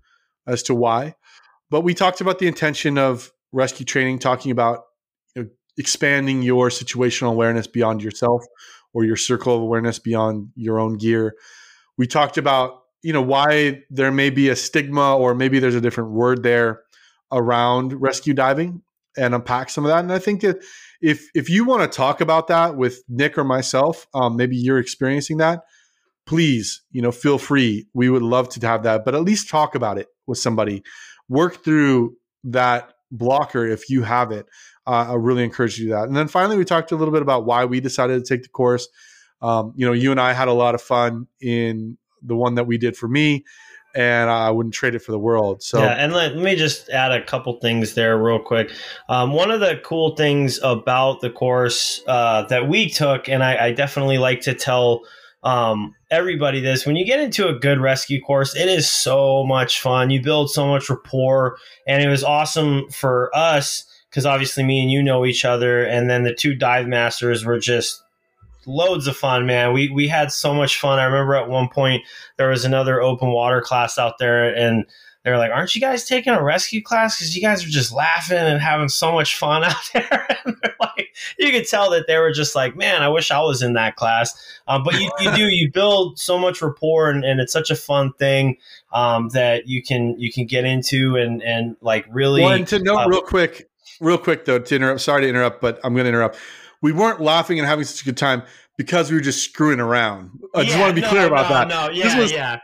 as 0.47 0.63
to 0.65 0.75
why. 0.75 1.15
But 1.71 1.83
we 1.83 1.95
talked 1.95 2.21
about 2.21 2.39
the 2.39 2.47
intention 2.47 2.99
of 2.99 3.31
rescue 3.53 3.85
training, 3.87 4.19
talking 4.19 4.51
about 4.51 4.85
you 5.35 5.43
know, 5.43 5.49
expanding 5.77 6.43
your 6.43 6.69
situational 6.69 7.29
awareness 7.31 7.67
beyond 7.67 8.03
yourself 8.03 8.43
or 8.93 9.05
your 9.05 9.17
circle 9.17 9.55
of 9.55 9.63
awareness 9.63 9.99
beyond 9.99 10.49
your 10.55 10.79
own 10.79 10.97
gear. 10.97 11.35
We 11.97 12.07
talked 12.07 12.39
about 12.39 12.83
you 13.03 13.13
know 13.13 13.23
why 13.23 13.83
there 13.91 14.13
may 14.13 14.31
be 14.31 14.49
a 14.49 14.57
stigma 14.57 15.17
or 15.17 15.35
maybe 15.35 15.59
there's 15.59 15.75
a 15.77 15.81
different 15.81 16.11
word 16.11 16.43
there 16.43 16.83
around 17.33 18.01
rescue 18.01 18.35
diving 18.35 18.83
and 19.17 19.35
unpack 19.35 19.71
some 19.71 19.85
of 19.85 19.89
that. 19.91 20.01
And 20.01 20.13
I 20.13 20.19
think 20.19 20.41
that 20.43 20.63
if 21.01 21.29
if 21.35 21.51
you 21.51 21.65
want 21.65 21.83
to 21.83 21.97
talk 21.97 22.21
about 22.21 22.49
that 22.49 22.77
with 22.77 23.03
Nick 23.09 23.37
or 23.39 23.45
myself, 23.45 24.07
um, 24.15 24.37
maybe 24.37 24.57
you're 24.57 24.79
experiencing 24.79 25.39
that. 25.39 25.63
please, 26.29 26.83
you 26.93 27.01
know, 27.01 27.11
feel 27.11 27.39
free. 27.39 27.87
We 27.95 28.11
would 28.11 28.23
love 28.23 28.51
to 28.51 28.67
have 28.67 28.83
that, 28.83 29.05
but 29.05 29.15
at 29.15 29.23
least 29.23 29.49
talk 29.49 29.75
about 29.75 29.97
it 29.97 30.09
with 30.27 30.39
somebody. 30.39 30.83
Work 31.29 31.65
through 31.65 32.17
that 32.45 32.93
blocker 33.11 33.67
if 33.67 33.89
you 33.89 34.03
have 34.03 34.31
it. 34.31 34.47
Uh, 34.87 35.07
I 35.11 35.15
really 35.15 35.43
encourage 35.43 35.79
you 35.79 35.87
to 35.87 35.91
do 35.91 35.95
that. 35.97 36.07
And 36.07 36.17
then 36.17 36.29
finally, 36.29 36.59
we 36.59 36.67
talked 36.67 36.93
a 36.93 36.97
little 36.97 37.13
bit 37.13 37.23
about 37.23 37.47
why 37.47 37.65
we 37.65 37.81
decided 37.81 38.23
to 38.23 38.29
take 38.29 38.43
the 38.43 38.51
course. 38.51 38.89
Um, 39.41 39.73
you 39.75 39.87
know, 39.87 39.93
you 39.93 40.11
and 40.11 40.21
I 40.21 40.35
had 40.35 40.49
a 40.49 40.53
lot 40.53 40.75
of 40.75 40.83
fun 40.83 41.29
in 41.41 41.97
the 42.23 42.37
one 42.37 42.57
that 42.57 42.67
we 42.67 42.77
did 42.77 42.97
for 42.97 43.09
me 43.09 43.45
and 43.95 44.31
I 44.31 44.51
wouldn't 44.51 44.75
trade 44.75 44.95
it 44.95 45.01
for 45.01 45.13
the 45.13 45.19
world. 45.19 45.63
So 45.63 45.79
yeah, 45.79 45.93
and 45.93 46.13
let, 46.13 46.35
let 46.35 46.45
me 46.45 46.57
just 46.57 46.89
add 46.91 47.13
a 47.13 47.25
couple 47.25 47.59
things 47.61 47.95
there 47.95 48.19
real 48.19 48.39
quick. 48.39 48.71
Um, 49.09 49.33
one 49.33 49.51
of 49.51 49.61
the 49.61 49.81
cool 49.85 50.15
things 50.17 50.59
about 50.63 51.21
the 51.21 51.31
course 51.31 52.03
uh, 52.07 52.43
that 52.49 52.69
we 52.69 52.89
took, 52.89 53.29
and 53.29 53.43
I, 53.43 53.67
I 53.67 53.73
definitely 53.73 54.19
like 54.19 54.43
to 54.43 54.55
tell 54.55 55.03
um, 55.43 55.95
everybody 56.11 56.61
this: 56.61 56.87
when 56.87 56.97
you 56.97 57.07
get 57.07 57.21
into 57.21 57.49
a 57.49 57.59
good 57.59 57.81
rescue 57.81 58.21
course, 58.21 58.55
it 58.55 58.69
is 58.69 58.91
so 58.91 59.45
much 59.45 59.81
fun. 59.81 60.11
You 60.11 60.23
build 60.23 60.51
so 60.51 60.67
much 60.67 60.91
rapport, 60.91 61.57
and 61.87 62.03
it 62.03 62.09
was 62.09 62.25
awesome 62.25 62.89
for 62.91 63.31
us 63.35 63.85
because 64.11 64.27
obviously 64.27 64.65
me 64.65 64.81
and 64.81 64.91
you 64.91 65.03
know 65.03 65.25
each 65.25 65.45
other, 65.45 65.83
and 65.83 66.09
then 66.11 66.25
the 66.25 66.35
two 66.35 66.55
dive 66.55 66.87
masters 66.87 67.45
were 67.45 67.59
just 67.59 68.03
loads 68.69 69.07
of 69.07 69.17
fun, 69.17 69.47
man. 69.47 69.73
We 69.73 69.89
we 69.89 70.07
had 70.07 70.31
so 70.31 70.55
much 70.55 70.79
fun. 70.79 70.99
I 70.99 71.05
remember 71.05 71.35
at 71.35 71.49
one 71.49 71.69
point 71.69 72.05
there 72.37 72.51
was 72.51 72.65
another 72.65 73.01
open 73.01 73.31
water 73.31 73.61
class 73.61 73.99
out 73.99 74.19
there, 74.19 74.55
and 74.55 74.85
they 75.25 75.31
were 75.31 75.39
like, 75.39 75.51
"Aren't 75.51 75.75
you 75.75 75.81
guys 75.81 76.05
taking 76.05 76.33
a 76.33 76.43
rescue 76.43 76.83
class? 76.83 77.19
Because 77.19 77.35
you 77.35 77.43
guys 77.43 77.65
are 77.65 77.69
just 77.69 77.93
laughing 77.93 78.39
and 78.39 78.61
having 78.61 78.89
so 78.89 79.13
much 79.13 79.37
fun 79.37 79.65
out 79.65 79.91
there." 79.93 80.27
and 80.45 80.57
like, 80.81 81.09
you 81.39 81.51
could 81.51 81.67
tell 81.67 81.91
that 81.91 82.07
they 82.07 82.19
were 82.19 82.33
just 82.33 82.55
like, 82.55 82.77
"Man, 82.77 83.03
I 83.03 83.09
wish 83.09 83.31
I 83.31 83.41
was 83.41 83.63
in 83.63 83.73
that 83.73 83.97
class." 83.97 84.35
Um, 84.69 84.85
but 84.85 85.01
you, 85.01 85.11
you 85.21 85.35
do 85.35 85.49
you 85.49 85.71
build 85.73 86.19
so 86.19 86.39
much 86.39 86.63
rapport, 86.63 87.11
and, 87.11 87.25
and 87.25 87.41
it's 87.41 87.53
such 87.53 87.71
a 87.71 87.77
fun 87.77 88.13
thing 88.15 88.59
um, 88.93 89.31
that 89.31 89.67
you 89.67 89.83
can 89.83 90.19
you 90.19 90.31
can 90.33 90.47
get 90.47 90.65
into 90.65 91.17
and 91.17 91.43
and 91.43 91.77
like 91.81 92.07
really. 92.11 92.43
Well, 92.43 92.53
and 92.53 92.67
to 92.69 92.79
note 92.79 92.99
uh, 92.99 93.09
real 93.09 93.23
quick, 93.23 93.69
real 94.01 94.19
quick 94.19 94.45
though, 94.45 94.59
to 94.59 94.77
interrupt. 94.77 95.01
Sorry 95.01 95.23
to 95.23 95.29
interrupt, 95.29 95.61
but 95.61 95.81
I'm 95.83 95.95
going 95.95 96.05
to 96.05 96.11
interrupt 96.11 96.39
we 96.83 96.93
weren't 96.93 97.21
laughing 97.21 97.59
and 97.59 97.67
having 97.67 97.85
such 97.85 98.03
a 98.03 98.05
good 98.05 98.17
time 98.17 98.43
because 98.77 99.11
we 99.11 99.17
were 99.17 99.23
just 99.23 99.43
screwing 99.43 99.81
around. 99.81 100.31
I 100.55 100.65
just 100.65 100.79
want 100.79 100.91
to 100.91 100.95
be 100.95 101.01
no, 101.01 101.09
clear 101.09 101.27
about 101.27 101.49
no, 101.49 101.55
that. 101.55 101.69
No, 101.69 101.91
yeah, 101.91 102.19
was, 102.19 102.33
yeah. 102.33 102.59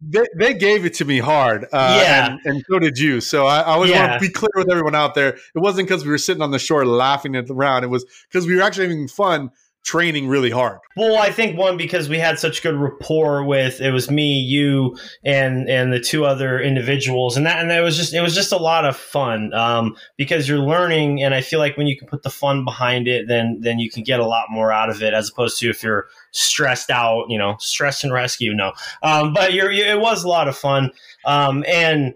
They, 0.00 0.24
they 0.36 0.54
gave 0.54 0.84
it 0.84 0.94
to 0.94 1.04
me 1.04 1.18
hard. 1.18 1.64
Uh, 1.64 1.98
yeah. 2.00 2.30
And, 2.30 2.40
and, 2.44 2.64
so 2.70 2.78
did 2.78 2.98
you. 2.98 3.20
So 3.20 3.46
I, 3.46 3.60
I 3.60 3.72
always 3.72 3.90
yeah. 3.90 4.08
want 4.08 4.22
to 4.22 4.28
be 4.28 4.32
clear 4.32 4.50
with 4.54 4.70
everyone 4.70 4.94
out 4.94 5.14
there. 5.14 5.30
It 5.30 5.58
wasn't 5.58 5.88
because 5.88 6.04
we 6.04 6.10
were 6.10 6.18
sitting 6.18 6.42
on 6.42 6.52
the 6.52 6.58
shore 6.58 6.86
laughing 6.86 7.34
at 7.34 7.48
the 7.48 7.54
round. 7.54 7.84
It 7.84 7.88
was 7.88 8.04
because 8.30 8.46
we 8.46 8.54
were 8.54 8.62
actually 8.62 8.88
having 8.88 9.08
fun 9.08 9.50
training 9.88 10.28
really 10.28 10.50
hard. 10.50 10.78
Well, 10.96 11.16
I 11.16 11.30
think 11.30 11.56
one 11.56 11.78
because 11.78 12.10
we 12.10 12.18
had 12.18 12.38
such 12.38 12.62
good 12.62 12.74
rapport 12.74 13.42
with 13.42 13.80
it 13.80 13.90
was 13.90 14.10
me, 14.10 14.38
you, 14.38 14.98
and 15.24 15.66
and 15.68 15.90
the 15.90 15.98
two 15.98 16.26
other 16.26 16.60
individuals, 16.60 17.38
and 17.38 17.46
that 17.46 17.58
and 17.58 17.70
that 17.70 17.80
was 17.80 17.96
just 17.96 18.12
it 18.12 18.20
was 18.20 18.34
just 18.34 18.52
a 18.52 18.58
lot 18.58 18.84
of 18.84 18.96
fun 18.96 19.54
um, 19.54 19.96
because 20.18 20.46
you're 20.46 20.58
learning, 20.58 21.22
and 21.22 21.34
I 21.34 21.40
feel 21.40 21.58
like 21.58 21.78
when 21.78 21.86
you 21.86 21.96
can 21.96 22.06
put 22.06 22.22
the 22.22 22.30
fun 22.30 22.66
behind 22.66 23.08
it, 23.08 23.28
then 23.28 23.60
then 23.60 23.78
you 23.78 23.90
can 23.90 24.02
get 24.02 24.20
a 24.20 24.26
lot 24.26 24.46
more 24.50 24.70
out 24.70 24.90
of 24.90 25.02
it 25.02 25.14
as 25.14 25.30
opposed 25.30 25.58
to 25.60 25.70
if 25.70 25.82
you're 25.82 26.06
stressed 26.32 26.90
out, 26.90 27.24
you 27.30 27.38
know, 27.38 27.56
stress 27.58 28.04
and 28.04 28.12
rescue. 28.12 28.54
No, 28.54 28.72
um, 29.02 29.32
but 29.32 29.54
you're, 29.54 29.70
you, 29.70 29.84
it 29.84 30.00
was 30.00 30.22
a 30.22 30.28
lot 30.28 30.48
of 30.48 30.56
fun, 30.56 30.90
um, 31.24 31.64
and 31.66 32.14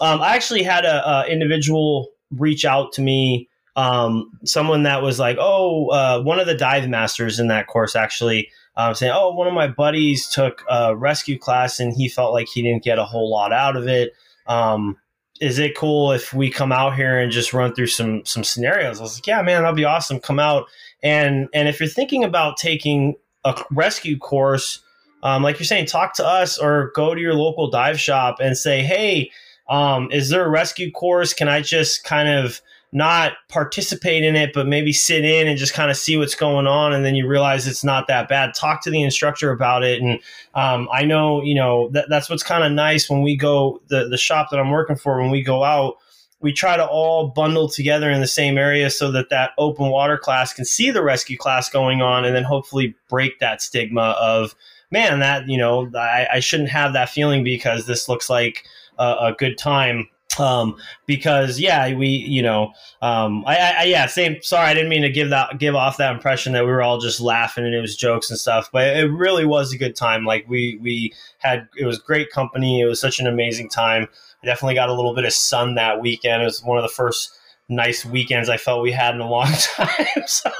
um, 0.00 0.20
I 0.20 0.34
actually 0.34 0.64
had 0.64 0.84
a, 0.84 1.08
a 1.08 1.26
individual 1.26 2.10
reach 2.32 2.64
out 2.64 2.92
to 2.94 3.02
me 3.02 3.48
um, 3.76 4.30
someone 4.44 4.84
that 4.84 5.02
was 5.02 5.18
like, 5.18 5.36
oh, 5.40 5.88
uh, 5.88 6.22
one 6.22 6.38
of 6.38 6.46
the 6.46 6.54
dive 6.54 6.88
masters 6.88 7.40
in 7.40 7.48
that 7.48 7.66
course 7.66 7.96
actually 7.96 8.48
um, 8.76 8.94
saying, 8.94 9.12
oh, 9.14 9.32
one 9.32 9.46
of 9.46 9.54
my 9.54 9.68
buddies 9.68 10.28
took 10.28 10.64
a 10.68 10.96
rescue 10.96 11.38
class 11.38 11.80
and 11.80 11.92
he 11.92 12.08
felt 12.08 12.32
like 12.32 12.48
he 12.48 12.62
didn't 12.62 12.84
get 12.84 12.98
a 12.98 13.04
whole 13.04 13.30
lot 13.30 13.52
out 13.52 13.76
of 13.76 13.86
it. 13.86 14.12
Um, 14.46 14.96
is 15.40 15.58
it 15.58 15.76
cool 15.76 16.12
if 16.12 16.32
we 16.32 16.50
come 16.50 16.72
out 16.72 16.94
here 16.94 17.18
and 17.18 17.32
just 17.32 17.52
run 17.52 17.74
through 17.74 17.88
some 17.88 18.24
some 18.24 18.44
scenarios? 18.44 19.00
I 19.00 19.02
was 19.02 19.16
like, 19.16 19.26
yeah, 19.26 19.42
man, 19.42 19.62
that'd 19.62 19.76
be 19.76 19.84
awesome. 19.84 20.20
Come 20.20 20.38
out 20.38 20.66
and 21.02 21.48
and 21.52 21.68
if 21.68 21.80
you're 21.80 21.88
thinking 21.88 22.22
about 22.22 22.56
taking 22.56 23.16
a 23.44 23.60
rescue 23.72 24.16
course, 24.16 24.80
um, 25.22 25.42
like 25.42 25.58
you're 25.58 25.66
saying, 25.66 25.86
talk 25.86 26.14
to 26.14 26.26
us 26.26 26.58
or 26.58 26.92
go 26.94 27.14
to 27.14 27.20
your 27.20 27.34
local 27.34 27.68
dive 27.68 27.98
shop 27.98 28.38
and 28.40 28.56
say, 28.56 28.82
hey, 28.82 29.30
um, 29.68 30.08
is 30.12 30.28
there 30.28 30.44
a 30.44 30.50
rescue 30.50 30.90
course? 30.90 31.32
Can 31.32 31.48
I 31.48 31.60
just 31.62 32.04
kind 32.04 32.28
of 32.28 32.60
not 32.94 33.32
participate 33.48 34.22
in 34.22 34.36
it, 34.36 34.52
but 34.54 34.68
maybe 34.68 34.92
sit 34.92 35.24
in 35.24 35.48
and 35.48 35.58
just 35.58 35.74
kind 35.74 35.90
of 35.90 35.96
see 35.96 36.16
what's 36.16 36.36
going 36.36 36.68
on. 36.68 36.92
And 36.92 37.04
then 37.04 37.16
you 37.16 37.26
realize 37.26 37.66
it's 37.66 37.82
not 37.82 38.06
that 38.06 38.28
bad. 38.28 38.54
Talk 38.54 38.84
to 38.84 38.90
the 38.90 39.02
instructor 39.02 39.50
about 39.50 39.82
it. 39.82 40.00
And 40.00 40.20
um, 40.54 40.88
I 40.92 41.04
know, 41.04 41.42
you 41.42 41.56
know, 41.56 41.88
that, 41.88 42.06
that's 42.08 42.30
what's 42.30 42.44
kind 42.44 42.62
of 42.62 42.70
nice 42.70 43.10
when 43.10 43.20
we 43.20 43.36
go, 43.36 43.82
the, 43.88 44.08
the 44.08 44.16
shop 44.16 44.48
that 44.50 44.60
I'm 44.60 44.70
working 44.70 44.94
for, 44.94 45.20
when 45.20 45.32
we 45.32 45.42
go 45.42 45.64
out, 45.64 45.96
we 46.40 46.52
try 46.52 46.76
to 46.76 46.86
all 46.86 47.28
bundle 47.28 47.68
together 47.68 48.10
in 48.10 48.20
the 48.20 48.28
same 48.28 48.56
area 48.56 48.88
so 48.90 49.10
that 49.10 49.28
that 49.28 49.50
open 49.58 49.88
water 49.88 50.16
class 50.16 50.52
can 50.52 50.64
see 50.64 50.92
the 50.92 51.02
rescue 51.02 51.36
class 51.36 51.68
going 51.68 52.00
on 52.00 52.24
and 52.24 52.36
then 52.36 52.44
hopefully 52.44 52.94
break 53.08 53.40
that 53.40 53.60
stigma 53.60 54.14
of, 54.20 54.54
man, 54.92 55.18
that, 55.18 55.48
you 55.48 55.58
know, 55.58 55.90
I, 55.96 56.28
I 56.34 56.40
shouldn't 56.40 56.68
have 56.68 56.92
that 56.92 57.08
feeling 57.08 57.42
because 57.42 57.86
this 57.86 58.08
looks 58.08 58.30
like 58.30 58.64
a, 59.00 59.16
a 59.20 59.34
good 59.36 59.58
time 59.58 60.08
um 60.38 60.76
because 61.06 61.60
yeah 61.60 61.94
we 61.94 62.08
you 62.08 62.42
know 62.42 62.72
um 63.02 63.44
I, 63.46 63.74
I, 63.78 63.84
yeah 63.84 64.06
same 64.06 64.42
sorry 64.42 64.68
i 64.68 64.74
didn't 64.74 64.88
mean 64.88 65.02
to 65.02 65.10
give 65.10 65.30
that 65.30 65.58
give 65.58 65.74
off 65.74 65.96
that 65.98 66.14
impression 66.14 66.52
that 66.54 66.64
we 66.64 66.70
were 66.70 66.82
all 66.82 66.98
just 66.98 67.20
laughing 67.20 67.64
and 67.64 67.74
it 67.74 67.80
was 67.80 67.96
jokes 67.96 68.30
and 68.30 68.38
stuff 68.38 68.68
but 68.72 68.96
it 68.96 69.10
really 69.10 69.44
was 69.44 69.72
a 69.72 69.78
good 69.78 69.96
time 69.96 70.24
like 70.24 70.48
we 70.48 70.78
we 70.82 71.12
had 71.38 71.68
it 71.76 71.86
was 71.86 71.98
great 71.98 72.30
company 72.30 72.80
it 72.80 72.86
was 72.86 73.00
such 73.00 73.18
an 73.20 73.26
amazing 73.26 73.68
time 73.68 74.08
i 74.42 74.46
definitely 74.46 74.74
got 74.74 74.88
a 74.88 74.94
little 74.94 75.14
bit 75.14 75.24
of 75.24 75.32
sun 75.32 75.74
that 75.74 76.00
weekend 76.00 76.42
it 76.42 76.46
was 76.46 76.62
one 76.62 76.78
of 76.78 76.82
the 76.82 76.88
first 76.88 77.38
nice 77.68 78.04
weekends 78.04 78.48
i 78.48 78.56
felt 78.56 78.82
we 78.82 78.92
had 78.92 79.14
in 79.14 79.20
a 79.20 79.28
long 79.28 79.46
time 79.74 80.22
so 80.26 80.50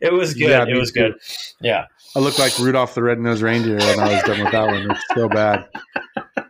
it 0.00 0.12
was 0.12 0.34
good 0.34 0.50
yeah, 0.50 0.64
it 0.66 0.76
was 0.76 0.92
too. 0.92 1.00
good 1.00 1.14
yeah 1.60 1.86
i 2.14 2.18
look 2.18 2.38
like 2.38 2.56
rudolph 2.58 2.94
the 2.94 3.02
red-nosed 3.02 3.42
reindeer 3.42 3.78
when 3.78 4.00
i 4.00 4.14
was 4.14 4.22
done 4.24 4.42
with 4.42 4.52
that 4.52 4.66
one 4.66 4.90
it's 4.90 5.04
so 5.14 5.28
bad 5.28 5.68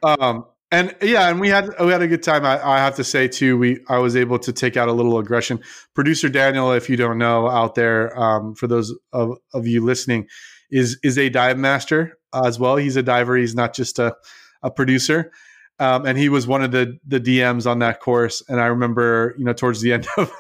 um 0.03 0.47
and 0.73 0.97
yeah, 1.01 1.29
and 1.29 1.41
we 1.41 1.49
had 1.49 1.71
we 1.81 1.93
had 1.93 2.03
a 2.03 2.09
good 2.09 2.23
time. 2.23 2.45
I, 2.45 2.65
I, 2.65 2.79
have 2.79 2.97
to 2.97 3.05
say 3.05 3.29
too, 3.29 3.57
we 3.57 3.81
I 3.89 3.99
was 3.99 4.17
able 4.17 4.39
to 4.41 4.53
take 4.53 4.77
out 4.77 4.89
a 4.89 4.93
little 4.93 5.19
aggression. 5.19 5.61
Producer 5.95 6.29
Daniel, 6.29 6.73
if 6.73 6.91
you 6.91 6.97
don't 6.97 7.19
know 7.19 7.49
out 7.49 7.77
there, 7.77 8.19
um, 8.19 8.55
for 8.57 8.67
those 8.67 8.93
of, 9.13 9.39
of 9.55 9.67
you 9.67 9.85
listening, 9.85 10.27
is 10.71 10.99
is 11.05 11.19
a 11.19 11.29
dive 11.29 11.57
master 11.57 12.19
as 12.35 12.59
well. 12.59 12.77
He's 12.77 12.97
a 12.97 13.03
diver. 13.03 13.37
He's 13.37 13.55
not 13.55 13.75
just 13.75 13.99
a 14.01 14.17
a 14.63 14.71
producer. 14.71 15.31
Um, 15.79 16.07
and 16.07 16.17
he 16.19 16.29
was 16.29 16.49
one 16.49 16.65
of 16.65 16.73
the 16.73 16.99
the 17.07 17.21
DMs 17.21 17.71
on 17.71 17.79
that 17.79 18.01
course. 18.01 18.43
And 18.49 18.61
I 18.61 18.67
remember, 18.67 19.37
you 19.39 19.45
know, 19.45 19.53
towards 19.53 19.83
the 19.83 19.93
end 19.95 20.09
of 20.17 20.33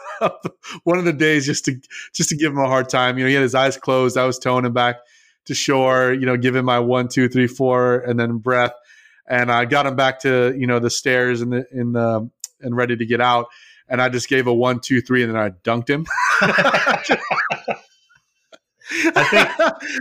one 0.82 0.98
of 0.98 1.04
the 1.04 1.12
days, 1.12 1.46
just 1.46 1.66
to 1.66 1.80
just 2.12 2.30
to 2.30 2.36
give 2.36 2.50
him 2.50 2.58
a 2.58 2.66
hard 2.66 2.88
time. 2.88 3.16
You 3.16 3.24
know, 3.24 3.28
he 3.28 3.34
had 3.34 3.42
his 3.42 3.54
eyes 3.54 3.76
closed. 3.76 4.16
I 4.16 4.26
was 4.26 4.40
towing 4.40 4.64
him 4.64 4.72
back 4.72 4.96
to 5.44 5.54
shore. 5.54 6.12
You 6.12 6.26
know, 6.26 6.36
giving 6.36 6.64
my 6.64 6.80
one, 6.80 7.06
two, 7.06 7.28
three, 7.28 7.46
four, 7.46 8.00
and 8.00 8.18
then 8.18 8.38
breath 8.38 8.72
and 9.28 9.50
I 9.50 9.64
got 9.64 9.86
him 9.86 9.96
back 9.96 10.20
to 10.20 10.54
you 10.56 10.66
know 10.66 10.78
the 10.78 10.90
stairs 10.90 11.40
and 11.40 11.52
the 11.52 11.66
in 11.72 11.92
the 11.92 12.28
and 12.60 12.76
ready 12.76 12.96
to 12.96 13.06
get 13.06 13.20
out, 13.20 13.46
and 13.88 14.00
I 14.00 14.08
just 14.08 14.28
gave 14.28 14.46
a 14.46 14.54
one, 14.54 14.80
two, 14.80 15.00
three, 15.00 15.22
and 15.22 15.34
then 15.34 15.40
I 15.40 15.50
dunked 15.50 15.88
him. 15.90 16.06
I 19.14 19.24
think 19.24 19.50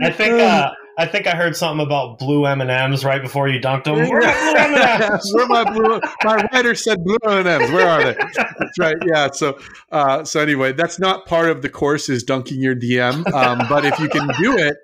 I 0.02 0.10
think 0.12 0.34
uh, 0.42 0.72
I 0.98 1.06
think 1.06 1.28
I 1.28 1.36
heard 1.36 1.56
something 1.56 1.86
about 1.86 2.20
blue 2.20 2.46
M 2.46 2.62
and 2.62 2.72
M's 2.72 3.04
right 3.04 3.22
before 3.22 3.48
you 3.50 3.60
dunked 3.60 3.86
them. 3.86 3.96
Where 3.96 4.20
are 4.20 4.22
blue 4.22 4.56
M 4.56 4.74
and 4.76 5.14
M's? 5.14 5.34
Where 5.34 5.48
my 5.48 5.72
blue? 5.72 6.00
My 6.24 6.48
writer 6.54 6.76
said 6.76 7.04
blue 7.04 7.18
M 7.26 7.40
and 7.40 7.48
M's. 7.48 7.72
Where 7.72 7.88
are 7.88 8.04
they? 8.04 8.14
That's 8.14 8.80
right. 8.80 8.96
Yeah. 9.06 9.32
So 9.32 9.58
uh, 9.92 10.24
so 10.24 10.40
anyway, 10.40 10.74
that's 10.74 11.00
not 11.00 11.26
part 11.26 11.50
of 11.50 11.62
the 11.62 11.70
course 11.70 12.10
is 12.10 12.24
dunking 12.24 12.62
your 12.62 12.76
DM, 12.76 13.32
um, 13.34 13.68
but 13.68 13.86
if 13.86 14.00
you 14.00 14.08
can 14.08 14.28
do 14.40 14.58
it, 14.58 14.78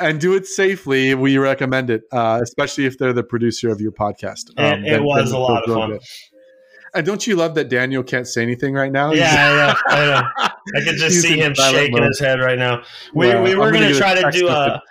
and 0.00 0.20
do 0.20 0.34
it 0.34 0.46
safely. 0.46 1.14
We 1.14 1.38
recommend 1.38 1.90
it, 1.90 2.02
uh, 2.12 2.40
especially 2.42 2.86
if 2.86 2.98
they're 2.98 3.12
the 3.12 3.22
producer 3.22 3.70
of 3.70 3.80
your 3.80 3.92
podcast. 3.92 4.50
Um, 4.56 4.84
it, 4.84 4.86
it 4.86 4.90
then, 4.90 5.04
was 5.04 5.30
then 5.30 5.38
a 5.38 5.42
lot 5.42 5.68
of 5.68 5.74
fun. 5.74 5.90
Good. 5.90 6.02
And 6.94 7.04
don't 7.04 7.26
you 7.26 7.36
love 7.36 7.54
that 7.56 7.68
Daniel 7.68 8.02
can't 8.02 8.26
say 8.26 8.42
anything 8.42 8.72
right 8.72 8.90
now? 8.90 9.12
Yeah, 9.12 9.74
I, 9.86 9.94
I, 9.94 10.06
know. 10.06 10.28
I 10.76 10.84
can 10.84 10.96
just 10.96 11.20
see 11.20 11.38
him 11.38 11.54
shaking 11.54 11.92
mode. 11.98 12.04
his 12.08 12.18
head 12.18 12.40
right 12.40 12.58
now. 12.58 12.82
We, 13.14 13.34
we 13.38 13.54
were 13.54 13.70
going 13.70 13.92
to 13.92 13.98
try 13.98 14.14
to 14.14 14.30
do 14.30 14.48
a. 14.48 14.82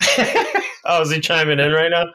oh, 0.86 1.02
is 1.02 1.10
he 1.10 1.20
chiming 1.20 1.60
in 1.60 1.72
right 1.72 1.90
now? 1.90 2.06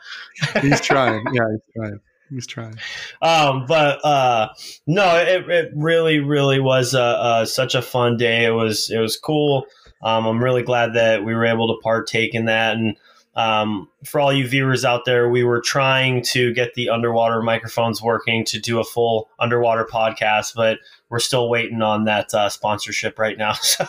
he's 0.61 0.81
trying. 0.81 1.23
Yeah, 1.33 1.43
he's 1.51 1.73
trying. 1.75 1.99
He's 2.31 2.47
trying. 2.47 2.75
Um, 3.21 3.65
but 3.67 4.03
uh, 4.03 4.49
no, 4.87 5.17
it, 5.17 5.47
it 5.51 5.71
really, 5.75 6.19
really 6.19 6.59
was 6.59 6.95
uh, 6.95 7.01
uh, 7.01 7.45
such 7.45 7.75
a 7.75 7.83
fun 7.83 8.17
day. 8.17 8.45
It 8.45 8.51
was 8.51 8.89
it 8.89 8.97
was 8.97 9.17
cool. 9.17 9.67
Um, 10.05 10.25
I'm 10.27 10.41
really 10.41 10.63
glad 10.63 10.93
that 10.93 11.25
we 11.25 11.33
were 11.33 11.45
able 11.45 11.75
to 11.75 11.81
partake 11.81 12.35
in 12.35 12.45
that. 12.45 12.77
And 12.77 12.95
um, 13.35 13.89
for 14.05 14.21
all 14.21 14.31
you 14.31 14.47
viewers 14.47 14.85
out 14.85 15.03
there, 15.05 15.27
we 15.27 15.43
were 15.43 15.59
trying 15.59 16.21
to 16.31 16.53
get 16.53 16.75
the 16.75 16.89
underwater 16.89 17.41
microphones 17.41 18.01
working 18.01 18.45
to 18.45 18.59
do 18.59 18.79
a 18.79 18.83
full 18.83 19.29
underwater 19.39 19.83
podcast, 19.83 20.55
but 20.55 20.77
we're 21.09 21.19
still 21.19 21.49
waiting 21.49 21.81
on 21.81 22.05
that 22.05 22.33
uh, 22.33 22.49
sponsorship 22.49 23.19
right 23.19 23.37
now. 23.37 23.53
So. 23.63 23.85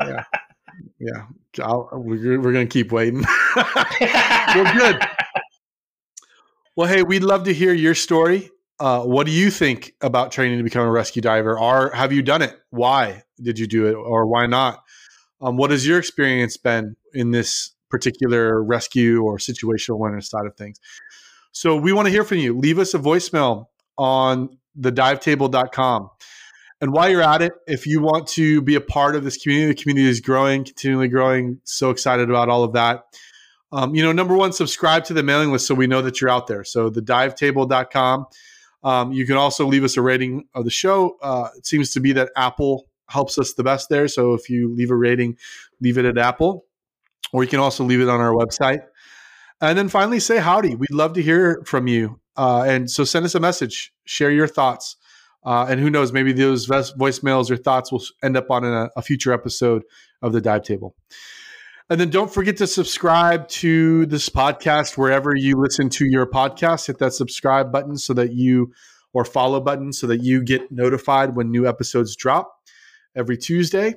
yeah. 0.00 0.24
Yeah, 0.98 1.26
I'll, 1.64 1.88
we're, 1.92 2.40
we're 2.40 2.52
going 2.52 2.66
to 2.68 2.72
keep 2.72 2.92
waiting. 2.92 3.24
we're 3.56 4.72
good. 4.72 5.00
Well, 6.76 6.88
hey, 6.88 7.02
we'd 7.02 7.22
love 7.22 7.44
to 7.44 7.52
hear 7.52 7.72
your 7.72 7.94
story. 7.94 8.50
Uh, 8.78 9.02
what 9.02 9.26
do 9.26 9.32
you 9.32 9.50
think 9.50 9.94
about 10.00 10.32
training 10.32 10.58
to 10.58 10.64
become 10.64 10.86
a 10.86 10.90
rescue 10.90 11.20
diver? 11.20 11.58
Or 11.58 11.90
have 11.90 12.12
you 12.12 12.22
done 12.22 12.40
it? 12.40 12.58
Why 12.70 13.22
did 13.40 13.58
you 13.58 13.66
do 13.66 13.86
it? 13.86 13.94
Or 13.94 14.26
why 14.26 14.46
not? 14.46 14.81
Um, 15.42 15.56
what 15.56 15.70
has 15.70 15.86
your 15.86 15.98
experience 15.98 16.56
been 16.56 16.96
in 17.12 17.32
this 17.32 17.72
particular 17.90 18.62
rescue 18.62 19.22
or 19.22 19.38
situational 19.38 19.94
awareness 19.94 20.30
side 20.30 20.46
of 20.46 20.56
things? 20.56 20.78
So 21.50 21.76
we 21.76 21.92
want 21.92 22.06
to 22.06 22.12
hear 22.12 22.24
from 22.24 22.38
you. 22.38 22.56
Leave 22.58 22.78
us 22.78 22.94
a 22.94 22.98
voicemail 22.98 23.66
on 23.98 24.56
thedivetable.com. 24.80 26.10
And 26.80 26.92
while 26.92 27.08
you're 27.08 27.22
at 27.22 27.42
it, 27.42 27.52
if 27.66 27.86
you 27.86 28.00
want 28.00 28.26
to 28.28 28.62
be 28.62 28.74
a 28.74 28.80
part 28.80 29.14
of 29.14 29.22
this 29.22 29.36
community, 29.36 29.72
the 29.72 29.82
community 29.82 30.08
is 30.08 30.20
growing, 30.20 30.64
continually 30.64 31.08
growing. 31.08 31.60
So 31.64 31.90
excited 31.90 32.28
about 32.30 32.48
all 32.48 32.64
of 32.64 32.72
that. 32.72 33.04
Um, 33.70 33.94
you 33.94 34.02
know, 34.02 34.12
number 34.12 34.34
one, 34.34 34.52
subscribe 34.52 35.04
to 35.04 35.14
the 35.14 35.22
mailing 35.22 35.52
list 35.52 35.66
so 35.66 35.74
we 35.74 35.86
know 35.86 36.02
that 36.02 36.20
you're 36.20 36.30
out 36.30 36.46
there. 36.46 36.64
So 36.64 36.90
thedivetable.com. 36.90 38.26
Um, 38.84 39.12
you 39.12 39.26
can 39.26 39.36
also 39.36 39.66
leave 39.66 39.84
us 39.84 39.96
a 39.96 40.02
rating 40.02 40.48
of 40.54 40.64
the 40.64 40.70
show. 40.70 41.16
Uh, 41.22 41.48
it 41.56 41.66
seems 41.66 41.90
to 41.92 42.00
be 42.00 42.12
that 42.14 42.30
Apple 42.36 42.88
helps 43.12 43.38
us 43.38 43.52
the 43.52 43.62
best 43.62 43.88
there. 43.88 44.08
So 44.08 44.34
if 44.34 44.48
you 44.48 44.74
leave 44.74 44.90
a 44.90 44.96
rating, 44.96 45.36
leave 45.80 45.98
it 45.98 46.04
at 46.04 46.18
Apple, 46.18 46.64
or 47.32 47.44
you 47.44 47.48
can 47.48 47.60
also 47.60 47.84
leave 47.84 48.00
it 48.00 48.08
on 48.08 48.20
our 48.20 48.32
website. 48.32 48.82
And 49.60 49.78
then 49.78 49.88
finally, 49.88 50.18
say 50.18 50.38
howdy. 50.38 50.74
We'd 50.74 50.90
love 50.90 51.12
to 51.14 51.22
hear 51.22 51.62
from 51.64 51.86
you. 51.86 52.20
Uh, 52.36 52.64
and 52.66 52.90
so 52.90 53.04
send 53.04 53.24
us 53.24 53.34
a 53.34 53.40
message, 53.40 53.92
share 54.04 54.30
your 54.30 54.48
thoughts. 54.48 54.96
Uh, 55.44 55.66
and 55.68 55.80
who 55.80 55.90
knows, 55.90 56.12
maybe 56.12 56.32
those 56.32 56.66
voicemails 56.66 57.50
or 57.50 57.56
thoughts 57.56 57.92
will 57.92 58.02
end 58.22 58.36
up 58.36 58.50
on 58.50 58.64
a, 58.64 58.90
a, 58.96 59.02
future 59.02 59.32
episode 59.32 59.82
of 60.22 60.32
the 60.32 60.40
Dive 60.40 60.62
Table. 60.62 60.94
And 61.90 62.00
then 62.00 62.10
don't 62.10 62.32
forget 62.32 62.56
to 62.58 62.66
subscribe 62.66 63.48
to 63.48 64.06
this 64.06 64.28
podcast 64.28 64.96
wherever 64.96 65.34
you 65.34 65.56
listen 65.56 65.88
to 65.90 66.06
your 66.06 66.26
podcast. 66.26 66.86
Hit 66.86 66.98
that 66.98 67.12
subscribe 67.12 67.72
button 67.72 67.98
so 67.98 68.14
that 68.14 68.32
you, 68.32 68.72
or 69.12 69.24
follow 69.24 69.60
button 69.60 69.92
so 69.92 70.06
that 70.06 70.22
you 70.22 70.42
get 70.42 70.70
notified 70.70 71.36
when 71.36 71.50
new 71.50 71.66
episodes 71.66 72.16
drop 72.16 72.56
every 73.16 73.36
Tuesday. 73.36 73.94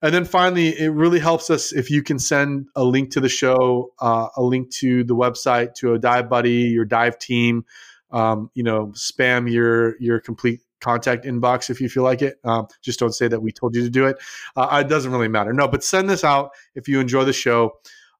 And 0.00 0.14
then 0.14 0.24
finally, 0.24 0.68
it 0.78 0.90
really 0.90 1.18
helps 1.18 1.50
us 1.50 1.72
if 1.72 1.90
you 1.90 2.02
can 2.02 2.18
send 2.18 2.66
a 2.76 2.84
link 2.84 3.10
to 3.12 3.20
the 3.20 3.28
show, 3.28 3.92
uh, 4.00 4.28
a 4.36 4.42
link 4.42 4.70
to 4.74 5.02
the 5.02 5.16
website, 5.16 5.74
to 5.76 5.94
a 5.94 5.98
dive 5.98 6.28
buddy, 6.28 6.68
your 6.68 6.84
dive 6.84 7.18
team. 7.18 7.64
Um, 8.10 8.50
you 8.54 8.62
know, 8.62 8.86
spam 8.94 9.50
your 9.50 10.00
your 10.00 10.20
complete 10.20 10.60
contact 10.80 11.24
inbox 11.24 11.68
if 11.68 11.80
you 11.80 11.88
feel 11.88 12.04
like 12.04 12.22
it. 12.22 12.38
Um, 12.44 12.68
just 12.80 13.00
don't 13.00 13.12
say 13.12 13.28
that 13.28 13.40
we 13.40 13.52
told 13.52 13.74
you 13.74 13.82
to 13.82 13.90
do 13.90 14.06
it. 14.06 14.16
Uh, 14.56 14.82
it 14.84 14.88
doesn't 14.88 15.10
really 15.10 15.28
matter. 15.28 15.52
No, 15.52 15.68
but 15.68 15.82
send 15.82 16.08
this 16.08 16.24
out 16.24 16.52
if 16.74 16.88
you 16.88 17.00
enjoy 17.00 17.24
the 17.24 17.32
show. 17.32 17.74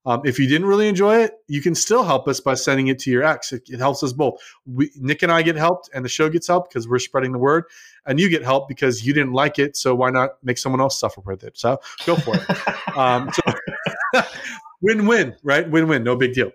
Um, 0.09 0.21
if 0.25 0.39
you 0.39 0.47
didn't 0.47 0.65
really 0.65 0.87
enjoy 0.87 1.17
it, 1.17 1.33
you 1.47 1.61
can 1.61 1.75
still 1.75 2.03
help 2.03 2.27
us 2.27 2.39
by 2.39 2.55
sending 2.55 2.87
it 2.87 2.97
to 2.99 3.11
your 3.11 3.23
ex. 3.23 3.53
It, 3.53 3.69
it 3.69 3.77
helps 3.77 4.01
us 4.01 4.11
both. 4.11 4.41
We, 4.65 4.89
Nick 4.95 5.21
and 5.21 5.31
I 5.31 5.43
get 5.43 5.55
helped, 5.55 5.87
and 5.93 6.03
the 6.03 6.09
show 6.09 6.29
gets 6.29 6.47
helped 6.47 6.71
because 6.73 6.87
we're 6.87 6.97
spreading 6.97 7.31
the 7.31 7.37
word, 7.37 7.65
and 8.07 8.19
you 8.19 8.27
get 8.27 8.43
help 8.43 8.67
because 8.67 9.05
you 9.05 9.13
didn't 9.13 9.33
like 9.33 9.59
it. 9.59 9.77
So 9.77 9.93
why 9.93 10.09
not 10.09 10.43
make 10.43 10.57
someone 10.57 10.81
else 10.81 10.99
suffer 10.99 11.21
with 11.21 11.43
it? 11.43 11.59
So 11.59 11.79
go 12.07 12.15
for 12.15 12.33
it. 12.35 12.97
um, 12.97 13.29
so 13.31 14.23
win-win, 14.81 15.35
right? 15.43 15.69
Win-win. 15.69 16.03
No 16.03 16.15
big 16.15 16.33
deal. 16.33 16.53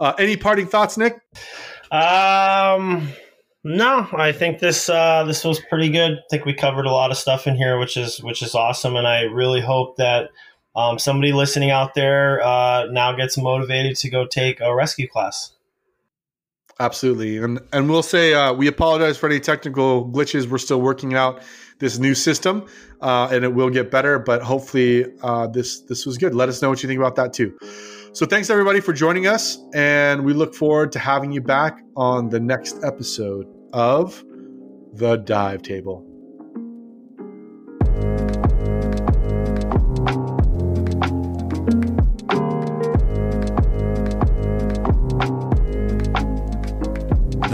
Uh, 0.00 0.14
any 0.18 0.36
parting 0.36 0.66
thoughts, 0.66 0.98
Nick? 0.98 1.20
Um 1.92 3.12
no, 3.62 4.06
I 4.12 4.30
think 4.30 4.60
this 4.60 4.88
uh, 4.88 5.24
this 5.24 5.42
was 5.42 5.58
pretty 5.58 5.88
good. 5.88 6.12
I 6.12 6.22
think 6.30 6.44
we 6.44 6.54
covered 6.54 6.86
a 6.86 6.92
lot 6.92 7.10
of 7.10 7.16
stuff 7.16 7.48
in 7.48 7.56
here, 7.56 7.78
which 7.78 7.96
is 7.96 8.22
which 8.22 8.40
is 8.40 8.54
awesome, 8.54 8.94
and 8.94 9.08
I 9.08 9.22
really 9.22 9.60
hope 9.60 9.96
that 9.96 10.30
um, 10.76 10.98
somebody 10.98 11.32
listening 11.32 11.70
out 11.70 11.94
there 11.94 12.42
uh, 12.44 12.86
now 12.90 13.12
gets 13.12 13.38
motivated 13.38 13.96
to 13.96 14.10
go 14.10 14.26
take 14.26 14.60
a 14.60 14.74
rescue 14.74 15.08
class. 15.08 15.52
Absolutely, 16.78 17.38
and 17.38 17.58
and 17.72 17.88
we'll 17.88 18.02
say 18.02 18.34
uh, 18.34 18.52
we 18.52 18.66
apologize 18.66 19.16
for 19.16 19.26
any 19.30 19.40
technical 19.40 20.06
glitches. 20.10 20.46
We're 20.46 20.58
still 20.58 20.82
working 20.82 21.14
out 21.14 21.42
this 21.78 21.98
new 21.98 22.14
system, 22.14 22.66
uh, 23.00 23.28
and 23.32 23.44
it 23.44 23.54
will 23.54 23.70
get 23.70 23.90
better. 23.90 24.18
But 24.18 24.42
hopefully, 24.42 25.06
uh, 25.22 25.46
this 25.46 25.80
this 25.80 26.04
was 26.04 26.18
good. 26.18 26.34
Let 26.34 26.50
us 26.50 26.60
know 26.60 26.68
what 26.68 26.82
you 26.82 26.86
think 26.86 26.98
about 26.98 27.16
that 27.16 27.32
too. 27.32 27.58
So 28.12 28.26
thanks 28.26 28.50
everybody 28.50 28.80
for 28.80 28.92
joining 28.92 29.26
us, 29.26 29.58
and 29.72 30.22
we 30.22 30.34
look 30.34 30.54
forward 30.54 30.92
to 30.92 30.98
having 30.98 31.32
you 31.32 31.40
back 31.40 31.80
on 31.96 32.28
the 32.28 32.40
next 32.40 32.84
episode 32.84 33.46
of 33.72 34.22
the 34.92 35.16
dive 35.16 35.62
table. 35.62 36.05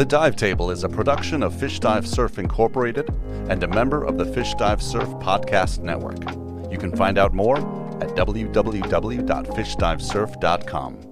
The 0.02 0.06
Dive 0.06 0.34
Table 0.34 0.72
is 0.72 0.82
a 0.82 0.88
production 0.88 1.44
of 1.44 1.54
Fish 1.54 1.78
Dive 1.78 2.08
Surf 2.08 2.40
Incorporated 2.40 3.08
and 3.48 3.62
a 3.62 3.68
member 3.68 4.02
of 4.02 4.18
the 4.18 4.24
Fish 4.24 4.52
Dive 4.54 4.82
Surf 4.82 5.08
Podcast 5.20 5.78
Network. 5.78 6.18
You 6.72 6.76
can 6.76 6.90
find 6.96 7.18
out 7.18 7.32
more 7.32 7.58
at 8.02 8.08
www.fishdivesurf.com. 8.16 11.11